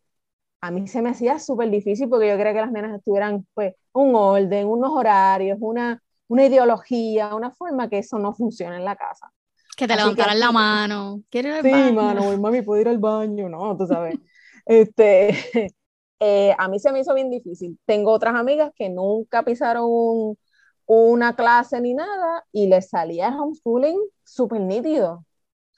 a 0.61 0.71
mí 0.71 0.87
se 0.87 1.01
me 1.01 1.09
hacía 1.11 1.39
súper 1.39 1.69
difícil 1.71 2.09
porque 2.09 2.29
yo 2.29 2.37
quería 2.37 2.53
que 2.53 2.61
las 2.61 2.71
nenas 2.71 2.97
estuvieran, 2.97 3.47
pues, 3.53 3.75
un 3.93 4.15
orden, 4.15 4.67
unos 4.67 4.91
horarios, 4.91 5.57
una, 5.61 6.01
una 6.27 6.45
ideología, 6.45 7.35
una 7.35 7.51
forma 7.51 7.89
que 7.89 7.99
eso 7.99 8.19
no 8.19 8.33
funciona 8.33 8.77
en 8.77 8.85
la 8.85 8.95
casa. 8.95 9.31
Que 9.79 9.87
te 9.87 9.95
levantaran 9.95 10.37
la 10.37 10.51
mano. 10.51 11.23
¿Quieres 11.29 11.63
ir 11.63 11.73
al 11.73 11.87
sí, 11.87 11.93
mano, 11.93 12.37
mami, 12.37 12.61
¿puedo 12.63 12.81
ir 12.81 12.89
al 12.89 12.97
baño? 12.97 13.47
No, 13.47 13.77
tú 13.77 13.87
sabes. 13.87 14.17
este, 14.65 15.29
eh, 16.19 16.53
a 16.57 16.67
mí 16.67 16.79
se 16.79 16.91
me 16.91 16.99
hizo 16.99 17.13
bien 17.13 17.29
difícil. 17.29 17.79
Tengo 17.85 18.11
otras 18.11 18.35
amigas 18.35 18.73
que 18.75 18.89
nunca 18.89 19.43
pisaron 19.43 20.37
una 20.85 21.33
clase 21.33 21.79
ni 21.79 21.93
nada 21.93 22.43
y 22.51 22.67
les 22.67 22.89
salía 22.89 23.29
el 23.29 23.35
homeschooling 23.35 23.97
súper 24.25 24.59
nítido. 24.59 25.23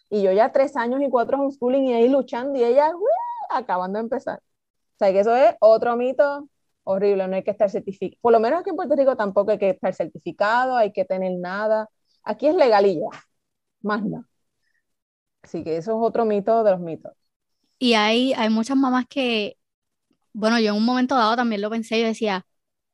Y 0.10 0.24
yo 0.24 0.32
ya 0.32 0.52
tres 0.52 0.76
años 0.76 1.00
y 1.04 1.10
cuatro 1.12 1.40
homeschooling 1.40 1.86
y 1.90 1.94
ahí 1.94 2.10
luchando 2.10 2.58
y 2.58 2.64
ellas 2.64 2.92
acabando 3.52 4.00
de 4.00 4.06
empezar. 4.06 4.40
O 4.40 4.98
sea, 4.98 5.12
que 5.12 5.20
eso 5.20 5.36
es 5.36 5.54
otro 5.60 5.96
mito 5.96 6.50
horrible, 6.86 7.28
no 7.28 7.36
hay 7.36 7.44
que 7.44 7.52
estar 7.52 7.70
certificado. 7.70 8.20
Por 8.20 8.34
lo 8.34 8.40
menos 8.40 8.62
aquí 8.62 8.72
en 8.72 8.78
Puerto 8.78 8.96
Rico 8.96 9.16
tampoco 9.16 9.52
hay 9.52 9.60
que 9.60 9.70
estar 9.70 9.94
certificado, 9.94 10.76
hay 10.76 10.92
que 10.92 11.06
tener 11.06 11.34
nada. 11.40 11.88
Aquí 12.24 12.48
es 12.48 12.56
legalilla 12.56 13.10
más 13.82 14.04
nada. 14.04 14.26
Así 15.41 15.63
que 15.63 15.78
eso 15.78 15.91
es 15.91 15.98
otro 16.00 16.26
mito 16.26 16.63
de 16.63 16.72
los 16.72 16.80
mitos. 16.80 17.13
Y 17.80 17.94
hay, 17.94 18.34
hay 18.34 18.50
muchas 18.50 18.78
mamás 18.78 19.06
que, 19.10 19.58
bueno, 20.34 20.60
yo 20.60 20.70
en 20.70 20.78
un 20.78 20.86
momento 20.86 21.15
dado 21.15 21.36
también 21.36 21.62
lo 21.62 21.70
pensé, 21.70 22.00
yo 22.00 22.06
decía, 22.06 22.46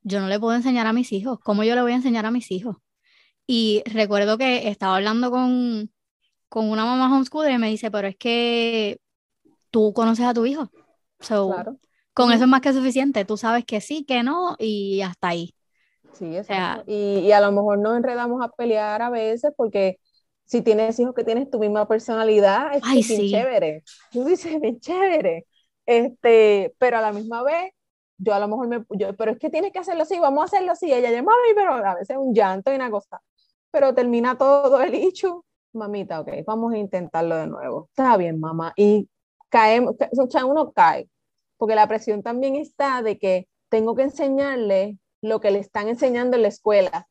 yo 0.02 0.22
no 0.22 0.28
le 0.28 0.40
puedo 0.40 0.56
enseñar 0.56 0.88
a 0.88 0.94
mis 0.94 1.12
hijos, 1.12 1.40
¿cómo 1.44 1.64
yo 1.64 1.76
le 1.76 1.82
voy 1.82 1.92
a 1.92 1.96
enseñar 1.96 2.26
a 2.26 2.32
mis 2.32 2.52
hijos? 2.52 2.78
Y 3.46 3.84
recuerdo 3.86 4.38
que 4.38 4.70
estaba 4.70 4.96
hablando 4.96 5.30
con, 5.32 5.92
con 6.50 6.70
una 6.70 6.86
mamá 6.86 7.14
homeschooler 7.14 7.54
y 7.54 7.58
me 7.58 7.70
dice, 7.70 7.92
pero 7.92 8.08
es 8.08 8.16
que 8.18 9.00
tú 9.72 9.94
conoces 9.94 10.26
a 10.26 10.34
tu 10.34 10.46
hijo. 10.46 10.70
claro. 11.20 11.78
Con 12.14 12.32
eso 12.32 12.46
es 12.46 12.50
más 12.50 12.62
que 12.62 12.74
suficiente, 12.74 13.26
tú 13.26 13.38
sabes 13.38 13.64
que 13.64 13.80
sí, 13.80 14.04
que 14.04 14.24
no, 14.24 14.56
y 14.58 15.02
hasta 15.02 15.28
ahí. 15.28 15.54
Sí, 16.14 16.36
o 16.38 16.44
sea, 16.44 16.84
y, 16.88 17.20
y, 17.20 17.32
a 17.32 17.40
lo 17.40 17.52
mejor 17.52 17.78
nos 17.78 17.96
enredamos 17.96 18.44
a 18.44 18.50
pelear 18.50 19.04
a 19.04 19.12
veces 19.12 19.52
porque 19.56 20.00
si 20.48 20.62
tienes 20.62 20.98
hijos 20.98 21.14
que 21.14 21.26
tienes 21.26 21.50
tu 21.50 21.60
misma 21.60 21.88
personalidad, 21.88 22.74
es 22.74 22.82
Ay, 22.84 23.04
bien 23.04 23.30
chévere. 23.30 23.84
Tú 24.12 24.24
dices, 24.24 24.60
bien 24.62 24.80
chévere. 24.80 25.46
Este, 25.86 26.74
pero 26.78 26.98
a 26.98 27.02
la 27.02 27.12
misma 27.12 27.44
vez, 27.44 27.74
yo 28.18 28.34
a 28.34 28.40
lo 28.40 28.48
mejor 28.48 28.68
me, 28.68 28.86
yo, 28.92 29.14
pero 29.16 29.32
es 29.32 29.40
que 29.40 29.50
tienes 29.50 29.74
que 29.74 29.80
hacerlo 29.80 30.04
así, 30.04 30.18
vamos 30.18 30.42
a 30.42 30.46
hacerlo 30.46 30.72
así. 30.72 30.92
Ella 30.92 31.12
llama 31.12 31.34
mami, 31.34 31.54
pero 31.54 31.74
a 31.74 31.96
veces 31.96 32.16
un 32.18 32.34
llanto 32.34 32.72
y 32.72 32.76
una 32.76 32.90
cosa. 32.90 33.22
Pero 33.72 33.94
termina 33.94 34.38
todo 34.38 34.82
el 34.82 34.96
hecho, 34.96 35.46
mamita, 35.74 36.22
ok, 36.22 36.30
vamos 36.46 36.74
a 36.74 36.78
intentarlo 36.78 37.36
de 37.36 37.48
nuevo. 37.48 37.90
Está 37.90 38.16
bien, 38.16 38.40
mamá. 38.40 38.72
Y 38.78 39.10
caemos, 39.50 39.96
uno 40.46 40.72
cae, 40.72 41.10
porque 41.58 41.76
la 41.76 41.88
presión 41.88 42.24
también 42.24 42.56
está 42.56 43.02
de 43.02 43.20
que 43.20 43.50
tengo 43.68 43.96
que 43.96 44.04
enseñarle 44.04 44.98
lo 45.22 45.42
que 45.42 45.52
le 45.52 45.60
están 45.60 45.90
enseñando 45.90 46.38
en 46.38 46.44
la 46.44 46.48
escuela 46.48 47.08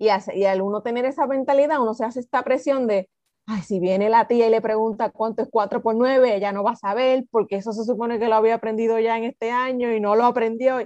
y, 0.00 0.08
y 0.34 0.44
al 0.46 0.62
uno 0.62 0.80
tener 0.80 1.04
esa 1.04 1.26
mentalidad, 1.26 1.80
uno 1.80 1.92
se 1.92 2.06
hace 2.06 2.20
esta 2.20 2.42
presión 2.42 2.86
de, 2.86 3.10
ay, 3.46 3.60
si 3.62 3.78
viene 3.80 4.08
la 4.08 4.26
tía 4.26 4.46
y 4.46 4.50
le 4.50 4.62
pregunta 4.62 5.10
cuánto 5.10 5.42
es 5.42 5.48
4 5.50 5.82
por 5.82 5.94
9, 5.94 6.34
ella 6.34 6.52
no 6.52 6.64
va 6.64 6.72
a 6.72 6.76
saber, 6.76 7.26
porque 7.30 7.56
eso 7.56 7.72
se 7.72 7.84
supone 7.84 8.18
que 8.18 8.28
lo 8.28 8.34
había 8.34 8.54
aprendido 8.54 8.98
ya 8.98 9.18
en 9.18 9.24
este 9.24 9.50
año 9.50 9.92
y 9.92 10.00
no 10.00 10.16
lo 10.16 10.24
aprendió. 10.24 10.80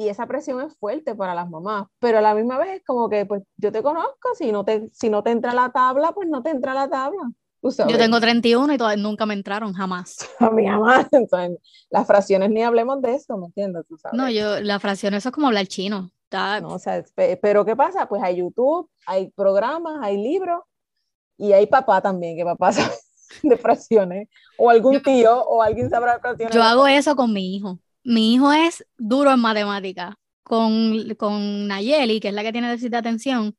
Y 0.00 0.08
esa 0.08 0.26
presión 0.26 0.60
es 0.60 0.76
fuerte 0.76 1.14
para 1.14 1.34
las 1.34 1.48
mamás, 1.48 1.86
pero 1.98 2.18
a 2.18 2.20
la 2.20 2.34
misma 2.34 2.58
vez 2.58 2.76
es 2.76 2.84
como 2.84 3.08
que, 3.08 3.24
pues, 3.24 3.42
yo 3.56 3.72
te 3.72 3.82
conozco, 3.82 4.34
si 4.34 4.52
no 4.52 4.62
te, 4.62 4.88
si 4.90 5.08
no 5.08 5.22
te 5.22 5.30
entra 5.30 5.54
la 5.54 5.70
tabla, 5.70 6.12
pues 6.12 6.28
no 6.28 6.42
te 6.42 6.50
entra 6.50 6.74
la 6.74 6.88
tabla. 6.88 7.32
Yo 7.62 7.98
tengo 7.98 8.20
31 8.20 8.74
y 8.74 8.78
todavía 8.78 9.02
nunca 9.02 9.26
me 9.26 9.34
entraron, 9.34 9.72
jamás. 9.72 10.18
A 10.38 10.50
mí 10.50 10.66
jamás. 10.66 11.06
Entonces, 11.12 11.58
las 11.90 12.06
fracciones 12.06 12.50
ni 12.50 12.62
hablemos 12.62 13.00
de 13.00 13.14
eso, 13.14 13.36
¿me 13.38 13.46
entiendes? 13.46 13.84
No, 14.12 14.30
yo, 14.30 14.60
las 14.60 14.80
fracciones 14.80 15.18
eso 15.18 15.30
es 15.30 15.34
como 15.34 15.48
hablar 15.48 15.66
chino. 15.66 16.10
No, 16.30 16.74
o 16.74 16.78
sea, 16.78 17.02
pero 17.40 17.64
¿qué 17.64 17.74
pasa? 17.74 18.08
Pues 18.08 18.22
hay 18.22 18.36
YouTube, 18.36 18.90
hay 19.06 19.30
programas, 19.30 19.98
hay 20.02 20.16
libros 20.16 20.60
y 21.36 21.52
hay 21.52 21.66
papá 21.66 22.00
también, 22.00 22.36
que 22.36 22.44
papá 22.44 22.72
sabe 22.72 22.92
de 23.42 23.56
fracciones, 23.56 24.28
o 24.56 24.70
algún 24.70 25.02
tío 25.02 25.42
o 25.42 25.62
alguien 25.62 25.90
sabrá 25.90 26.18
fracciones. 26.18 26.54
Yo 26.54 26.62
hago 26.62 26.86
eso 26.86 27.14
con 27.14 27.32
mi 27.32 27.56
hijo. 27.56 27.78
Mi 28.04 28.34
hijo 28.34 28.52
es 28.52 28.84
duro 28.96 29.32
en 29.32 29.40
matemáticas. 29.40 30.14
Con, 30.42 31.14
con 31.18 31.66
Nayeli, 31.66 32.20
que 32.20 32.28
es 32.28 32.34
la 32.34 32.42
que 32.42 32.52
tiene 32.52 32.70
déficit 32.70 32.92
de 32.92 32.96
atención, 32.96 33.54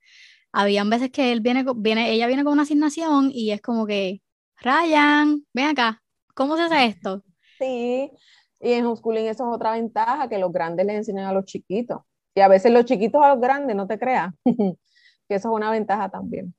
habían 0.52 0.90
veces 0.90 1.12
que 1.12 1.32
él 1.32 1.40
viene, 1.40 1.64
viene, 1.76 2.12
ella 2.12 2.26
viene 2.26 2.44
con 2.44 2.54
una 2.54 2.64
asignación 2.64 3.30
y 3.32 3.52
es 3.52 3.62
como 3.62 3.86
que, 3.86 4.24
Ryan, 4.58 5.46
ven 5.54 5.66
acá, 5.68 6.02
¿cómo 6.34 6.58
se 6.58 6.64
hace 6.64 6.86
esto? 6.86 7.24
Sí, 7.60 8.12
y 8.60 8.72
en 8.72 8.86
homeschooling 8.86 9.28
eso 9.28 9.48
es 9.48 9.56
otra 9.56 9.74
ventaja, 9.74 10.28
que 10.28 10.40
los 10.40 10.52
grandes 10.52 10.84
le 10.86 10.96
enseñan 10.96 11.26
a 11.26 11.34
los 11.34 11.46
chiquitos. 11.46 12.00
Y 12.36 12.42
a 12.42 12.48
veces 12.48 12.72
los 12.72 12.86
chiquitos 12.86 13.22
a 13.24 13.30
los 13.30 13.42
grandes, 13.42 13.76
no 13.76 13.88
te 13.88 13.98
creas. 13.98 14.34
que 14.46 15.36
eso 15.36 15.50
es 15.50 15.56
una 15.56 15.72
ventaja 15.72 16.10
también. 16.10 16.54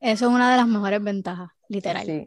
Eso 0.00 0.26
es 0.26 0.32
una 0.32 0.50
de 0.50 0.56
las 0.56 0.68
mejores 0.68 1.02
ventajas, 1.02 1.50
literal. 1.68 2.06
Sí. 2.06 2.26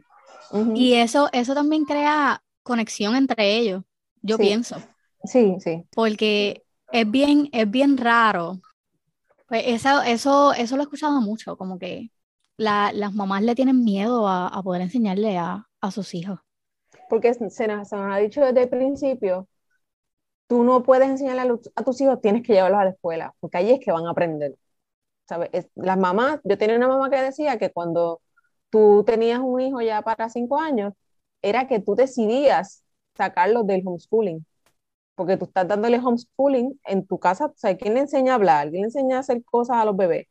Y 0.74 0.94
eso, 0.94 1.28
eso 1.32 1.54
también 1.54 1.84
crea 1.84 2.42
conexión 2.62 3.14
entre 3.14 3.56
ellos, 3.56 3.82
yo 4.20 4.36
pienso. 4.36 4.76
Sí, 5.24 5.56
sí. 5.60 5.84
Porque 5.94 6.64
es 6.92 7.10
bien, 7.10 7.48
es 7.52 7.70
bien 7.70 7.96
raro. 7.96 8.60
Pues 9.48 9.64
eso, 9.66 10.02
eso, 10.02 10.52
eso 10.52 10.76
lo 10.76 10.82
he 10.82 10.84
escuchado 10.84 11.20
mucho, 11.20 11.56
como 11.56 11.78
que 11.78 12.10
las 12.56 13.14
mamás 13.14 13.42
le 13.42 13.54
tienen 13.54 13.82
miedo 13.82 14.28
a, 14.28 14.60
poder 14.62 14.82
enseñarle 14.82 15.38
a, 15.38 15.66
sus 15.90 16.14
hijos. 16.14 16.38
Porque 17.08 17.32
se 17.32 17.66
nos, 17.66 17.88
se 17.88 17.96
nos 17.96 18.12
ha 18.12 18.18
dicho 18.18 18.42
desde 18.42 18.62
el 18.64 18.68
principio 18.68 19.48
tú 20.50 20.64
no 20.64 20.82
puedes 20.82 21.08
enseñarle 21.08 21.42
a, 21.76 21.84
tus 21.84 22.00
hijos, 22.00 22.20
tienes 22.20 22.42
que 22.42 22.54
llevarlos 22.54 22.80
a 22.80 22.84
la 22.84 22.90
escuela, 22.90 23.34
porque 23.40 23.58
ahí 23.58 23.70
es 23.70 23.80
que 23.80 23.92
van 23.92 24.06
a 24.06 24.10
aprender. 24.10 24.56
¿Sabes? 25.28 25.50
las 25.76 25.98
mamás, 25.98 26.40
yo 26.44 26.58
tenía 26.58 26.76
una 26.76 26.88
mamá 26.88 27.10
que 27.10 27.22
decía 27.22 27.58
que 27.58 27.70
cuando 27.72 28.20
tú 28.70 29.04
tenías 29.06 29.40
un 29.40 29.60
hijo 29.60 29.80
ya 29.82 30.02
para 30.02 30.28
cinco 30.28 30.58
años, 30.60 30.94
era 31.42 31.68
que 31.68 31.80
tú 31.80 31.94
decidías 31.94 32.84
sacarlos 33.16 33.66
del 33.66 33.82
homeschooling, 33.86 34.44
porque 35.16 35.36
tú 35.36 35.46
estás 35.46 35.68
dándole 35.68 35.98
homeschooling 36.00 36.80
en 36.84 37.06
tu 37.06 37.18
casa, 37.20 37.46
o 37.46 37.54
¿quién 37.78 37.94
le 37.94 38.00
enseña 38.00 38.32
a 38.32 38.36
hablar? 38.36 38.70
¿Quién 38.70 38.82
le 38.82 38.86
enseña 38.88 39.18
a 39.18 39.20
hacer 39.20 39.44
cosas 39.44 39.76
a 39.78 39.84
los 39.84 39.96
bebés? 39.96 40.26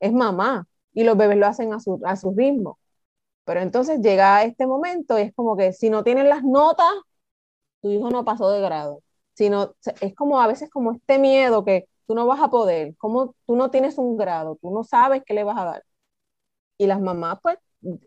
Es 0.00 0.12
mamá, 0.12 0.68
y 0.92 1.04
los 1.04 1.16
bebés 1.16 1.38
lo 1.38 1.46
hacen 1.46 1.72
a 1.74 1.80
su, 1.80 2.00
a 2.04 2.16
su 2.16 2.32
ritmo. 2.34 2.78
Pero 3.44 3.60
entonces 3.60 4.00
llega 4.00 4.44
este 4.44 4.66
momento 4.66 5.18
y 5.18 5.22
es 5.22 5.34
como 5.34 5.56
que 5.56 5.72
si 5.72 5.90
no 5.90 6.04
tienen 6.04 6.28
las 6.28 6.44
notas, 6.44 6.92
tu 7.82 7.90
hijo 7.90 8.10
no 8.10 8.24
pasó 8.24 8.50
de 8.50 8.60
grado 8.60 9.03
sino 9.34 9.74
es 10.00 10.14
como 10.14 10.40
a 10.40 10.46
veces 10.46 10.70
como 10.70 10.92
este 10.92 11.18
miedo 11.18 11.64
que 11.64 11.88
tú 12.06 12.14
no 12.14 12.26
vas 12.26 12.40
a 12.40 12.48
poder, 12.50 12.96
como 12.96 13.34
tú 13.46 13.56
no 13.56 13.70
tienes 13.70 13.98
un 13.98 14.16
grado, 14.16 14.58
tú 14.60 14.70
no 14.70 14.84
sabes 14.84 15.22
qué 15.26 15.34
le 15.34 15.44
vas 15.44 15.58
a 15.58 15.64
dar. 15.64 15.84
Y 16.78 16.86
las 16.86 17.00
mamás, 17.00 17.38
pues, 17.42 17.58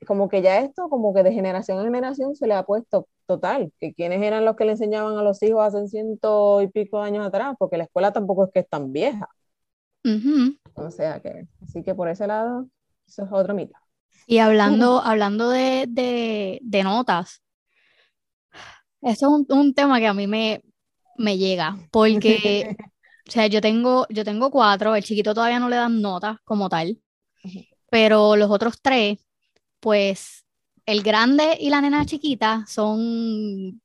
como 0.08 0.30
que 0.30 0.42
ya 0.42 0.60
esto, 0.60 0.90
como 0.90 1.14
que 1.14 1.24
de 1.24 1.32
generación 1.32 1.80
en 1.80 1.86
generación 1.86 2.36
se 2.36 2.48
le 2.48 2.54
ha 2.54 2.64
puesto 2.64 3.08
total, 3.26 3.72
que 3.80 3.94
quiénes 3.94 4.22
eran 4.22 4.46
los 4.46 4.56
que 4.56 4.66
le 4.66 4.72
enseñaban 4.72 5.18
a 5.18 5.24
los 5.24 5.42
hijos 5.44 5.62
hace 5.62 5.88
ciento 5.88 6.62
y 6.62 6.68
pico 6.70 7.02
de 7.02 7.08
años 7.08 7.26
atrás, 7.26 7.56
porque 7.60 7.78
la 7.78 7.84
escuela 7.84 8.12
tampoco 8.12 8.46
es 8.46 8.52
que 8.54 8.62
es 8.62 8.70
tan 8.70 8.92
vieja. 8.92 9.30
O 10.76 10.90
sea 10.90 11.20
que, 11.22 11.48
así 11.62 11.84
que 11.84 11.94
por 11.94 12.08
ese 12.08 12.28
lado, 12.28 12.68
eso 13.06 13.24
es 13.24 13.32
otro 13.32 13.54
mito. 13.54 13.78
Y 14.26 14.40
hablando, 14.40 15.02
hablando 15.02 15.50
de, 15.50 15.86
de, 15.88 16.60
de 16.62 16.84
notas, 16.84 17.42
esto 19.02 19.26
es 19.28 19.32
un, 19.32 19.46
un, 19.50 19.74
tema 19.74 20.00
que 20.00 20.08
a 20.08 20.14
mí 20.14 20.28
me, 20.28 20.62
me 21.18 21.38
llega, 21.38 21.78
porque, 21.92 22.76
o 23.28 23.32
sea, 23.32 23.48
yo 23.48 23.62
tengo, 23.62 24.06
yo 24.10 24.24
tengo 24.24 24.52
cuatro, 24.52 24.96
el 24.96 25.04
chiquito 25.04 25.34
todavía 25.34 25.60
no 25.60 25.70
le 25.70 25.76
dan 25.76 26.02
notas 26.02 26.38
como 26.44 26.70
tal, 26.70 27.00
pero 27.90 28.36
los 28.36 28.52
otros 28.52 28.82
tres, 28.82 29.20
pues 29.80 30.46
el 30.86 31.04
grande 31.04 31.58
y 31.60 31.70
la 31.70 31.82
nena 31.82 32.06
chiquita 32.06 32.66
son 32.68 33.82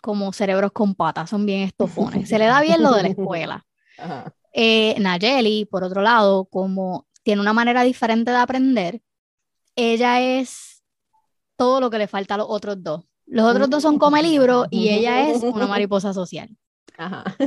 como 0.00 0.32
cerebros 0.32 0.72
con 0.72 0.94
patas, 0.94 1.30
son 1.30 1.44
bien 1.44 1.62
estofones. 1.62 2.28
Se 2.28 2.38
le 2.38 2.46
da 2.46 2.60
bien 2.60 2.82
lo 2.82 2.92
de 2.92 3.02
la 3.02 3.08
escuela. 3.08 3.66
Eh, 4.58 4.98
Nayeli, 4.98 5.66
por 5.66 5.84
otro 5.84 6.00
lado, 6.00 6.46
como 6.46 7.06
tiene 7.22 7.42
una 7.42 7.52
manera 7.52 7.82
diferente 7.82 8.30
de 8.30 8.38
aprender, 8.38 9.02
ella 9.74 10.22
es 10.22 10.82
todo 11.56 11.78
lo 11.78 11.90
que 11.90 11.98
le 11.98 12.08
falta 12.08 12.34
a 12.34 12.38
los 12.38 12.46
otros 12.48 12.82
dos. 12.82 13.04
Los 13.26 13.44
otros 13.44 13.68
dos 13.68 13.82
son 13.82 13.98
come 13.98 14.22
libro 14.22 14.64
y 14.70 14.88
ella 14.88 15.28
es 15.28 15.42
una 15.42 15.66
mariposa 15.66 16.14
social. 16.14 16.48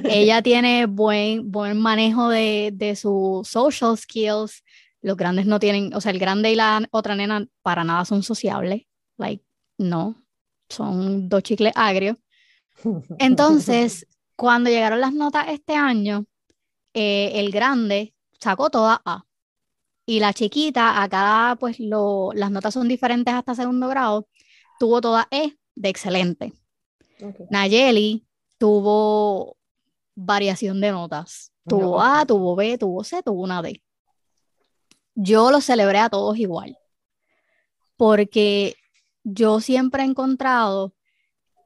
Ella 0.03 0.41
tiene 0.43 0.85
buen, 0.85 1.51
buen 1.51 1.79
manejo 1.79 2.29
de, 2.29 2.71
de 2.73 2.95
sus 2.95 3.47
social 3.47 3.97
skills. 3.97 4.63
Los 5.01 5.17
grandes 5.17 5.45
no 5.45 5.59
tienen, 5.59 5.93
o 5.93 6.01
sea, 6.01 6.11
el 6.11 6.19
grande 6.19 6.51
y 6.51 6.55
la 6.55 6.87
otra 6.91 7.15
nena 7.15 7.47
para 7.61 7.83
nada 7.83 8.05
son 8.05 8.23
sociables. 8.23 8.83
Like, 9.17 9.43
no, 9.77 10.15
son 10.69 11.29
dos 11.29 11.43
chicles 11.43 11.73
agrios. 11.75 12.17
Entonces, 13.17 14.05
cuando 14.35 14.69
llegaron 14.69 15.01
las 15.01 15.13
notas 15.13 15.47
este 15.49 15.75
año, 15.75 16.25
eh, 16.93 17.31
el 17.35 17.51
grande 17.51 18.13
sacó 18.39 18.69
toda 18.69 19.01
A. 19.05 19.25
Y 20.05 20.19
la 20.19 20.33
chiquita, 20.33 21.03
acá 21.03 21.55
pues 21.59 21.79
lo, 21.79 22.31
las 22.33 22.49
notas 22.49 22.73
son 22.73 22.87
diferentes 22.87 23.33
hasta 23.33 23.53
segundo 23.53 23.87
grado, 23.87 24.27
tuvo 24.79 25.01
toda 25.01 25.27
E 25.29 25.55
de 25.75 25.89
excelente. 25.89 26.53
Nayeli 27.51 28.25
tuvo 28.59 29.57
variación 30.13 30.79
de 30.81 30.91
notas. 30.91 31.51
Tuvo 31.67 32.01
A, 32.01 32.25
tuvo 32.25 32.55
B, 32.55 32.77
tuvo 32.77 33.03
C, 33.03 33.23
tuvo 33.23 33.41
una 33.41 33.61
D. 33.61 33.81
Yo 35.15 35.51
los 35.51 35.65
celebré 35.65 35.99
a 35.99 36.09
todos 36.09 36.37
igual, 36.37 36.77
porque 37.95 38.75
yo 39.23 39.59
siempre 39.59 40.03
he 40.03 40.05
encontrado 40.05 40.93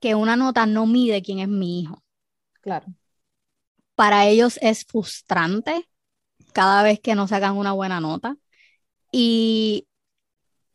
que 0.02 0.16
una 0.16 0.36
nota 0.36 0.66
no 0.66 0.86
mide 0.86 1.22
quién 1.22 1.40
es 1.40 1.48
mi 1.48 1.82
hijo. 1.82 2.04
Claro. 2.62 2.88
Para 3.96 4.26
ellos 4.28 4.58
es 4.62 4.86
frustrante 4.86 5.88
cada 6.52 6.84
vez 6.84 7.00
que 7.00 7.16
no 7.16 7.28
sacan 7.28 7.58
una 7.58 7.74
buena 7.74 8.00
nota. 8.00 8.38
Y 9.12 9.88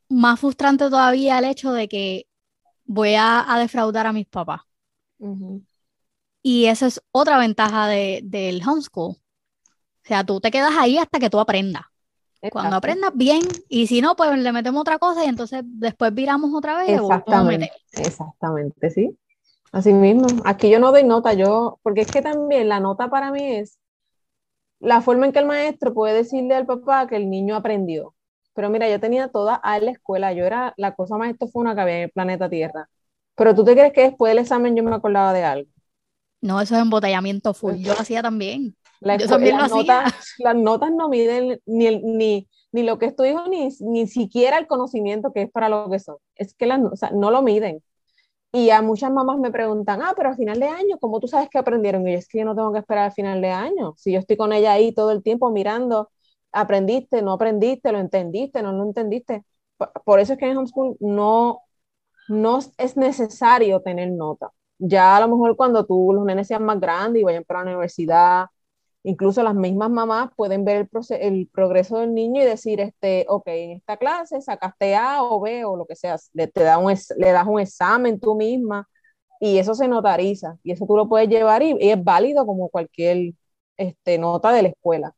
más 0.08 0.40
frustrante 0.40 0.84
todavía 0.84 1.38
el 1.38 1.44
hecho 1.44 1.72
de 1.72 1.88
que 1.88 2.26
voy 2.84 3.14
a, 3.18 3.44
defraudar 3.58 4.06
a 4.06 4.12
mis 4.12 4.26
papás. 4.26 4.62
Y 6.50 6.64
esa 6.64 6.86
es 6.86 7.02
otra 7.12 7.36
ventaja 7.36 7.88
del 7.88 8.62
homeschool. 8.66 9.10
O 9.10 9.16
sea, 10.02 10.24
tú 10.24 10.40
te 10.40 10.50
quedas 10.50 10.72
ahí 10.78 10.96
hasta 10.96 11.18
que 11.18 11.28
tú 11.28 11.38
aprendas. 11.38 11.82
Cuando 12.50 12.76
aprendas 12.76 13.10
bien, 13.14 13.42
y 13.68 13.86
si 13.86 14.00
no, 14.00 14.16
pues 14.16 14.34
le 14.38 14.50
metemos 14.50 14.80
otra 14.80 14.98
cosa 14.98 15.26
y 15.26 15.28
entonces 15.28 15.60
después 15.62 16.14
viramos 16.14 16.54
otra 16.54 16.78
vez. 16.78 16.88
Exactamente, 16.88 17.70
exactamente, 17.92 18.88
sí. 18.88 19.14
Así 19.72 19.92
mismo. 19.92 20.26
Aquí 20.46 20.70
yo 20.70 20.80
no 20.80 20.90
doy 20.90 21.04
nota, 21.04 21.34
yo, 21.34 21.80
porque 21.82 22.00
es 22.00 22.10
que 22.10 22.22
también 22.22 22.70
la 22.70 22.80
nota 22.80 23.10
para 23.10 23.30
mí 23.30 23.44
es 23.44 23.78
la 24.80 25.02
forma 25.02 25.26
en 25.26 25.32
que 25.32 25.40
el 25.40 25.46
maestro 25.46 25.92
puede 25.92 26.14
decirle 26.14 26.54
al 26.54 26.64
papá 26.64 27.06
que 27.08 27.16
el 27.16 27.28
niño 27.28 27.56
aprendió. 27.56 28.14
Pero 28.54 28.70
mira, 28.70 28.88
yo 28.88 28.98
tenía 28.98 29.28
toda 29.28 29.54
a 29.54 29.78
la 29.80 29.90
escuela, 29.90 30.32
yo 30.32 30.46
era 30.46 30.72
la 30.78 30.94
cosa 30.94 31.18
más 31.18 31.28
estofuna 31.28 31.74
que 31.74 31.80
había 31.82 31.96
en 31.96 32.02
el 32.04 32.10
planeta 32.10 32.48
Tierra. 32.48 32.88
Pero 33.34 33.54
tú 33.54 33.64
te 33.64 33.74
crees 33.74 33.92
que 33.92 34.00
después 34.00 34.30
del 34.30 34.38
examen 34.38 34.74
yo 34.74 34.82
me 34.82 34.94
acordaba 34.94 35.34
de 35.34 35.44
algo. 35.44 35.70
No, 36.40 36.60
eso 36.60 36.74
es 36.76 36.82
embotellamiento 36.82 37.54
full. 37.54 37.76
Yo 37.76 37.94
lo 37.94 38.00
hacía 38.00 38.22
también. 38.22 38.76
yo 39.00 39.26
también 39.26 39.56
las, 39.56 39.70
lo 39.70 39.78
notas, 39.78 40.06
hacía. 40.06 40.44
las 40.44 40.56
notas 40.56 40.92
no 40.92 41.08
miden 41.08 41.60
ni, 41.66 41.96
ni, 42.02 42.48
ni 42.72 42.82
lo 42.82 42.98
que 42.98 43.06
es 43.06 43.16
tu 43.16 43.24
hijo, 43.24 43.46
ni, 43.48 43.68
ni 43.80 44.06
siquiera 44.06 44.58
el 44.58 44.66
conocimiento 44.66 45.32
que 45.32 45.42
es 45.42 45.50
para 45.50 45.68
lo 45.68 45.90
que 45.90 45.98
son. 45.98 46.16
Es 46.34 46.54
que 46.54 46.66
las, 46.66 46.80
o 46.80 46.96
sea, 46.96 47.10
no 47.10 47.30
lo 47.30 47.42
miden. 47.42 47.82
Y 48.52 48.70
a 48.70 48.80
muchas 48.80 49.12
mamás 49.12 49.38
me 49.38 49.50
preguntan, 49.50 50.00
ah, 50.02 50.14
pero 50.16 50.30
a 50.30 50.36
final 50.36 50.58
de 50.58 50.68
año, 50.68 50.98
¿cómo 50.98 51.20
tú 51.20 51.28
sabes 51.28 51.50
que 51.50 51.58
aprendieron? 51.58 52.06
Y 52.08 52.12
yo, 52.12 52.18
es 52.18 52.28
que 52.28 52.38
yo 52.38 52.44
no 52.44 52.54
tengo 52.54 52.72
que 52.72 52.78
esperar 52.78 53.06
al 53.06 53.12
final 53.12 53.42
de 53.42 53.50
año. 53.50 53.94
Si 53.98 54.12
yo 54.12 54.18
estoy 54.18 54.36
con 54.36 54.52
ella 54.52 54.72
ahí 54.72 54.92
todo 54.92 55.10
el 55.10 55.22
tiempo 55.22 55.50
mirando 55.50 56.10
aprendiste, 56.52 57.22
no 57.22 57.32
aprendiste, 57.32 57.92
lo 57.92 57.98
entendiste, 57.98 58.62
no 58.62 58.72
lo 58.72 58.84
entendiste. 58.84 59.44
Por 60.04 60.20
eso 60.20 60.32
es 60.32 60.38
que 60.38 60.46
en 60.46 60.56
homeschool 60.56 60.96
no, 61.00 61.60
no 62.28 62.58
es 62.78 62.96
necesario 62.96 63.80
tener 63.82 64.10
nota. 64.10 64.50
Ya 64.78 65.16
a 65.16 65.20
lo 65.20 65.28
mejor 65.28 65.56
cuando 65.56 65.84
tú, 65.86 66.12
los 66.12 66.24
nenes 66.24 66.46
sean 66.48 66.64
más 66.64 66.80
grandes 66.80 67.20
y 67.20 67.24
vayan 67.24 67.44
para 67.44 67.60
la 67.60 67.70
universidad, 67.72 68.46
incluso 69.02 69.42
las 69.42 69.54
mismas 69.54 69.90
mamás 69.90 70.30
pueden 70.36 70.64
ver 70.64 70.88
el, 70.92 71.20
el, 71.20 71.48
progreso 71.48 71.98
del 71.98 72.14
niño 72.14 72.42
y 72.42 72.46
decir, 72.46 72.80
este, 72.80 73.26
ok, 73.28 73.48
en 73.48 73.70
esta 73.72 73.96
clase 73.96 74.40
sacaste 74.40 74.96
A 74.96 75.22
o 75.24 75.40
B 75.40 75.64
o 75.64 75.76
lo 75.76 75.86
que 75.86 75.96
sea, 75.96 76.16
le, 76.34 76.48
te 76.48 76.62
da 76.64 76.78
un, 76.78 76.94
le 77.16 77.32
das 77.32 77.46
un 77.46 77.60
examen 77.60 78.20
tú 78.20 78.36
misma 78.36 78.88
y 79.40 79.58
eso 79.58 79.74
se 79.74 79.88
notariza 79.88 80.58
y 80.62 80.72
eso 80.72 80.86
tú 80.86 80.96
lo 80.96 81.08
puedes 81.08 81.28
llevar 81.28 81.62
y, 81.62 81.76
y 81.80 81.90
es 81.90 82.02
válido 82.04 82.46
como 82.46 82.68
cualquier 82.70 83.34
este, 83.76 84.18
nota 84.18 84.52
de 84.52 84.62
la 84.62 84.68
escuela 84.68 85.14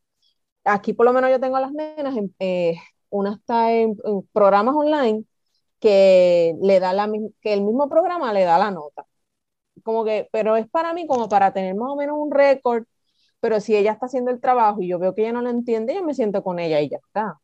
aquí 0.64 0.92
por 0.92 1.06
lo 1.06 1.12
menos 1.12 1.30
yo 1.30 1.40
tengo 1.40 1.56
a 1.56 1.60
las 1.60 1.72
nenas, 1.72 2.14
eh, 2.38 2.76
está 3.32 3.72
en, 3.72 3.96
programas 4.32 4.74
online 4.74 5.24
que 5.80 6.54
le 6.62 6.80
da 6.80 6.92
la 6.92 7.10
que 7.40 7.52
el 7.54 7.62
mismo 7.62 7.88
programa 7.88 8.32
le 8.32 8.44
da 8.44 8.58
la 8.58 8.70
nota. 8.70 9.06
Como 9.82 10.04
que, 10.04 10.28
pero 10.32 10.56
es 10.56 10.68
para 10.68 10.92
mí 10.94 11.06
como 11.06 11.28
para 11.28 11.52
tener 11.52 11.74
más 11.74 11.90
o 11.90 11.96
menos 11.96 12.16
un 12.18 12.30
récord, 12.30 12.84
pero 13.40 13.60
si 13.60 13.76
ella 13.76 13.92
está 13.92 14.06
haciendo 14.06 14.30
el 14.30 14.40
trabajo 14.40 14.82
y 14.82 14.88
yo 14.88 14.98
veo 14.98 15.14
que 15.14 15.22
ella 15.22 15.32
no 15.32 15.42
lo 15.42 15.50
entiende, 15.50 15.94
yo 15.94 16.04
me 16.04 16.14
siento 16.14 16.42
con 16.42 16.58
ella 16.58 16.80
y 16.80 16.90
ya 16.90 16.98
está. 16.98 17.40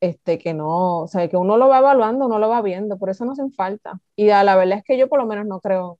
Este, 0.00 0.38
que 0.38 0.54
no, 0.54 1.02
o 1.02 1.08
sea, 1.08 1.28
que 1.28 1.36
uno 1.38 1.56
lo 1.56 1.68
va 1.68 1.78
evaluando, 1.78 2.26
uno 2.26 2.38
lo 2.38 2.48
va 2.50 2.62
viendo, 2.62 2.98
por 2.98 3.10
eso 3.10 3.24
no 3.24 3.32
hacen 3.32 3.52
falta. 3.52 4.00
Y 4.16 4.30
a 4.30 4.44
la 4.44 4.56
verdad 4.56 4.78
es 4.78 4.84
que 4.84 4.98
yo 4.98 5.08
por 5.08 5.18
lo 5.20 5.26
menos 5.26 5.46
no 5.46 5.60
creo 5.60 5.98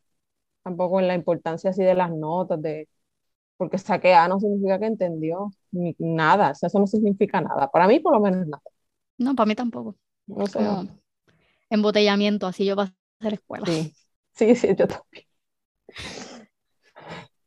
tampoco 0.63 1.01
en 1.01 1.09
la 1.09 1.15
importancia 1.15 1.71
así 1.71 1.83
de 1.85 1.95
las 1.95 2.11
notas, 2.13 2.61
de, 2.63 2.89
porque 3.57 3.79
saqué 3.79 4.15
A 4.15 4.29
no 4.29 4.41
significa 4.41 4.79
que 4.79 4.87
entendió 4.87 5.51
nada, 5.99 6.53
eso 6.53 6.79
no 6.79 6.87
significa 6.87 7.41
nada, 7.41 7.71
para 7.71 7.89
mí 7.89 8.01
por 8.01 8.15
lo 8.15 8.21
menos 8.21 8.47
nada. 8.47 8.63
No, 9.19 9.35
para 9.35 9.47
mí 9.47 9.55
tampoco. 9.55 9.97
No 10.27 10.47
sé. 10.47 10.61
embotellamiento, 11.71 12.47
así 12.47 12.65
yo 12.65 12.77
paso 12.77 12.93
a 12.93 13.25
hacer 13.27 13.35
escuela. 13.35 13.67
Sí, 13.67 13.95
sí, 14.35 14.55
sí, 14.57 14.69
yo 14.77 14.87
también. 14.89 15.27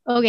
Ok. 0.04 0.26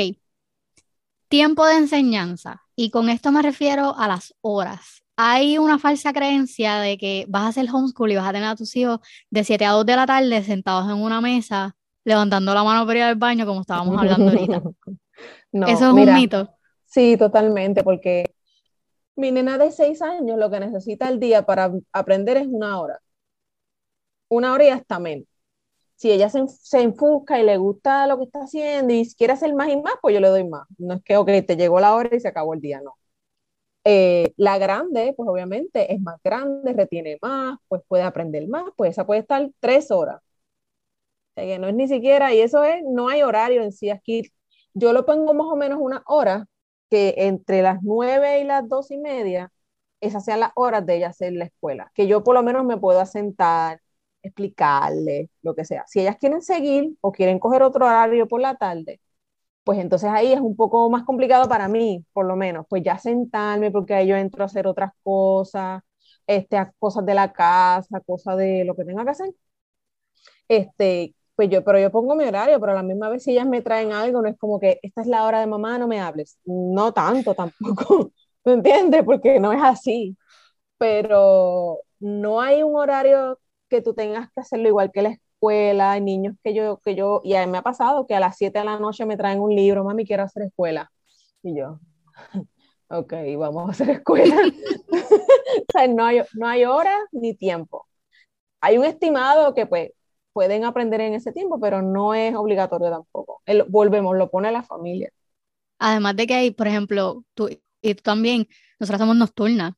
Tiempo 1.28 1.66
de 1.66 1.76
enseñanza. 1.76 2.62
Y 2.76 2.90
con 2.90 3.08
esto 3.08 3.32
me 3.32 3.42
refiero 3.42 3.96
a 3.96 4.08
las 4.08 4.34
horas. 4.40 5.02
Hay 5.16 5.58
una 5.58 5.78
falsa 5.78 6.12
creencia 6.12 6.76
de 6.76 6.96
que 6.96 7.26
vas 7.28 7.42
a 7.42 7.48
hacer 7.48 7.66
homeschool 7.70 8.12
y 8.12 8.16
vas 8.16 8.28
a 8.28 8.32
tener 8.32 8.48
a 8.48 8.56
tus 8.56 8.74
hijos 8.76 9.00
de 9.30 9.44
7 9.44 9.64
a 9.66 9.72
2 9.72 9.86
de 9.86 9.96
la 9.96 10.06
tarde 10.06 10.42
sentados 10.42 10.90
en 10.90 10.96
una 10.96 11.20
mesa, 11.20 11.76
levantando 12.04 12.54
la 12.54 12.64
mano 12.64 12.86
para 12.86 12.98
ir 12.98 13.04
al 13.04 13.16
baño, 13.16 13.46
como 13.46 13.60
estábamos 13.60 13.98
hablando 13.98 14.30
ahorita. 14.30 14.62
Eso 15.52 15.86
es 15.86 15.92
un 15.92 16.14
mito. 16.14 16.56
Sí, 16.86 17.16
totalmente, 17.16 17.84
porque 17.84 18.34
mi 19.16 19.30
nena 19.30 19.58
de 19.58 19.70
seis 19.70 20.02
años 20.02 20.38
lo 20.38 20.50
que 20.50 20.60
necesita 20.60 21.08
el 21.08 21.20
día 21.20 21.44
para 21.44 21.70
aprender 21.92 22.36
es 22.38 22.46
una 22.46 22.80
hora. 22.80 23.00
Una 24.28 24.52
hora 24.52 24.64
y 24.64 24.68
hasta 24.68 24.98
menos. 24.98 25.26
Si 26.00 26.10
ella 26.12 26.30
se, 26.30 26.48
se 26.48 26.80
enfusca 26.82 27.40
y 27.40 27.44
le 27.44 27.58
gusta 27.58 28.06
lo 28.06 28.18
que 28.18 28.24
está 28.24 28.40
haciendo 28.44 28.94
y 28.94 29.06
quiere 29.16 29.34
hacer 29.34 29.54
más 29.54 29.68
y 29.70 29.76
más, 29.76 29.94
pues 30.02 30.14
yo 30.14 30.20
le 30.20 30.28
doy 30.28 30.48
más. 30.48 30.66
No 30.78 30.94
es 30.94 31.02
que, 31.04 31.42
te 31.42 31.56
llegó 31.56 31.80
la 31.80 31.94
hora 31.94 32.10
y 32.16 32.20
se 32.20 32.28
acabó 32.28 32.54
el 32.54 32.60
día, 32.60 32.80
no. 32.82 32.94
Eh, 33.84 34.32
la 34.36 34.58
grande, 34.58 35.14
pues 35.16 35.28
obviamente 35.28 35.92
es 35.94 36.00
más 36.02 36.16
grande, 36.24 36.72
retiene 36.74 37.18
más, 37.22 37.58
pues 37.68 37.82
puede 37.88 38.02
aprender 38.04 38.46
más, 38.48 38.64
pues 38.76 38.92
esa 38.92 39.06
puede 39.06 39.20
estar 39.20 39.50
tres 39.60 39.90
horas. 39.90 40.20
O 41.36 41.40
que 41.40 41.58
no 41.58 41.68
es 41.68 41.74
ni 41.74 41.88
siquiera, 41.88 42.34
y 42.34 42.40
eso 42.40 42.64
es, 42.64 42.82
no 42.84 43.08
hay 43.08 43.22
horario 43.22 43.62
en 43.62 43.72
sí 43.72 43.90
aquí 43.90 44.22
yo 44.74 44.92
lo 44.92 45.04
pongo 45.06 45.34
más 45.34 45.46
o 45.48 45.56
menos 45.56 45.78
una 45.80 46.02
hora, 46.06 46.46
que 46.90 47.14
entre 47.18 47.62
las 47.62 47.82
nueve 47.82 48.40
y 48.40 48.44
las 48.44 48.68
dos 48.68 48.90
y 48.90 48.98
media, 48.98 49.52
esas 50.00 50.24
sean 50.24 50.40
las 50.40 50.52
horas 50.54 50.86
de 50.86 50.96
ella 50.96 51.08
hacer 51.08 51.32
la 51.32 51.46
escuela, 51.46 51.90
que 51.94 52.06
yo 52.06 52.22
por 52.24 52.34
lo 52.34 52.42
menos 52.42 52.64
me 52.64 52.76
puedo 52.76 53.04
sentar, 53.06 53.80
explicarle, 54.22 55.30
lo 55.42 55.54
que 55.54 55.64
sea. 55.64 55.84
Si 55.86 56.00
ellas 56.00 56.16
quieren 56.18 56.42
seguir 56.42 56.96
o 57.00 57.12
quieren 57.12 57.38
coger 57.38 57.62
otro 57.62 57.86
horario 57.86 58.28
por 58.28 58.40
la 58.40 58.56
tarde, 58.56 59.00
pues 59.64 59.78
entonces 59.78 60.10
ahí 60.10 60.32
es 60.32 60.40
un 60.40 60.56
poco 60.56 60.90
más 60.90 61.04
complicado 61.04 61.48
para 61.48 61.68
mí, 61.68 62.04
por 62.12 62.26
lo 62.26 62.36
menos, 62.36 62.66
pues 62.68 62.82
ya 62.84 62.98
sentarme 62.98 63.70
porque 63.70 63.94
ahí 63.94 64.08
yo 64.08 64.16
entro 64.16 64.42
a 64.44 64.46
hacer 64.46 64.66
otras 64.66 64.92
cosas, 65.02 65.82
este, 66.26 66.58
cosas 66.78 67.06
de 67.06 67.14
la 67.14 67.32
casa, 67.32 68.00
cosas 68.00 68.36
de 68.38 68.64
lo 68.64 68.74
que 68.76 68.84
tenga 68.84 69.04
que 69.04 69.10
hacer. 69.10 69.30
Este, 70.48 71.14
pues 71.36 71.48
yo, 71.50 71.64
pero 71.64 71.78
yo 71.78 71.90
pongo 71.90 72.14
mi 72.16 72.24
horario, 72.24 72.58
pero 72.60 72.72
a 72.72 72.74
la 72.76 72.82
misma 72.82 73.08
vez 73.08 73.22
si 73.24 73.32
ellas 73.32 73.46
me 73.46 73.62
traen 73.62 73.92
algo, 73.92 74.20
no 74.22 74.28
es 74.28 74.36
como 74.38 74.58
que 74.60 74.78
esta 74.82 75.00
es 75.02 75.06
la 75.06 75.24
hora 75.24 75.40
de 75.40 75.46
mamá, 75.46 75.78
no 75.78 75.88
me 75.88 76.00
hables. 76.00 76.38
No 76.44 76.92
tanto 76.92 77.34
tampoco, 77.34 78.12
¿me 78.44 78.52
entiendes? 78.54 79.04
Porque 79.04 79.38
no 79.40 79.52
es 79.52 79.62
así. 79.62 80.16
Pero, 80.78 81.80
no 82.00 82.40
hay 82.40 82.62
un 82.62 82.76
horario 82.76 83.38
que 83.70 83.80
tú 83.80 83.94
tengas 83.94 84.30
que 84.32 84.40
hacerlo 84.40 84.68
igual 84.68 84.90
que 84.92 85.02
la 85.02 85.10
escuela, 85.10 85.92
hay 85.92 86.02
niños 86.02 86.36
que 86.44 86.52
yo, 86.52 86.78
que 86.84 86.94
yo, 86.94 87.22
y 87.24 87.34
a 87.34 87.46
mí 87.46 87.52
me 87.52 87.58
ha 87.58 87.62
pasado 87.62 88.06
que 88.06 88.14
a 88.14 88.20
las 88.20 88.36
7 88.36 88.58
de 88.58 88.64
la 88.66 88.78
noche 88.78 89.06
me 89.06 89.16
traen 89.16 89.40
un 89.40 89.54
libro, 89.54 89.84
mami, 89.84 90.04
quiero 90.04 90.24
hacer 90.24 90.42
escuela. 90.42 90.90
Y 91.42 91.56
yo, 91.56 91.80
ok, 92.88 93.14
vamos 93.38 93.68
a 93.68 93.72
hacer 93.72 93.90
escuela. 93.90 94.36
o 94.92 95.72
sea, 95.72 95.86
no 95.88 96.04
hay, 96.04 96.20
no 96.34 96.46
hay 96.46 96.64
hora 96.64 96.94
ni 97.12 97.34
tiempo. 97.34 97.86
Hay 98.60 98.76
un 98.76 98.84
estimado 98.84 99.54
que 99.54 99.64
pues 99.64 99.92
pueden 100.32 100.64
aprender 100.64 101.00
en 101.00 101.14
ese 101.14 101.32
tiempo, 101.32 101.58
pero 101.60 101.80
no 101.80 102.14
es 102.14 102.34
obligatorio 102.34 102.90
tampoco. 102.90 103.42
volvemos, 103.68 104.16
lo 104.16 104.30
pone 104.30 104.52
la 104.52 104.62
familia. 104.62 105.10
Además 105.78 106.16
de 106.16 106.26
que 106.26 106.34
hay, 106.34 106.50
por 106.50 106.68
ejemplo, 106.68 107.24
tú 107.34 107.48
y 107.82 107.94
tú 107.94 108.02
también, 108.02 108.46
nosotras 108.78 109.00
somos 109.00 109.16
nocturnas. 109.16 109.72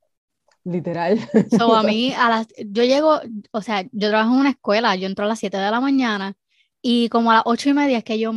Literal. 0.65 1.19
So, 1.57 1.75
a 1.75 1.83
mí, 1.83 2.13
a 2.19 2.29
las, 2.29 2.47
yo 2.59 2.85
llego, 2.85 3.21
o 3.51 3.63
sea, 3.63 3.83
yo 3.93 4.09
trabajo 4.09 4.33
en 4.33 4.41
una 4.41 4.51
escuela, 4.51 4.95
yo 4.97 5.07
entro 5.07 5.25
a 5.25 5.29
las 5.29 5.39
7 5.39 5.57
de 5.57 5.71
la 5.71 5.81
mañana 5.81 6.35
y 6.81 7.09
como 7.09 7.31
a 7.31 7.35
las 7.35 7.43
8 7.47 7.71
y 7.71 7.75
media 7.75 7.99
es 7.99 8.05
que 8.05 8.19
yo 8.19 8.33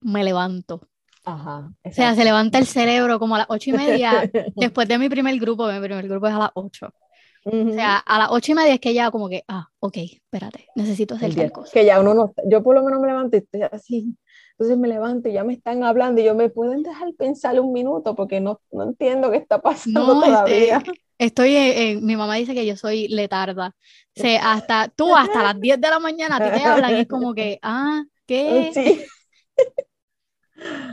me 0.00 0.24
levanto. 0.24 0.80
Ajá. 1.24 1.72
O 1.84 1.92
sea, 1.92 2.14
se 2.14 2.24
levanta 2.24 2.58
el 2.58 2.66
cerebro 2.66 3.18
como 3.18 3.34
a 3.34 3.38
las 3.38 3.46
8 3.50 3.70
y 3.70 3.72
media, 3.74 4.30
después 4.56 4.88
de 4.88 4.98
mi 4.98 5.08
primer 5.08 5.38
grupo, 5.38 5.70
mi 5.70 5.80
primer 5.80 6.08
grupo 6.08 6.26
es 6.26 6.34
a 6.34 6.38
las 6.38 6.50
8. 6.54 6.92
O 7.44 7.72
sea, 7.72 7.98
a 7.98 8.18
las 8.18 8.28
ocho 8.30 8.52
y 8.52 8.54
media 8.54 8.74
es 8.74 8.80
que 8.80 8.92
ya 8.92 9.10
como 9.10 9.28
que, 9.28 9.44
ah, 9.48 9.68
ok, 9.80 9.96
espérate, 9.96 10.66
necesito 10.74 11.14
hacer 11.14 11.34
tal 11.34 11.52
cosa. 11.52 11.72
Que 11.72 11.84
ya 11.84 12.00
uno 12.00 12.14
no, 12.14 12.34
yo 12.44 12.62
por 12.62 12.74
lo 12.74 12.82
menos 12.82 13.00
me 13.00 13.08
levanto 13.08 13.36
y 13.36 13.40
estoy 13.40 13.62
así, 13.62 14.16
entonces 14.52 14.76
me 14.76 14.88
levanto 14.88 15.28
y 15.28 15.32
ya 15.32 15.44
me 15.44 15.54
están 15.54 15.82
hablando 15.84 16.20
y 16.20 16.24
yo 16.24 16.34
me 16.34 16.50
pueden 16.50 16.82
dejar 16.82 17.12
pensar 17.14 17.58
un 17.60 17.72
minuto 17.72 18.14
porque 18.14 18.40
no, 18.40 18.60
no 18.70 18.84
entiendo 18.84 19.30
qué 19.30 19.38
está 19.38 19.60
pasando 19.60 20.00
no, 20.00 20.14
este, 20.14 20.26
todavía. 20.26 20.82
Estoy, 21.18 21.54
en, 21.56 22.06
mi 22.06 22.16
mamá 22.16 22.36
dice 22.36 22.54
que 22.54 22.66
yo 22.66 22.76
soy 22.76 23.08
letarda. 23.08 23.74
O 24.16 24.20
sea, 24.20 24.52
hasta 24.52 24.88
tú, 24.88 25.14
hasta 25.14 25.42
las 25.42 25.60
10 25.60 25.80
de 25.80 25.90
la 25.90 25.98
mañana 25.98 26.36
a 26.36 26.50
ti 26.50 26.58
te 26.58 26.64
hablan 26.64 26.96
y 26.96 27.00
es 27.00 27.08
como 27.08 27.34
que, 27.34 27.58
ah, 27.62 28.02
¿qué? 28.26 28.70
Sí. 28.72 29.04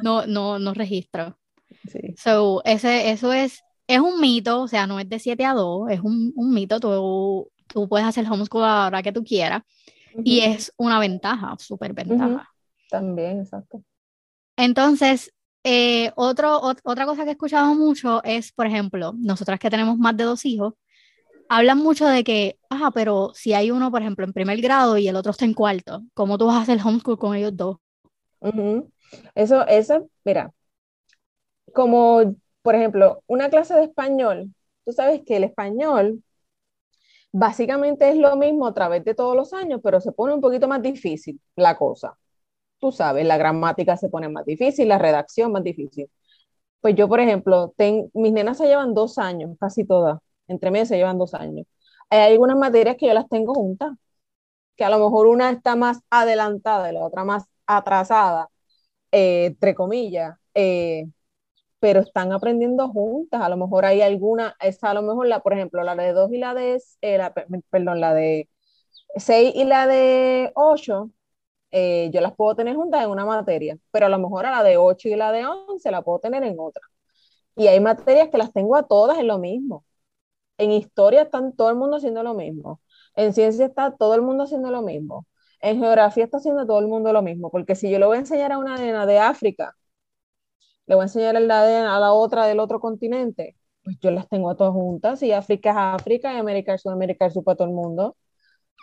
No, 0.04 0.28
no, 0.28 0.60
no 0.60 0.74
registro. 0.74 1.40
Sí. 1.92 2.16
So, 2.18 2.62
ese, 2.66 3.12
eso 3.12 3.34
es 3.34 3.64
es 3.88 4.00
un 4.00 4.20
mito, 4.20 4.62
o 4.62 4.68
sea, 4.68 4.88
no 4.88 5.00
es 5.00 5.08
de 5.08 5.20
7 5.20 5.46
a 5.46 5.54
2, 5.54 5.92
es 5.92 6.00
un, 6.02 6.34
un 6.36 6.54
mito, 6.54 6.80
tú, 6.80 7.52
tú, 7.68 7.88
puedes 7.88 8.08
hacer 8.08 8.26
homeschool 8.30 8.64
a 8.64 8.68
la 8.68 8.88
hora 8.88 9.04
que 9.04 9.12
tú 9.12 9.24
quieras 9.24 9.64
y 10.24 10.40
es 10.40 10.74
una 10.78 11.00
ventaja, 11.00 11.56
súper 11.60 11.94
ventaja. 11.94 12.50
También, 12.90 13.42
exacto. 13.42 13.84
Entonces, 14.56 15.34
eh, 15.66 16.12
otra 16.16 17.06
cosa 17.06 17.24
que 17.24 17.30
he 17.30 17.34
escuchado 17.34 17.76
mucho 17.76 18.24
es, 18.24 18.52
por 18.52 18.68
ejemplo, 18.68 19.14
nosotras 19.18 19.60
que 19.60 19.70
tenemos 19.70 19.98
más 19.98 20.16
de 20.16 20.24
dos 20.24 20.46
hijos, 20.46 20.76
hablan 21.50 21.80
mucho 21.80 22.06
de 22.08 22.24
que, 22.24 22.60
ah, 22.70 22.92
pero 22.94 23.32
si 23.34 23.54
hay 23.54 23.72
uno, 23.72 23.92
por 23.92 24.02
ejemplo, 24.02 24.26
en 24.26 24.34
primer 24.34 24.62
grado 24.62 24.98
y 24.98 25.08
el 25.08 25.16
otro 25.16 25.32
está 25.32 25.46
en 25.46 25.54
cuarto, 25.54 26.04
¿cómo 26.14 26.38
tú 26.38 26.46
vas 26.48 26.58
a 26.58 26.62
hacer 26.62 26.80
homeschool 26.84 27.18
con 27.20 27.36
ellos 27.36 27.58
dos? 27.58 27.78
Eso, 29.36 29.66
eso, 29.68 30.10
mira, 30.24 30.52
como 31.74 32.36
por 32.62 32.76
ejemplo, 32.76 33.24
una 33.28 33.50
clase 33.50 33.76
de 33.76 33.84
español, 33.84 34.54
tú 34.86 34.92
sabes 34.92 35.22
que 35.24 35.38
el 35.38 35.44
español 35.44 36.24
básicamente 37.32 38.10
es 38.10 38.18
lo 38.18 38.36
mismo 38.38 38.66
a 38.66 38.74
través 38.74 39.04
de 39.06 39.14
todos 39.14 39.36
los 39.36 39.54
años, 39.54 39.82
pero 39.84 40.02
se 40.02 40.12
pone 40.12 40.34
un 40.34 40.42
poquito 40.42 40.68
más 40.68 40.82
difícil 40.82 41.40
la 41.56 41.78
cosa. 41.78 42.18
Tú 42.80 42.92
sabes, 42.92 43.26
la 43.26 43.38
gramática 43.38 43.98
se 43.98 44.10
pone 44.10 44.30
más 44.30 44.46
difícil, 44.46 44.88
la 44.88 44.98
redacción 45.00 45.52
más 45.52 45.64
difícil. 45.64 46.10
Pues 46.82 46.96
yo, 46.96 47.08
por 47.10 47.20
ejemplo, 47.20 47.74
mis 48.14 48.34
nenas 48.34 48.58
se 48.58 48.68
llevan 48.68 48.94
dos 48.94 49.18
años, 49.20 49.58
casi 49.60 49.86
todas, 49.86 50.20
entre 50.48 50.72
medio 50.72 50.86
se 50.88 50.98
llevan 50.98 51.18
dos 51.18 51.34
años. 51.36 51.68
Hay 52.10 52.34
algunas 52.34 52.58
materias 52.58 52.98
que 53.00 53.08
yo 53.08 53.14
las 53.14 53.30
tengo 53.30 53.54
juntas, 53.56 53.92
que 54.76 54.86
a 54.86 54.90
lo 54.90 55.00
mejor 55.00 55.28
una 55.28 55.52
está 55.52 55.76
más 55.76 56.00
adelantada 56.10 56.92
y 56.92 56.94
la 56.96 57.06
otra 57.06 57.24
más 57.26 57.46
atrasada, 57.68 58.50
eh, 59.12 59.48
entre 59.48 59.76
comillas. 59.76 60.38
Eh, 60.56 61.06
pero 61.80 62.00
están 62.02 62.32
aprendiendo 62.34 62.90
juntas. 62.90 63.42
A 63.42 63.50
lo 63.50 63.58
mejor 63.58 63.86
hay 63.86 64.02
alguna, 64.02 64.56
esa 64.60 64.92
a 64.92 64.94
lo 64.94 65.02
mejor 65.04 65.28
la, 65.28 65.42
por 65.42 65.54
ejemplo, 65.54 65.84
la 65.84 65.96
de 65.96 66.14
2 66.14 66.32
y 66.32 66.38
la 66.40 66.54
de, 66.54 66.82
eh, 67.02 67.20
perdón, 67.70 68.00
la 68.02 68.14
de 68.14 68.50
6 69.18 69.54
y 69.56 69.66
la 69.66 69.88
de 69.88 70.52
8, 70.56 71.12
eh, 71.76 72.10
yo 72.14 72.22
las 72.22 72.36
puedo 72.36 72.56
tener 72.56 72.76
juntas 72.76 73.04
en 73.04 73.10
una 73.12 73.26
materia, 73.26 73.78
pero 73.92 74.08
a 74.08 74.10
lo 74.10 74.20
mejor 74.20 74.46
a 74.46 74.52
la 74.52 74.64
de 74.64 74.78
8 74.78 75.10
y 75.10 75.16
la 75.16 75.32
de 75.32 75.46
11 75.46 75.92
la 75.92 76.02
puedo 76.04 76.20
tener 76.20 76.44
en 76.44 76.56
otra. 76.60 76.82
Y 77.56 77.68
hay 77.68 77.80
materias 77.80 78.30
que 78.32 78.38
las 78.38 78.54
tengo 78.54 78.76
a 78.78 78.84
todas 78.88 79.20
en 79.20 79.28
lo 79.28 79.40
mismo. 79.40 79.86
En 80.58 80.72
historia 80.72 81.24
están 81.24 81.56
todo 81.56 81.70
el 81.70 81.76
mundo 81.78 81.98
haciendo 81.98 82.24
lo 82.24 82.34
mismo. 82.36 82.82
En 83.16 83.34
ciencia 83.34 83.66
está 83.66 83.96
todo 83.98 84.16
el 84.16 84.22
mundo 84.22 84.46
haciendo 84.46 84.72
lo 84.72 84.82
mismo. 84.84 85.28
En 85.62 85.80
geografía 85.80 86.26
está 86.26 86.38
haciendo 86.38 86.66
todo 86.68 86.80
el 86.80 86.88
mundo 86.88 87.14
lo 87.14 87.22
mismo, 87.22 87.52
porque 87.52 87.76
si 87.76 87.90
yo 87.92 88.00
le 88.00 88.06
voy 88.06 88.18
a 88.18 88.22
enseñar 88.22 88.52
a 88.54 88.60
una 88.60 88.78
nena 88.78 89.06
de 89.06 89.20
África 89.20 89.76
le 90.88 90.96
voy 90.96 91.04
a 91.04 91.06
enseñar 91.06 91.36
el 91.36 91.50
ADN 91.50 91.88
a 91.88 92.00
la 92.00 92.14
otra 92.14 92.46
del 92.46 92.60
otro 92.60 92.80
continente, 92.80 93.56
pues 93.84 93.98
yo 94.02 94.12
las 94.12 94.28
tengo 94.30 94.50
a 94.50 94.56
todas 94.56 94.74
juntas 94.74 95.22
y 95.24 95.32
África 95.32 95.72
es 95.72 95.78
África 95.78 96.34
y 96.34 96.38
América 96.38 96.74
es 96.74 96.82
Sudamérica 96.82 97.26
es 97.26 97.34
para 97.44 97.56
todo 97.56 97.68
el 97.68 97.74
mundo. 97.74 98.16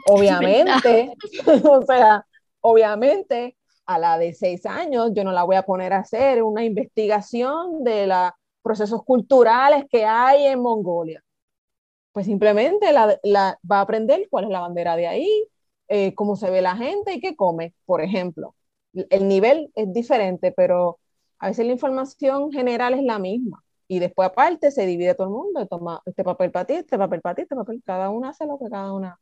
Obviamente, 0.09 1.14
o 1.64 1.82
sea, 1.82 2.26
obviamente 2.62 3.56
a 3.86 3.98
la 3.98 4.18
de 4.18 4.34
seis 4.34 4.66
años 4.66 5.12
yo 5.14 5.24
no 5.24 5.32
la 5.32 5.44
voy 5.44 5.56
a 5.56 5.64
poner 5.64 5.92
a 5.92 5.98
hacer 5.98 6.42
una 6.42 6.64
investigación 6.64 7.84
de 7.84 8.06
los 8.06 8.30
procesos 8.62 9.04
culturales 9.04 9.84
que 9.90 10.04
hay 10.04 10.46
en 10.46 10.60
Mongolia. 10.60 11.22
Pues 12.12 12.26
simplemente 12.26 12.92
la, 12.92 13.58
va 13.70 13.78
a 13.78 13.80
aprender 13.80 14.28
cuál 14.30 14.44
es 14.44 14.50
la 14.50 14.60
bandera 14.60 14.96
de 14.96 15.06
ahí, 15.08 15.48
eh, 15.88 16.14
cómo 16.14 16.36
se 16.36 16.50
ve 16.50 16.62
la 16.62 16.76
gente 16.76 17.14
y 17.14 17.20
qué 17.20 17.36
come, 17.36 17.74
por 17.86 18.02
ejemplo. 18.02 18.54
El 18.94 19.28
nivel 19.28 19.72
es 19.74 19.92
diferente, 19.92 20.52
pero 20.52 20.98
a 21.38 21.48
veces 21.48 21.66
la 21.66 21.72
información 21.72 22.52
general 22.52 22.94
es 22.94 23.02
la 23.02 23.18
misma 23.18 23.64
y 23.88 23.98
después 23.98 24.28
aparte 24.28 24.70
se 24.70 24.86
divide 24.86 25.14
todo 25.14 25.26
el 25.28 25.32
mundo, 25.32 25.66
toma 25.66 26.02
este 26.06 26.24
papel 26.24 26.50
para 26.50 26.66
ti, 26.66 26.74
este 26.74 26.98
papel 26.98 27.20
para 27.20 27.34
ti, 27.34 27.42
este 27.42 27.56
papel, 27.56 27.82
cada 27.84 28.10
una 28.10 28.30
hace 28.30 28.46
lo 28.46 28.58
que 28.58 28.70
cada 28.70 28.92
una. 28.92 29.18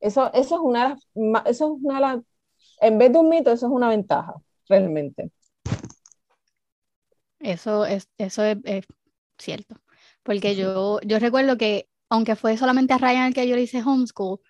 Eso, 0.00 0.32
eso 0.34 0.56
es 0.56 0.60
una, 0.60 0.98
eso 1.46 1.76
es 1.76 1.82
una, 1.82 2.22
en 2.80 2.98
vez 2.98 3.12
de 3.12 3.18
un 3.18 3.28
mito, 3.28 3.52
eso 3.52 3.66
es 3.66 3.72
una 3.72 3.88
ventaja, 3.88 4.34
realmente. 4.68 5.30
Eso 7.40 7.84
es, 7.84 8.08
eso 8.18 8.42
es, 8.42 8.86
cierto, 9.38 9.76
porque 10.22 10.56
yo, 10.56 10.98
yo 11.02 11.18
recuerdo 11.18 11.58
que 11.58 11.88
aunque 12.08 12.36
fue 12.36 12.56
solamente 12.56 12.94
a 12.94 12.98
Ryan 12.98 13.26
el 13.26 13.34
que 13.34 13.48
yo 13.48 13.56
le 13.56 13.62
hice 13.62 13.82
homeschool, 13.82 14.40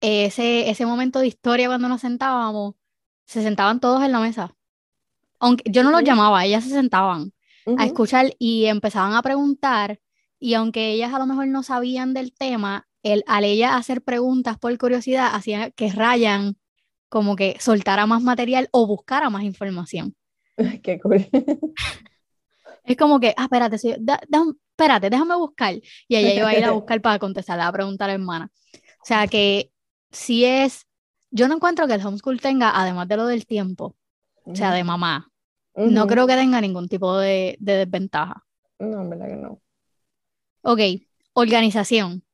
ese, 0.00 0.70
ese 0.70 0.86
momento 0.86 1.18
de 1.20 1.26
historia 1.26 1.68
cuando 1.68 1.88
nos 1.88 2.02
sentábamos, 2.02 2.74
se 3.24 3.42
sentaban 3.42 3.80
todos 3.80 4.02
en 4.04 4.12
la 4.12 4.20
mesa. 4.20 4.54
Aunque 5.40 5.70
yo 5.70 5.82
no 5.82 5.90
los 5.90 6.02
llamaba, 6.02 6.44
ellas 6.44 6.64
se 6.64 6.70
sentaban 6.70 7.32
a 7.76 7.84
escuchar 7.84 8.34
y 8.38 8.66
empezaban 8.66 9.14
a 9.14 9.22
preguntar 9.22 10.00
y 10.38 10.54
aunque 10.54 10.92
ellas 10.92 11.12
a 11.12 11.18
lo 11.18 11.26
mejor 11.26 11.48
no 11.48 11.62
sabían 11.62 12.14
del 12.14 12.32
tema, 12.32 12.88
el, 13.02 13.24
al 13.26 13.44
ella 13.44 13.76
hacer 13.76 14.02
preguntas 14.02 14.58
por 14.58 14.76
curiosidad 14.78 15.30
hacía 15.34 15.70
que 15.70 15.90
Ryan 15.90 16.56
como 17.08 17.36
que 17.36 17.56
soltara 17.60 18.06
más 18.06 18.22
material 18.22 18.68
o 18.72 18.86
buscara 18.86 19.30
más 19.30 19.42
información. 19.42 20.14
Qué 20.82 20.98
cool. 21.00 21.26
Es 22.84 22.96
como 22.96 23.20
que, 23.20 23.34
ah, 23.36 23.44
espérate, 23.44 23.76
espérate, 23.76 25.10
déjame 25.10 25.36
buscar. 25.36 25.74
Y 25.74 26.16
ella 26.16 26.34
iba 26.34 26.48
a 26.48 26.58
ir 26.58 26.64
a 26.64 26.70
buscar 26.72 27.00
para 27.02 27.18
contestarle 27.18 27.64
a 27.64 27.72
preguntar 27.72 28.08
a 28.08 28.12
la 28.12 28.14
hermana. 28.14 28.50
O 28.74 29.04
sea 29.04 29.26
que 29.26 29.70
si 30.10 30.44
es, 30.44 30.86
yo 31.30 31.48
no 31.48 31.54
encuentro 31.54 31.86
que 31.86 31.94
el 31.94 32.06
homeschool 32.06 32.40
tenga, 32.40 32.72
además 32.74 33.06
de 33.06 33.16
lo 33.16 33.26
del 33.26 33.46
tiempo, 33.46 33.94
o 34.44 34.56
sea, 34.56 34.72
de 34.72 34.84
mamá, 34.84 35.30
no 35.74 36.06
creo 36.06 36.26
que 36.26 36.34
tenga 36.34 36.60
ningún 36.60 36.88
tipo 36.88 37.18
de, 37.18 37.56
desventaja. 37.60 38.44
No, 38.78 39.02
en 39.02 39.10
verdad 39.10 39.28
que 39.28 39.36
no. 39.36 39.60
Ok, 40.62 40.80
organización. 41.34 42.24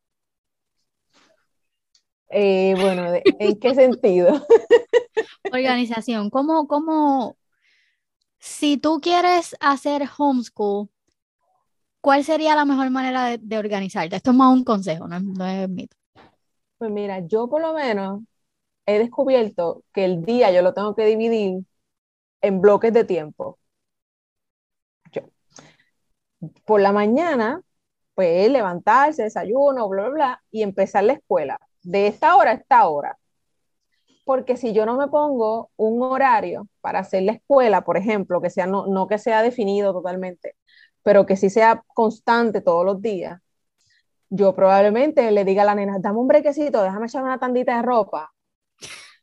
Eh, 2.36 2.74
bueno, 2.80 3.12
¿en 3.24 3.60
qué 3.60 3.76
sentido? 3.76 4.44
Organización, 5.52 6.30
¿cómo, 6.30 6.66
cómo, 6.66 7.36
si 8.40 8.76
tú 8.76 8.98
quieres 9.00 9.54
hacer 9.60 10.02
homeschool, 10.18 10.88
¿cuál 12.00 12.24
sería 12.24 12.56
la 12.56 12.64
mejor 12.64 12.90
manera 12.90 13.38
de, 13.38 13.56
organizarte? 13.58 14.16
Esto 14.16 14.32
es 14.32 14.36
más 14.36 14.52
un 14.52 14.64
consejo, 14.64 15.06
no 15.06 15.16
es, 15.16 15.22
no 15.22 15.46
es 15.46 15.68
mito. 15.68 15.96
Pues 16.76 16.90
mira, 16.90 17.20
yo 17.20 17.48
por 17.48 17.62
lo 17.62 17.72
menos 17.72 18.22
he 18.84 18.98
descubierto 18.98 19.84
que 19.92 20.04
el 20.04 20.24
día 20.24 20.50
yo 20.50 20.62
lo 20.62 20.74
tengo 20.74 20.96
que 20.96 21.06
dividir 21.06 21.62
en 22.40 22.60
bloques 22.60 22.92
de 22.92 23.04
tiempo. 23.04 23.60
Yo, 25.12 25.22
por 26.64 26.80
la 26.80 26.90
mañana, 26.90 27.62
pues 28.16 28.50
levantarse, 28.50 29.22
desayuno, 29.22 29.88
bla, 29.88 30.08
bla, 30.08 30.10
bla, 30.10 30.42
y 30.50 30.62
empezar 30.62 31.04
la 31.04 31.12
escuela, 31.12 31.60
de 31.84 32.08
esta 32.08 32.36
hora 32.36 32.52
a 32.52 32.54
esta 32.54 32.88
hora. 32.88 33.18
Porque 34.24 34.56
si 34.56 34.72
yo 34.72 34.86
no 34.86 34.96
me 34.96 35.08
pongo 35.08 35.70
un 35.76 36.02
horario 36.02 36.66
para 36.80 37.00
hacer 37.00 37.22
la 37.24 37.32
escuela, 37.32 37.82
por 37.84 37.96
ejemplo, 37.96 38.40
que 38.40 38.50
sea, 38.50 38.66
no, 38.66 38.86
no 38.86 39.06
que 39.06 39.18
sea 39.18 39.42
definido 39.42 39.92
totalmente, 39.92 40.56
pero 41.02 41.26
que 41.26 41.36
sí 41.36 41.50
sea 41.50 41.84
constante 41.94 42.60
todos 42.62 42.84
los 42.84 43.02
días, 43.02 43.40
yo 44.30 44.54
probablemente 44.54 45.30
le 45.30 45.44
diga 45.44 45.62
a 45.62 45.66
la 45.66 45.74
nena, 45.74 45.98
dame 46.00 46.18
un 46.18 46.28
brequecito, 46.28 46.82
déjame 46.82 47.06
echar 47.06 47.22
una 47.22 47.38
tandita 47.38 47.76
de 47.76 47.82
ropa. 47.82 48.32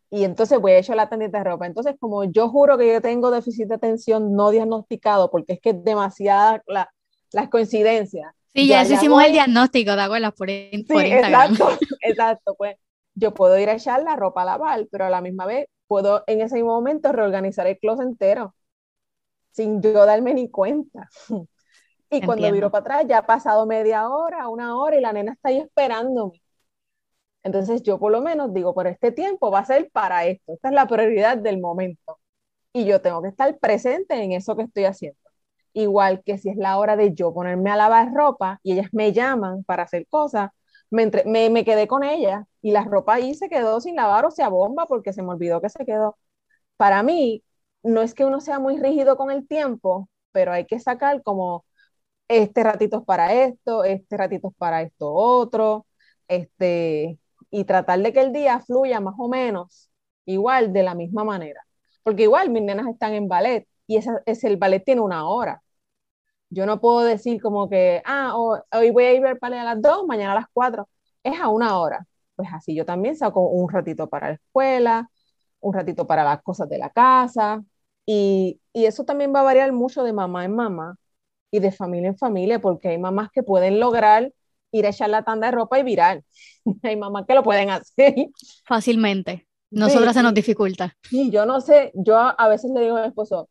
Y 0.09 0.23
entonces 0.25 0.59
voy 0.59 0.73
a 0.73 0.79
echar 0.79 0.97
la 0.97 1.09
tandita 1.09 1.39
de 1.39 1.45
ropa. 1.45 1.65
Entonces, 1.65 1.95
como 1.99 2.25
yo 2.25 2.49
juro 2.49 2.77
que 2.77 2.91
yo 2.91 3.01
tengo 3.01 3.31
déficit 3.31 3.67
de 3.67 3.75
atención 3.75 4.35
no 4.35 4.51
diagnosticado, 4.51 5.31
porque 5.31 5.53
es 5.53 5.61
que 5.61 5.71
es 5.71 5.83
demasiada 5.83 6.61
la, 6.67 6.91
las 7.31 7.49
coincidencias. 7.49 8.33
Sí, 8.53 8.67
ya, 8.67 8.83
hicimos 8.83 9.23
el 9.23 9.31
diagnóstico, 9.31 9.93
¿te 9.95 10.01
acuerdas? 10.01 10.33
Por, 10.33 10.49
sí, 10.49 10.83
Exacto, 10.83 11.69
exacto. 12.01 12.55
Pues 12.55 12.75
yo 13.15 13.33
puedo 13.33 13.57
ir 13.57 13.69
a 13.69 13.73
echar 13.73 14.03
la 14.03 14.15
ropa 14.15 14.41
a 14.41 14.45
lavar, 14.45 14.87
pero 14.91 15.05
a 15.05 15.09
la 15.09 15.21
misma 15.21 15.45
vez 15.45 15.67
puedo 15.87 16.23
en 16.27 16.41
ese 16.41 16.61
momento 16.63 17.11
reorganizar 17.11 17.67
el 17.67 17.77
closet 17.77 18.07
entero 18.07 18.55
sin 19.51 19.81
yo 19.81 20.05
darme 20.05 20.33
ni 20.33 20.49
cuenta. 20.49 21.09
Y 22.09 22.21
cuando 22.21 22.51
viro 22.51 22.69
para 22.71 22.81
atrás, 22.81 23.05
ya 23.07 23.19
ha 23.19 23.25
pasado 23.25 23.65
media 23.65 24.09
hora, 24.09 24.49
una 24.49 24.77
hora 24.77 24.97
y 24.97 25.01
la 25.01 25.13
nena 25.13 25.33
está 25.33 25.49
ahí 25.49 25.59
esperándome. 25.59 26.41
Entonces 27.43 27.83
yo 27.83 27.99
por 27.99 28.11
lo 28.11 28.21
menos 28.21 28.53
digo, 28.53 28.73
por 28.73 28.87
este 28.87 29.11
tiempo 29.11 29.49
va 29.51 29.59
a 29.59 29.65
ser 29.65 29.89
para 29.91 30.25
esto. 30.25 30.53
Esta 30.53 30.69
es 30.69 30.75
la 30.75 30.87
prioridad 30.87 31.37
del 31.37 31.59
momento. 31.59 32.19
Y 32.73 32.85
yo 32.85 33.01
tengo 33.01 33.21
que 33.21 33.29
estar 33.29 33.57
presente 33.59 34.15
en 34.15 34.33
eso 34.33 34.55
que 34.55 34.63
estoy 34.63 34.85
haciendo. 34.85 35.20
Igual 35.73 36.23
que 36.23 36.37
si 36.37 36.49
es 36.49 36.57
la 36.57 36.77
hora 36.79 36.95
de 36.97 37.13
yo 37.13 37.33
ponerme 37.33 37.71
a 37.71 37.75
lavar 37.77 38.13
ropa 38.13 38.59
y 38.63 38.73
ellas 38.73 38.89
me 38.93 39.13
llaman 39.13 39.63
para 39.63 39.83
hacer 39.83 40.07
cosas, 40.09 40.51
me, 40.89 41.09
me, 41.25 41.49
me 41.49 41.63
quedé 41.65 41.87
con 41.87 42.03
ella 42.03 42.45
y 42.61 42.71
la 42.71 42.83
ropa 42.83 43.15
ahí 43.15 43.33
se 43.35 43.49
quedó 43.49 43.79
sin 43.81 43.95
lavar 43.95 44.25
o 44.25 44.31
sea 44.31 44.49
bomba 44.49 44.85
porque 44.87 45.13
se 45.13 45.23
me 45.23 45.29
olvidó 45.29 45.61
que 45.61 45.69
se 45.69 45.85
quedó. 45.85 46.17
Para 46.77 47.03
mí, 47.03 47.43
no 47.83 48.01
es 48.01 48.13
que 48.13 48.25
uno 48.25 48.41
sea 48.41 48.59
muy 48.59 48.77
rígido 48.79 49.17
con 49.17 49.31
el 49.31 49.47
tiempo, 49.47 50.09
pero 50.31 50.51
hay 50.53 50.65
que 50.65 50.79
sacar 50.79 51.23
como 51.23 51.65
este 52.27 52.63
ratito 52.63 52.99
es 52.99 53.05
para 53.05 53.33
esto, 53.33 53.83
este 53.83 54.17
ratito 54.17 54.49
es 54.49 54.55
para 54.57 54.81
esto 54.81 55.11
otro, 55.13 55.85
este, 56.27 57.19
y 57.49 57.65
tratar 57.65 57.99
de 58.01 58.13
que 58.13 58.21
el 58.21 58.31
día 58.33 58.59
fluya 58.61 58.99
más 59.01 59.15
o 59.17 59.27
menos 59.29 59.91
igual 60.25 60.71
de 60.73 60.83
la 60.83 60.95
misma 60.95 61.23
manera. 61.23 61.61
Porque 62.03 62.23
igual 62.23 62.49
mis 62.49 62.63
nenas 62.63 62.87
están 62.87 63.13
en 63.13 63.27
ballet 63.27 63.67
y 63.91 63.97
esa, 63.97 64.21
es, 64.25 64.43
el 64.45 64.57
ballet 64.57 64.83
tiene 64.85 65.01
una 65.01 65.27
hora. 65.27 65.61
Yo 66.49 66.65
no 66.65 66.79
puedo 66.81 67.01
decir 67.01 67.41
como 67.41 67.69
que, 67.69 68.01
ah, 68.05 68.35
hoy 68.35 68.91
voy 68.91 69.03
a 69.05 69.13
ir 69.13 69.25
al 69.25 69.37
ballet 69.39 69.59
a 69.59 69.63
las 69.65 69.81
dos, 69.81 70.05
mañana 70.07 70.33
a 70.33 70.35
las 70.35 70.45
cuatro. 70.53 70.89
Es 71.23 71.39
a 71.41 71.49
una 71.49 71.77
hora. 71.79 72.07
Pues 72.35 72.49
así 72.53 72.75
yo 72.75 72.85
también 72.85 73.15
saco 73.17 73.41
un 73.49 73.69
ratito 73.69 74.09
para 74.09 74.29
la 74.29 74.33
escuela, 74.35 75.09
un 75.59 75.73
ratito 75.73 76.07
para 76.07 76.23
las 76.23 76.41
cosas 76.41 76.69
de 76.69 76.77
la 76.77 76.89
casa. 76.89 77.63
Y, 78.05 78.61
y 78.73 78.85
eso 78.85 79.05
también 79.05 79.33
va 79.35 79.41
a 79.41 79.43
variar 79.43 79.71
mucho 79.73 80.03
de 80.03 80.13
mamá 80.13 80.45
en 80.45 80.55
mamá 80.55 80.95
y 81.51 81.59
de 81.59 81.71
familia 81.71 82.09
en 82.09 82.17
familia, 82.17 82.59
porque 82.59 82.89
hay 82.89 82.97
mamás 82.97 83.29
que 83.31 83.43
pueden 83.43 83.79
lograr 83.79 84.31
ir 84.71 84.85
a 84.85 84.89
echar 84.89 85.09
la 85.09 85.23
tanda 85.23 85.47
de 85.47 85.51
ropa 85.51 85.79
y 85.79 85.83
virar. 85.83 86.23
hay 86.83 86.95
mamás 86.95 87.25
que 87.27 87.35
lo 87.35 87.43
pueden 87.43 87.69
hacer. 87.69 88.15
Fácilmente. 88.65 89.47
Nosotras 89.71 90.13
se 90.13 90.21
nos 90.21 90.33
dificulta. 90.33 90.97
Sí, 91.09 91.31
yo 91.31 91.45
no 91.45 91.61
sé, 91.61 91.91
yo 91.95 92.17
a, 92.17 92.47
veces 92.49 92.71
le 92.71 92.81
digo 92.81 92.97
a 92.97 93.03
mi 93.03 93.07
esposo, 93.07 93.49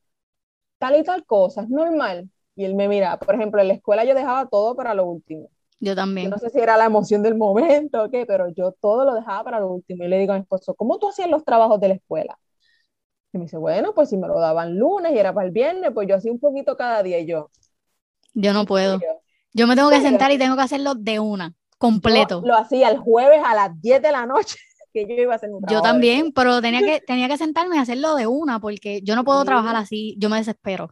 tal 0.81 0.97
y 0.97 1.05
tal 1.05 1.25
cosa, 1.25 1.63
es 1.63 1.69
normal. 1.69 2.29
Y 2.57 2.65
él 2.65 2.75
me 2.75 2.89
mira, 2.89 3.19
por 3.19 3.35
ejemplo, 3.35 3.61
en 3.61 3.69
la 3.69 3.75
escuela 3.75 4.05
yo 4.05 4.15
dejaba 4.15 4.49
todo 4.49 4.75
para 4.75 4.95
lo 4.95 5.05
último. 5.05 5.49
Yo 5.79 5.95
también. 5.95 6.29
no 6.29 6.39
sé 6.39 6.51
si 6.51 6.59
era 6.59 6.77
la 6.77 6.87
emoción 6.87 7.23
del 7.23 7.37
momento 7.37 8.03
o 8.03 8.11
qué, 8.11 8.27
pero 8.27 8.49
yo 8.49 8.73
todo 8.73 9.05
lo 9.05 9.15
dejaba 9.15 9.45
para 9.45 9.61
lo 9.61 9.69
último. 9.73 10.05
Y 10.05 10.09
le 10.09 10.19
digo 10.19 10.33
a 10.33 10.37
mi 10.37 10.43
esposo, 10.43 10.75
¿cómo 10.75 10.99
tú 10.99 11.09
hacías 11.09 11.31
los 11.31 11.45
trabajos 11.45 11.81
de 11.81 11.89
la 11.89 11.95
escuela? 11.95 12.39
Y 13.33 13.39
me 13.39 13.45
dice, 13.45 13.59
bueno, 13.59 13.95
pues 13.95 14.09
si 14.11 14.17
me 14.17 14.27
lo 14.27 14.41
daban 14.41 14.77
lunes 14.77 15.13
y 15.13 15.19
era 15.19 15.33
para 15.33 15.47
el 15.47 15.53
viernes, 15.53 15.93
pues 15.95 16.09
yo 16.09 16.17
hacía 16.17 16.33
un 16.33 16.41
poquito 16.41 16.77
cada 16.77 17.03
día. 17.03 17.19
Y 17.21 17.27
yo, 17.27 17.51
yo 18.35 18.53
no 18.53 18.65
puedo. 18.65 18.99
Yo 19.53 19.67
me 19.67 19.77
tengo 19.77 19.91
que 19.91 20.01
sentar 20.01 20.31
y 20.33 20.39
tengo 20.39 20.57
que 20.57 20.63
hacerlo 20.63 20.95
de 20.95 21.19
una, 21.19 21.55
completo. 21.79 22.43
lo 22.45 22.57
hacía 22.57 22.89
el 22.89 22.99
jueves 22.99 23.43
a 23.45 23.55
las 23.55 23.81
10 23.81 24.01
de 24.01 24.13
la 24.13 24.27
noche, 24.27 24.59
que 24.93 25.07
yo 25.07 25.15
iba 25.15 25.33
a 25.33 25.37
hacer 25.37 25.51
Yo 25.69 25.83
también, 25.83 26.33
pero 26.33 26.61
tenía 26.61 26.81
que, 26.81 27.01
tenía 27.07 27.29
que 27.29 27.37
sentarme 27.39 27.77
y 27.77 27.79
hacerlo 27.79 28.15
de 28.15 28.27
una, 28.27 28.61
porque 28.61 29.01
yo 29.03 29.17
no 29.17 29.25
puedo 29.25 29.45
trabajar 29.45 29.77
así, 29.77 30.17
yo 30.19 30.29
me 30.29 30.37
desespero. 30.39 30.91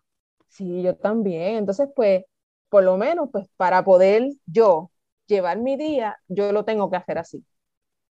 Sí, 0.48 0.82
yo 0.82 0.96
también. 0.96 1.56
Entonces, 1.56 1.88
pues, 1.94 2.24
por 2.68 2.82
lo 2.84 2.96
menos, 2.96 3.28
pues, 3.32 3.46
para 3.56 3.84
poder 3.84 4.30
yo 4.46 4.90
llevar 5.26 5.58
mi 5.58 5.76
día, 5.76 6.18
yo 6.28 6.52
lo 6.52 6.64
tengo 6.64 6.90
que 6.90 6.96
hacer 6.96 7.18
así. 7.18 7.44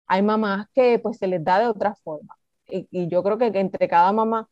Hay 0.08 0.22
mamás 0.24 0.68
que, 0.74 1.00
pues, 1.00 1.18
se 1.18 1.28
les 1.28 1.44
da 1.44 1.60
de 1.60 1.68
otra 1.68 1.96
forma. 1.96 2.38
Y, 2.68 2.88
y 2.92 3.08
yo 3.10 3.24
creo 3.24 3.38
que 3.38 3.48
entre 3.48 3.88
cada 3.88 4.12
mamá, 4.14 4.50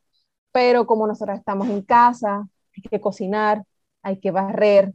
pero 0.53 0.87
como 0.87 1.07
nosotros 1.07 1.37
estamos 1.39 1.69
en 1.69 1.83
casa, 1.83 2.47
hay 2.75 2.83
que 2.83 3.01
cocinar, 3.01 3.63
hay 4.03 4.19
que 4.19 4.31
barrer, 4.31 4.93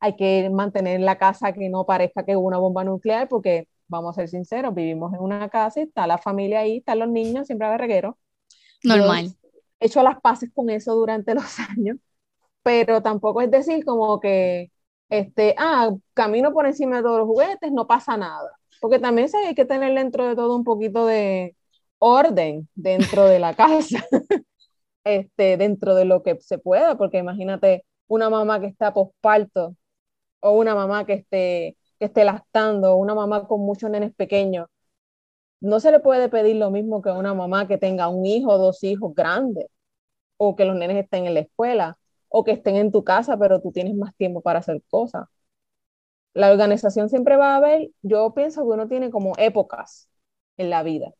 hay 0.00 0.16
que 0.16 0.50
mantener 0.50 1.00
la 1.00 1.18
casa 1.18 1.52
que 1.52 1.68
no 1.70 1.86
parezca 1.86 2.24
que 2.24 2.32
es 2.32 2.38
una 2.38 2.58
bomba 2.58 2.84
nuclear, 2.84 3.28
porque 3.28 3.68
vamos 3.90 4.16
a 4.16 4.20
ser 4.22 4.28
sinceros, 4.28 4.74
vivimos 4.74 5.12
en 5.12 5.20
una 5.20 5.48
casa 5.48 5.80
y 5.80 5.82
está 5.84 6.06
la 6.06 6.18
familia 6.18 6.60
ahí, 6.60 6.78
están 6.78 7.00
los 7.00 7.08
niños, 7.08 7.46
siempre 7.46 7.68
hay 7.68 7.76
reguero. 7.76 8.18
Normal. 8.82 9.34
he 9.78 9.86
hecho 9.86 10.02
las 10.02 10.20
paces 10.20 10.50
con 10.54 10.70
eso 10.70 10.94
durante 10.94 11.34
los 11.34 11.58
años, 11.58 11.98
pero 12.62 13.02
tampoco 13.02 13.42
es 13.42 13.50
decir 13.50 13.84
como 13.84 14.20
que, 14.20 14.70
este, 15.08 15.54
ah, 15.58 15.90
camino 16.14 16.52
por 16.52 16.66
encima 16.66 16.96
de 16.96 17.02
todos 17.02 17.18
los 17.18 17.26
juguetes, 17.26 17.72
no 17.72 17.86
pasa 17.86 18.16
nada. 18.16 18.50
Porque 18.80 18.98
también 18.98 19.28
se 19.28 19.36
hay 19.38 19.54
que 19.54 19.66
tener 19.66 19.94
dentro 19.94 20.26
de 20.26 20.34
todo 20.36 20.56
un 20.56 20.64
poquito 20.64 21.04
de 21.06 21.56
orden 21.98 22.68
dentro 22.74 23.26
de 23.26 23.38
la 23.38 23.54
casa, 23.56 24.04
este, 25.04 25.56
dentro 25.56 25.94
de 25.94 26.04
lo 26.04 26.22
que 26.22 26.38
se 26.40 26.58
pueda, 26.58 26.96
porque 26.96 27.18
imagínate, 27.18 27.84
una 28.08 28.30
mamá 28.30 28.60
que 28.60 28.66
está 28.66 28.92
posparto 28.92 29.76
o 30.40 30.52
una 30.52 30.74
mamá 30.74 31.06
que 31.06 31.14
esté, 31.14 31.76
que 32.00 32.06
esté 32.06 32.24
lactando, 32.24 32.96
una 32.96 33.14
mamá 33.14 33.46
con 33.48 33.62
muchos 33.62 33.90
nenes 33.90 34.14
pequeños. 34.14 34.68
No 35.60 35.80
se 35.80 35.92
le 35.92 36.00
puede 36.00 36.28
pedir 36.28 36.56
lo 36.56 36.70
mismo 36.70 37.02
que 37.02 37.10
una 37.10 37.34
mamá 37.34 37.68
que 37.68 37.78
tenga 37.78 38.08
un 38.08 38.26
hijo 38.26 38.58
dos 38.58 38.82
hijos 38.84 39.14
grandes, 39.14 39.66
o 40.38 40.56
que 40.56 40.64
los 40.66 40.76
nenes 40.76 40.98
estén 41.04 41.26
en 41.26 41.34
la 41.34 41.40
escuela, 41.40 41.98
o 42.28 42.44
que 42.44 42.52
estén 42.52 42.76
en 42.76 42.92
tu 42.92 43.04
casa, 43.04 43.38
pero 43.38 43.60
tú 43.62 43.72
tienes 43.72 43.94
más 43.96 44.14
tiempo 44.16 44.42
para 44.42 44.60
hacer 44.60 44.82
cosas. 44.90 45.26
La 46.34 46.50
organización 46.52 47.08
siempre 47.08 47.36
va 47.36 47.54
a 47.54 47.56
haber, 47.56 47.90
yo 48.02 48.32
pienso 48.34 48.62
que 48.62 48.68
uno 48.68 48.88
tiene 48.88 49.10
como 49.10 49.32
épocas 49.38 50.08
en 50.56 50.70
la 50.70 50.82
vida. 50.82 51.12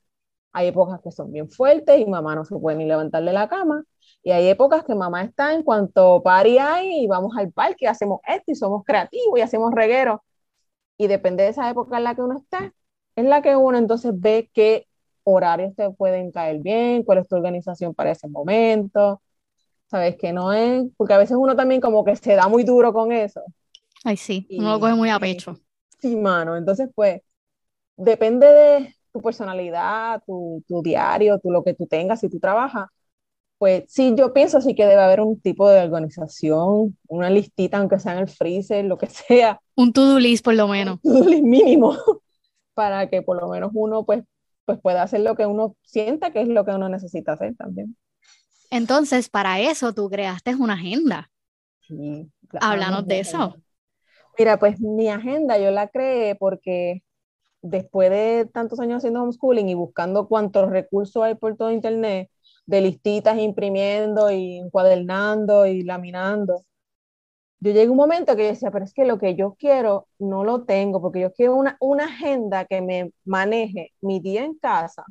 Hay 0.52 0.68
épocas 0.68 1.00
que 1.02 1.12
son 1.12 1.32
bien 1.32 1.50
fuertes 1.50 2.00
y 2.00 2.06
mamá 2.06 2.34
no 2.36 2.44
se 2.44 2.58
puede 2.58 2.78
ni 2.78 2.86
levantar 2.86 3.24
de 3.24 3.32
la 3.32 3.48
cama. 3.48 3.84
Y 4.22 4.32
hay 4.32 4.48
épocas 4.48 4.84
que 4.84 4.94
mamá 4.94 5.22
está 5.24 5.54
en 5.54 5.62
cuanto 5.64 6.22
pari 6.22 6.58
hay 6.58 7.04
y 7.04 7.08
vamos 7.08 7.36
al 7.38 7.52
parque, 7.52 7.88
hacemos 7.88 8.20
esto 8.26 8.52
y 8.52 8.54
somos 8.56 8.84
creativos 8.84 9.38
y 9.38 9.42
hacemos 9.42 9.72
regueros. 9.74 10.20
Y 11.00 11.06
depende 11.06 11.44
de 11.44 11.48
esa 11.48 11.70
época 11.70 11.96
en 11.96 12.04
la 12.04 12.14
que 12.14 12.20
uno 12.20 12.36
está, 12.36 12.74
es 13.16 13.24
la 13.24 13.40
que 13.40 13.56
uno 13.56 13.78
entonces 13.78 14.12
ve 14.14 14.50
qué 14.52 14.86
horarios 15.24 15.74
te 15.74 15.88
pueden 15.88 16.30
caer 16.30 16.58
bien, 16.58 17.04
cuál 17.04 17.16
es 17.16 17.26
tu 17.26 17.36
organización 17.36 17.94
para 17.94 18.10
ese 18.10 18.28
momento. 18.28 19.22
¿Sabes? 19.86 20.16
Que 20.18 20.34
no 20.34 20.52
es, 20.52 20.84
porque 20.98 21.14
a 21.14 21.18
veces 21.18 21.38
uno 21.40 21.56
también 21.56 21.80
como 21.80 22.04
que 22.04 22.16
se 22.16 22.34
da 22.34 22.48
muy 22.48 22.64
duro 22.64 22.92
con 22.92 23.12
eso. 23.12 23.40
Ay, 24.04 24.18
sí, 24.18 24.46
uno 24.50 24.72
lo 24.72 24.78
coge 24.80 24.94
muy 24.94 25.08
a 25.08 25.18
pecho. 25.18 25.58
Sí, 25.98 26.14
mano. 26.16 26.54
Entonces, 26.54 26.90
pues, 26.94 27.22
depende 27.96 28.46
de, 28.46 28.94
tu 29.10 29.22
personalidad, 29.22 30.22
tu, 30.26 30.62
tu 30.68 30.82
diario, 30.82 31.38
tu, 31.38 31.50
lo 31.50 31.64
que 31.64 31.72
tú 31.72 31.86
tengas, 31.86 32.20
si 32.20 32.28
tú 32.28 32.38
trabajas, 32.38 32.88
pues 33.60 33.84
sí, 33.88 34.14
yo 34.16 34.32
pienso 34.32 34.62
sí 34.62 34.74
que 34.74 34.86
debe 34.86 35.02
haber 35.02 35.20
un 35.20 35.38
tipo 35.38 35.68
de 35.68 35.82
organización, 35.82 36.96
una 37.08 37.28
listita, 37.28 37.76
aunque 37.76 37.98
sea 37.98 38.14
en 38.14 38.20
el 38.20 38.28
freezer, 38.28 38.86
lo 38.86 38.96
que 38.96 39.06
sea. 39.10 39.60
Un 39.76 39.92
to-do 39.92 40.18
list 40.18 40.42
por 40.42 40.54
lo 40.54 40.66
menos. 40.66 40.98
Un 41.02 41.12
to-do 41.12 41.28
list 41.28 41.44
mínimo, 41.44 41.94
para 42.74 43.10
que 43.10 43.20
por 43.20 43.38
lo 43.38 43.50
menos 43.50 43.70
uno 43.74 44.06
pues, 44.06 44.24
pues 44.64 44.80
pueda 44.80 45.02
hacer 45.02 45.20
lo 45.20 45.36
que 45.36 45.44
uno 45.44 45.76
sienta 45.82 46.30
que 46.30 46.40
es 46.40 46.48
lo 46.48 46.64
que 46.64 46.70
uno 46.70 46.88
necesita 46.88 47.34
hacer 47.34 47.54
también. 47.54 47.98
Entonces, 48.70 49.28
para 49.28 49.60
eso 49.60 49.92
tú 49.92 50.08
creaste 50.08 50.54
una 50.54 50.72
agenda. 50.72 51.30
Sí. 51.86 52.30
Háblanos 52.62 53.06
de 53.06 53.20
eso. 53.20 53.56
Mira, 54.38 54.58
pues 54.58 54.80
mi 54.80 55.08
agenda 55.08 55.58
yo 55.58 55.70
la 55.70 55.88
creé 55.88 56.34
porque 56.34 57.02
después 57.60 58.08
de 58.08 58.48
tantos 58.50 58.80
años 58.80 58.98
haciendo 58.98 59.22
homeschooling 59.22 59.68
y 59.68 59.74
buscando 59.74 60.28
cuántos 60.28 60.70
recursos 60.70 61.22
hay 61.22 61.34
por 61.34 61.58
todo 61.58 61.70
Internet, 61.70 62.30
de 62.70 62.80
listitas 62.82 63.38
imprimiendo 63.38 64.30
y 64.30 64.58
encuadernando 64.58 65.66
y 65.66 65.82
laminando, 65.82 66.64
yo 67.60 67.72
llegué 67.72 67.90
un 67.90 67.96
momento 67.96 68.36
que 68.36 68.44
yo 68.44 68.48
decía, 68.50 68.70
pero 68.70 68.84
es 68.84 68.94
que 68.94 69.04
lo 69.04 69.18
que 69.18 69.34
yo 69.36 69.54
quiero 69.58 70.08
no 70.18 70.44
lo 70.44 70.64
tengo, 70.64 71.00
porque 71.02 71.20
yo 71.20 71.32
quiero 71.32 71.56
una, 71.56 71.76
una 71.80 72.06
agenda 72.06 72.64
que 72.66 72.80
me 72.82 73.12
maneje 73.24 73.92
mi 74.00 74.20
día 74.20 74.44
en 74.44 74.54
casa, 74.58 75.04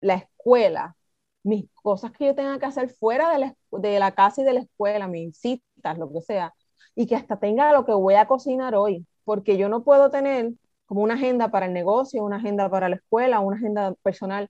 la 0.00 0.14
escuela, 0.14 0.96
mis 1.42 1.66
cosas 1.82 2.12
que 2.12 2.26
yo 2.26 2.34
tenga 2.34 2.58
que 2.58 2.66
hacer 2.66 2.90
fuera 2.90 3.32
de 3.32 3.38
la, 3.38 3.56
de 3.72 3.98
la 3.98 4.12
casa 4.14 4.42
y 4.42 4.44
de 4.44 4.54
la 4.54 4.60
escuela, 4.60 5.08
mis 5.08 5.38
citas, 5.38 5.98
lo 5.98 6.10
que 6.12 6.20
sea, 6.22 6.54
y 6.94 7.06
que 7.06 7.16
hasta 7.16 7.38
tenga 7.38 7.72
lo 7.72 7.84
que 7.86 7.92
voy 7.92 8.14
a 8.14 8.26
cocinar 8.28 8.74
hoy, 8.74 9.06
porque 9.24 9.56
yo 9.58 9.68
no 9.68 9.84
puedo 9.84 10.10
tener 10.10 10.52
como 10.86 11.02
una 11.02 11.14
agenda 11.14 11.50
para 11.50 11.66
el 11.66 11.72
negocio, 11.72 12.24
una 12.24 12.36
agenda 12.36 12.70
para 12.70 12.88
la 12.88 12.96
escuela, 12.96 13.40
una 13.40 13.56
agenda 13.56 13.94
personal. 14.02 14.48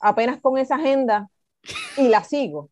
Apenas 0.00 0.40
con 0.40 0.58
esa 0.58 0.76
agenda 0.76 1.28
y 1.96 2.08
la 2.08 2.24
sigo. 2.24 2.70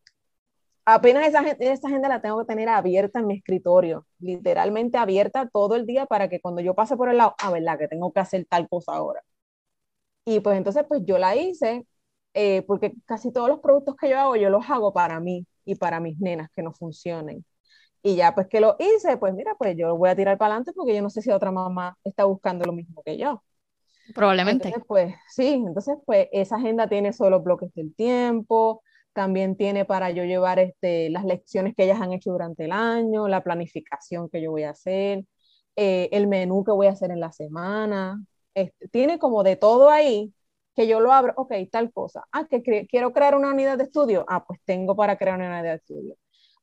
apenas 0.85 1.27
esa, 1.27 1.41
esa 1.59 1.87
agenda 1.87 2.09
la 2.09 2.21
tengo 2.21 2.39
que 2.39 2.45
tener 2.45 2.69
abierta 2.69 3.19
en 3.19 3.27
mi 3.27 3.35
escritorio, 3.37 4.07
literalmente 4.19 4.97
abierta 4.97 5.49
todo 5.49 5.75
el 5.75 5.85
día 5.85 6.05
para 6.07 6.29
que 6.29 6.41
cuando 6.41 6.61
yo 6.61 6.75
pase 6.75 6.97
por 6.97 7.09
el 7.09 7.17
lado, 7.17 7.35
ah, 7.39 7.51
verdad, 7.51 7.77
que 7.79 7.87
tengo 7.87 8.11
que 8.13 8.19
hacer 8.21 8.45
tal 8.49 8.69
cosa 8.69 8.93
ahora. 8.93 9.21
Y 10.25 10.39
pues 10.39 10.57
entonces, 10.57 10.83
pues 10.87 11.01
yo 11.05 11.17
la 11.17 11.35
hice, 11.35 11.85
eh, 12.33 12.63
porque 12.67 12.93
casi 13.05 13.31
todos 13.31 13.47
los 13.49 13.59
productos 13.59 13.95
que 13.95 14.09
yo 14.09 14.19
hago, 14.19 14.35
yo 14.35 14.49
los 14.49 14.69
hago 14.69 14.93
para 14.93 15.19
mí 15.19 15.45
y 15.65 15.75
para 15.75 15.99
mis 15.99 16.19
nenas 16.19 16.49
que 16.55 16.63
no 16.63 16.73
funcionen. 16.73 17.45
Y 18.03 18.15
ya 18.17 18.35
pues 18.35 18.47
que 18.47 18.61
lo 18.61 18.77
hice, 18.79 19.17
pues 19.17 19.33
mira, 19.35 19.55
pues 19.57 19.75
yo 19.77 19.87
lo 19.89 19.97
voy 19.97 20.09
a 20.09 20.15
tirar 20.15 20.37
para 20.37 20.53
adelante 20.55 20.73
porque 20.73 20.95
yo 20.95 21.01
no 21.03 21.09
sé 21.11 21.21
si 21.21 21.31
otra 21.31 21.51
mamá 21.51 21.97
está 22.03 22.25
buscando 22.25 22.65
lo 22.65 22.73
mismo 22.73 23.03
que 23.05 23.17
yo. 23.17 23.43
Probablemente. 24.13 24.67
Entonces, 24.67 24.85
pues 24.87 25.15
sí, 25.27 25.53
entonces 25.53 25.97
pues 26.05 26.27
esa 26.31 26.57
agenda 26.57 26.87
tiene 26.87 27.13
solo 27.13 27.41
bloques 27.41 27.73
del 27.73 27.93
tiempo, 27.95 28.83
también 29.13 29.55
tiene 29.55 29.85
para 29.85 30.11
yo 30.11 30.23
llevar 30.23 30.59
este, 30.59 31.09
las 31.09 31.25
lecciones 31.25 31.73
que 31.75 31.85
ellas 31.85 32.01
han 32.01 32.13
hecho 32.13 32.31
durante 32.31 32.65
el 32.65 32.71
año, 32.71 33.27
la 33.27 33.43
planificación 33.43 34.29
que 34.29 34.41
yo 34.41 34.51
voy 34.51 34.63
a 34.63 34.71
hacer, 34.71 35.25
eh, 35.75 36.09
el 36.11 36.27
menú 36.27 36.63
que 36.63 36.71
voy 36.71 36.87
a 36.87 36.91
hacer 36.91 37.11
en 37.11 37.19
la 37.19 37.31
semana. 37.31 38.21
Tiene 38.91 39.19
como 39.19 39.43
de 39.43 39.55
todo 39.55 39.89
ahí 39.89 40.33
que 40.75 40.87
yo 40.87 40.99
lo 40.99 41.13
abro, 41.13 41.33
ok, 41.37 41.53
tal 41.71 41.91
cosa. 41.91 42.25
Ah, 42.31 42.45
que 42.45 42.61
quiero 42.87 43.13
crear 43.13 43.35
una 43.35 43.49
unidad 43.49 43.77
de 43.77 43.85
estudio. 43.85 44.25
Ah, 44.27 44.45
pues 44.45 44.59
tengo 44.65 44.95
para 44.95 45.17
crear 45.17 45.37
una 45.37 45.47
unidad 45.47 45.63
de 45.63 45.75
estudio. 45.75 46.17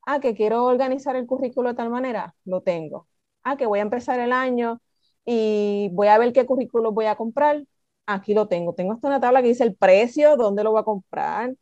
Ah, 0.07 0.20
que 0.20 0.34
quiero 0.34 0.64
organizar 0.64 1.16
el 1.16 1.26
currículo 1.26 1.70
de 1.70 1.74
tal 1.76 1.90
manera. 1.90 2.34
Lo 2.45 2.61
tengo. 2.62 3.09
Ah, 3.43 3.57
que 3.57 3.66
voy 3.66 3.78
a 3.78 3.82
empezar 3.82 4.20
el 4.20 4.32
año 4.32 4.80
y 5.24 5.90
voy 5.92 6.08
a 6.08 6.18
ver 6.18 6.32
qué 6.32 6.46
currículo 6.46 6.92
voy 6.92 7.06
a 7.06 7.16
comprar. 7.16 7.64
Aquí 8.06 8.34
lo 8.34 8.48
tengo. 8.48 8.74
Tengo 8.74 8.92
hasta 8.92 9.08
una 9.08 9.20
tabla 9.20 9.42
que 9.42 9.48
dice 9.48 9.64
el 9.64 9.76
precio, 9.76 10.36
dónde 10.36 10.64
lo 10.64 10.72
voy 10.72 10.80
a 10.80 10.84
comprar, 10.84 11.54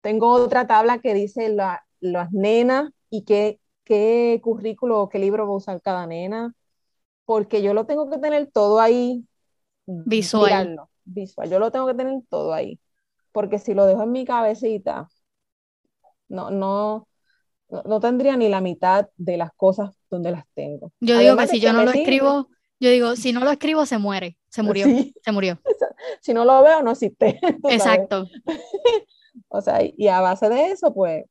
tengo 0.00 0.30
otra 0.30 0.66
tabla 0.66 1.00
que 1.00 1.14
dice 1.14 1.48
la, 1.48 1.84
las 2.00 2.32
nenas 2.32 2.90
y 3.10 3.24
qué, 3.24 3.60
qué 3.84 4.40
currículo 4.42 5.02
o 5.02 5.08
qué 5.08 5.18
libro 5.18 5.46
va 5.46 5.52
a 5.52 5.56
usar 5.56 5.82
cada 5.82 6.06
nena, 6.06 6.54
porque 7.24 7.62
yo 7.62 7.74
lo 7.74 7.86
tengo 7.86 8.08
que 8.08 8.18
tener 8.18 8.50
todo 8.50 8.80
ahí. 8.80 9.24
Visual. 9.86 10.80
visual. 11.04 11.50
Yo 11.50 11.58
lo 11.58 11.70
tengo 11.70 11.86
que 11.86 11.94
tener 11.94 12.20
todo 12.28 12.52
ahí, 12.52 12.78
porque 13.32 13.58
si 13.58 13.74
lo 13.74 13.86
dejo 13.86 14.02
en 14.02 14.12
mi 14.12 14.24
cabecita, 14.24 15.08
no, 16.28 16.50
no, 16.50 17.08
no, 17.68 18.00
tendría 18.00 18.36
ni 18.36 18.48
la 18.48 18.60
mitad 18.60 19.08
de 19.16 19.36
las 19.36 19.50
cosas 19.54 19.98
donde 20.10 20.30
las 20.30 20.44
tengo. 20.54 20.92
Yo 21.00 21.18
digo 21.18 21.36
que 21.36 21.48
si 21.48 21.60
yo 21.60 21.72
no 21.72 21.84
lo 21.84 21.90
escribo, 21.90 22.48
yo 22.80 22.90
digo, 22.90 23.16
si 23.16 23.32
no 23.32 23.40
lo 23.40 23.50
escribo, 23.50 23.86
se 23.86 23.98
muere, 23.98 24.36
se 24.48 24.62
murió, 24.62 24.86
se 25.22 25.32
murió. 25.32 25.60
Si 26.20 26.32
no 26.32 26.44
lo 26.44 26.62
veo, 26.62 26.82
no 26.82 26.92
existe. 26.92 27.38
Exacto. 27.70 28.26
O 29.48 29.60
sea, 29.62 29.78
y 29.82 30.08
a 30.08 30.20
base 30.20 30.48
de 30.48 30.72
eso, 30.72 30.92
pues, 30.92 31.24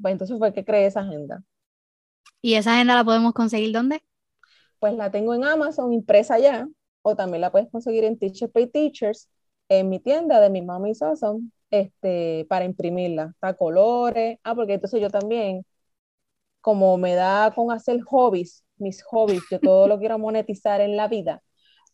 pues 0.00 0.12
entonces 0.12 0.38
fue 0.38 0.52
que 0.52 0.64
creé 0.64 0.86
esa 0.86 1.00
agenda. 1.00 1.42
¿Y 2.42 2.54
esa 2.54 2.74
agenda 2.74 2.94
la 2.94 3.04
podemos 3.04 3.32
conseguir 3.32 3.72
dónde? 3.72 4.04
Pues 4.78 4.94
la 4.94 5.10
tengo 5.10 5.34
en 5.34 5.44
Amazon 5.44 5.92
impresa 5.92 6.38
ya, 6.38 6.68
o 7.02 7.16
también 7.16 7.40
la 7.40 7.50
puedes 7.50 7.68
conseguir 7.70 8.04
en 8.04 8.18
Teacher 8.18 8.50
Pay 8.50 8.68
Teachers, 8.68 9.28
en 9.68 9.88
mi 9.88 9.98
tienda 9.98 10.38
de 10.38 10.50
mi 10.50 10.62
Mommy 10.62 10.92
Awesome, 11.00 11.50
este, 11.70 12.46
para 12.48 12.64
imprimirla. 12.64 13.30
Está 13.34 13.54
colores. 13.54 14.38
Ah, 14.44 14.54
porque 14.54 14.74
entonces 14.74 15.00
yo 15.00 15.10
también, 15.10 15.64
como 16.60 16.98
me 16.98 17.14
da 17.14 17.52
con 17.54 17.72
hacer 17.72 18.00
hobbies, 18.02 18.64
mis 18.80 19.02
hobbies, 19.04 19.42
yo 19.50 19.60
todo 19.60 19.88
lo 19.88 19.98
quiero 19.98 20.18
monetizar 20.18 20.80
en 20.80 20.96
la 20.96 21.08
vida, 21.08 21.42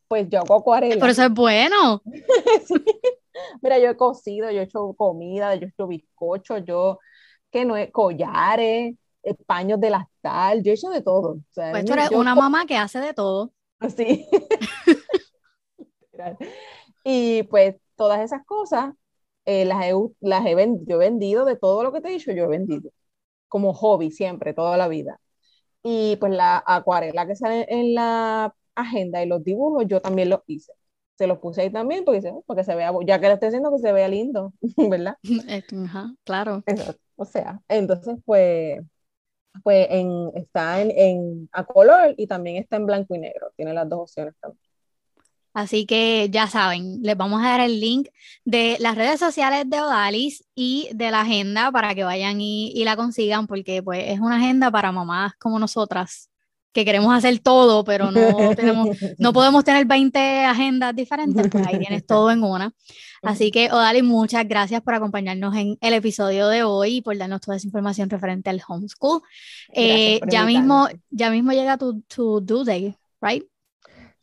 pues 0.09 0.29
yo 0.29 0.41
hago 0.41 0.55
acuarela. 0.55 1.01
Pero 1.01 1.13
eso 1.13 1.25
es 1.25 1.33
bueno. 1.33 2.03
sí. 2.67 2.75
Mira, 3.61 3.79
yo 3.79 3.91
he 3.91 3.97
cocido, 3.97 4.51
yo 4.51 4.61
he 4.61 4.65
hecho 4.65 4.95
comida, 4.95 5.55
yo 5.55 5.67
he 5.67 5.69
hecho 5.69 5.87
bizcocho, 5.87 6.59
yo, 6.59 6.99
que 7.51 7.65
no 7.65 7.77
he, 7.77 7.91
collares, 7.91 8.95
paños 9.47 9.81
de 9.81 9.91
lactal, 9.91 10.63
yo 10.63 10.71
he 10.71 10.75
hecho 10.75 10.91
de 10.91 11.03
todo. 11.03 11.39
pues 11.55 11.85
tú 11.85 11.93
eres 11.93 12.11
una 12.13 12.35
mamá 12.35 12.67
que 12.67 12.77
hace 12.77 13.01
de 13.01 13.13
todo. 13.13 13.53
Sí. 13.95 14.27
y 17.05 17.43
pues 17.45 17.77
todas 17.95 18.21
esas 18.21 18.45
cosas 18.47 18.95
eh, 19.45 19.65
las, 19.65 19.85
he, 19.85 19.93
las 20.21 20.47
he, 20.47 20.55
yo 20.87 20.97
he 20.97 20.99
vendido 20.99 21.45
de 21.45 21.57
todo 21.57 21.83
lo 21.83 21.93
que 21.93 22.01
te 22.01 22.09
he 22.09 22.13
dicho, 22.13 22.33
yo 22.33 22.45
he 22.45 22.49
vendido 22.49 22.91
como 23.49 23.75
hobby 23.75 24.11
siempre, 24.11 24.55
toda 24.55 24.77
la 24.77 24.89
vida. 24.89 25.21
Y 25.89 26.17
pues 26.17 26.33
la 26.33 26.63
acuarela 26.67 27.27
que 27.27 27.37
sale 27.37 27.67
en 27.69 27.95
la 27.95 28.55
agenda 28.75 29.23
y 29.23 29.27
los 29.27 29.45
dibujos, 29.45 29.85
yo 29.87 30.01
también 30.01 30.31
los 30.31 30.41
hice 30.47 30.73
se 31.17 31.27
los 31.27 31.39
puse 31.39 31.63
ahí 31.63 31.71
también 31.71 32.05
porque, 32.05 32.33
porque 32.47 32.65
se 32.65 32.75
vea, 32.75 32.93
ya 33.07 33.19
que 33.21 33.29
lo 33.29 33.35
estoy 33.35 33.49
haciendo, 33.49 33.73
que 33.73 33.79
se 33.79 33.93
vea 33.93 34.09
lindo, 34.09 34.53
¿verdad? 34.77 35.17
Ajá, 35.87 36.15
claro. 36.25 36.63
O 37.17 37.25
sea, 37.25 37.61
entonces, 37.69 38.17
pues, 38.25 38.81
pues 39.63 39.87
en, 39.91 40.31
está 40.35 40.83
en, 40.83 40.91
en, 40.91 41.49
a 41.53 41.65
color 41.65 42.15
y 42.19 42.27
también 42.27 42.57
está 42.57 42.77
en 42.77 42.87
blanco 42.87 43.15
y 43.15 43.19
negro. 43.19 43.51
Tiene 43.57 43.73
las 43.73 43.89
dos 43.89 44.01
opciones 44.01 44.35
también. 44.41 44.66
Así 45.57 45.87
que 45.87 46.29
ya 46.31 46.49
saben, 46.49 47.01
les 47.03 47.17
vamos 47.17 47.43
a 47.43 47.49
dar 47.49 47.61
el 47.61 47.81
link 47.81 48.09
de 48.45 48.77
las 48.79 48.95
redes 48.95 49.19
sociales 49.19 49.65
de 49.67 49.81
Odalis 49.81 50.45
y 50.55 50.91
de 50.93 51.11
la 51.11 51.23
agenda 51.23 51.73
para 51.73 51.95
que 51.95 52.05
vayan 52.05 52.43
y, 52.43 52.73
y 52.75 52.85
la 52.85 52.95
consigan, 52.95 53.47
porque 53.47 53.83
pues 53.83 54.05
es 54.07 54.21
una 54.21 54.37
agenda 54.37 54.71
para 54.71 54.93
mamás 54.93 55.33
como 55.39 55.59
nosotras, 55.59 56.29
que 56.75 56.85
queremos 56.85 57.17
hacer 57.17 57.39
todo, 57.39 57.85
pero 57.85 58.11
no, 58.11 58.55
tenemos, 58.55 58.99
no 59.17 59.33
podemos 59.33 59.65
tener 59.65 59.87
20 59.87 60.45
agendas 60.45 60.95
diferentes, 60.95 61.49
pues 61.49 61.67
ahí 61.67 61.79
tienes 61.79 62.05
todo 62.05 62.31
en 62.31 62.45
una. 62.45 62.75
Así 63.23 63.51
que, 63.51 63.73
Odali, 63.73 64.03
muchas 64.03 64.47
gracias 64.47 64.83
por 64.83 64.93
acompañarnos 64.93 65.57
en 65.57 65.79
el 65.81 65.95
episodio 65.95 66.49
de 66.49 66.65
hoy 66.65 66.97
y 66.97 67.01
por 67.01 67.17
darnos 67.17 67.41
toda 67.41 67.57
esa 67.57 67.67
información 67.67 68.11
referente 68.11 68.51
al 68.51 68.61
homeschool. 68.69 69.23
Eh, 69.73 70.21
ya, 70.31 70.45
mismo, 70.45 70.87
ya 71.09 71.31
mismo 71.31 71.53
llega 71.53 71.79
tu, 71.79 72.03
tu 72.03 72.43
due 72.43 72.63
day, 72.67 72.95
¿right? 73.23 73.43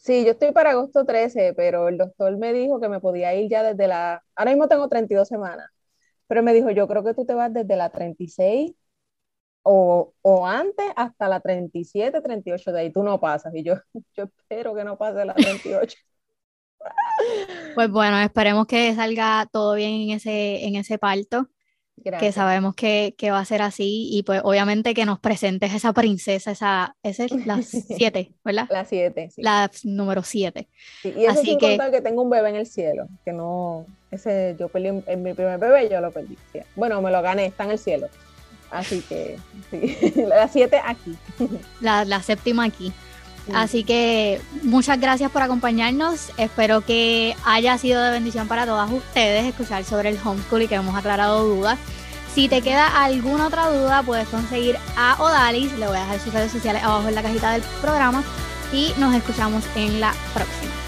Sí, 0.04 0.26
yo 0.26 0.32
estoy 0.32 0.52
para 0.52 0.72
agosto 0.72 1.06
13, 1.06 1.54
pero 1.56 1.88
el 1.88 1.98
doctor 1.98 2.38
me 2.38 2.52
dijo 2.52 2.82
que 2.82 2.90
me 2.90 3.00
podía 3.00 3.34
ir 3.36 3.50
ya 3.50 3.64
desde 3.64 3.88
la... 3.88 4.22
Ahora 4.36 4.52
mismo 4.52 4.68
tengo 4.68 4.90
32 4.90 5.30
semanas, 5.30 5.70
pero 6.28 6.44
me 6.44 6.54
dijo, 6.54 6.70
yo 6.72 6.88
creo 6.90 7.06
que 7.06 7.14
tú 7.14 7.26
te 7.26 7.34
vas 7.34 7.54
desde 7.54 7.78
la 7.78 7.90
36 7.90 8.74
o, 9.64 10.14
o, 10.22 10.46
antes 10.48 10.86
hasta 10.98 11.30
la 11.30 11.40
37, 11.40 12.22
38 12.22 12.74
de 12.74 12.80
ahí 12.82 12.92
tú 12.92 13.02
no 13.02 13.18
pasas. 13.22 13.56
Y 13.56 13.64
yo, 13.64 13.76
yo 14.18 14.26
espero 14.26 14.76
que 14.76 14.84
no 14.84 14.98
pase 14.98 15.24
la 15.24 15.36
38. 15.36 15.98
Pues 17.74 17.90
bueno, 17.90 18.20
esperemos 18.20 18.68
que 18.68 18.94
salga 18.96 19.48
todo 19.54 19.76
bien 19.76 20.02
en 20.02 20.10
ese, 20.12 20.66
en 20.66 20.76
ese 20.76 20.98
parto. 20.98 21.48
Que 22.20 22.32
sabemos 22.32 22.76
que, 22.76 23.16
que, 23.18 23.32
va 23.32 23.40
a 23.40 23.46
ser 23.46 23.62
así 23.62 24.10
y 24.12 24.24
pues 24.24 24.42
obviamente 24.44 24.94
que 24.94 25.06
nos 25.06 25.20
presentes 25.20 25.74
esa 25.74 25.94
princesa, 25.94 26.52
esa, 26.52 26.96
esa 27.04 27.26
es 27.26 27.46
la 27.46 27.62
7, 27.62 28.34
¿verdad? 28.44 28.68
La 28.70 28.84
7, 28.84 29.30
sí. 29.34 29.42
La 29.42 29.72
número 29.84 30.24
7. 30.24 30.68
Sí, 31.02 31.14
y 31.16 31.26
eso 31.26 31.40
Así 31.40 31.52
sin 31.52 31.60
que, 31.60 31.70
contar 31.70 31.92
que 31.92 32.02
tengo 32.02 32.24
un 32.24 32.30
bebé 32.30 32.50
en 32.50 32.56
el 32.56 32.66
cielo, 32.66 33.08
que 33.24 33.32
no, 33.32 33.86
ese 34.12 34.56
yo 34.60 34.70
perdí, 34.70 35.04
en 35.06 35.24
mi 35.24 35.34
primer 35.34 35.60
bebé 35.60 35.88
yo 35.90 36.02
lo 36.02 36.12
perdí. 36.12 36.38
Bueno, 36.76 37.02
me 37.02 37.12
lo 37.12 37.22
gané, 37.22 37.46
está 37.46 37.64
en 37.64 37.72
el 37.72 37.80
cielo. 37.80 38.08
Así 38.70 39.02
que 39.02 39.38
sí, 39.70 40.14
la 40.28 40.48
siete 40.48 40.82
aquí. 40.84 41.16
La, 41.80 42.06
la 42.06 42.22
séptima 42.22 42.66
aquí. 42.66 42.92
Así 43.54 43.84
que 43.84 44.42
muchas 44.62 45.00
gracias 45.00 45.32
por 45.32 45.42
acompañarnos. 45.42 46.32
Espero 46.38 46.82
que 46.82 47.36
haya 47.44 47.78
sido 47.78 48.02
de 48.02 48.12
bendición 48.12 48.48
para 48.48 48.66
todas 48.66 48.92
ustedes 48.92 49.46
escuchar 49.46 49.84
sobre 49.84 50.10
el 50.10 50.20
homeschool 50.24 50.62
y 50.62 50.68
que 50.68 50.76
hemos 50.76 50.96
aclarado 50.96 51.44
dudas. 51.44 51.78
Si 52.34 52.48
te 52.48 52.62
queda 52.62 52.88
alguna 53.04 53.48
otra 53.48 53.70
duda, 53.70 54.02
puedes 54.02 54.28
conseguir 54.28 54.78
a 54.98 55.22
Odalis. 55.22 55.72
Le 55.74 55.88
voy 55.88 55.98
a 55.98 56.02
dejar 56.02 56.20
sus 56.20 56.34
redes 56.34 56.52
sociales 56.52 56.84
abajo 56.84 57.08
en 57.08 57.16
la 57.16 57.22
cajita 57.22 57.52
del 57.52 57.62
programa. 57.82 58.24
Y 58.72 58.92
nos 58.98 59.14
escuchamos 59.14 59.64
en 59.76 60.00
la 60.00 60.14
próxima. 60.34 60.83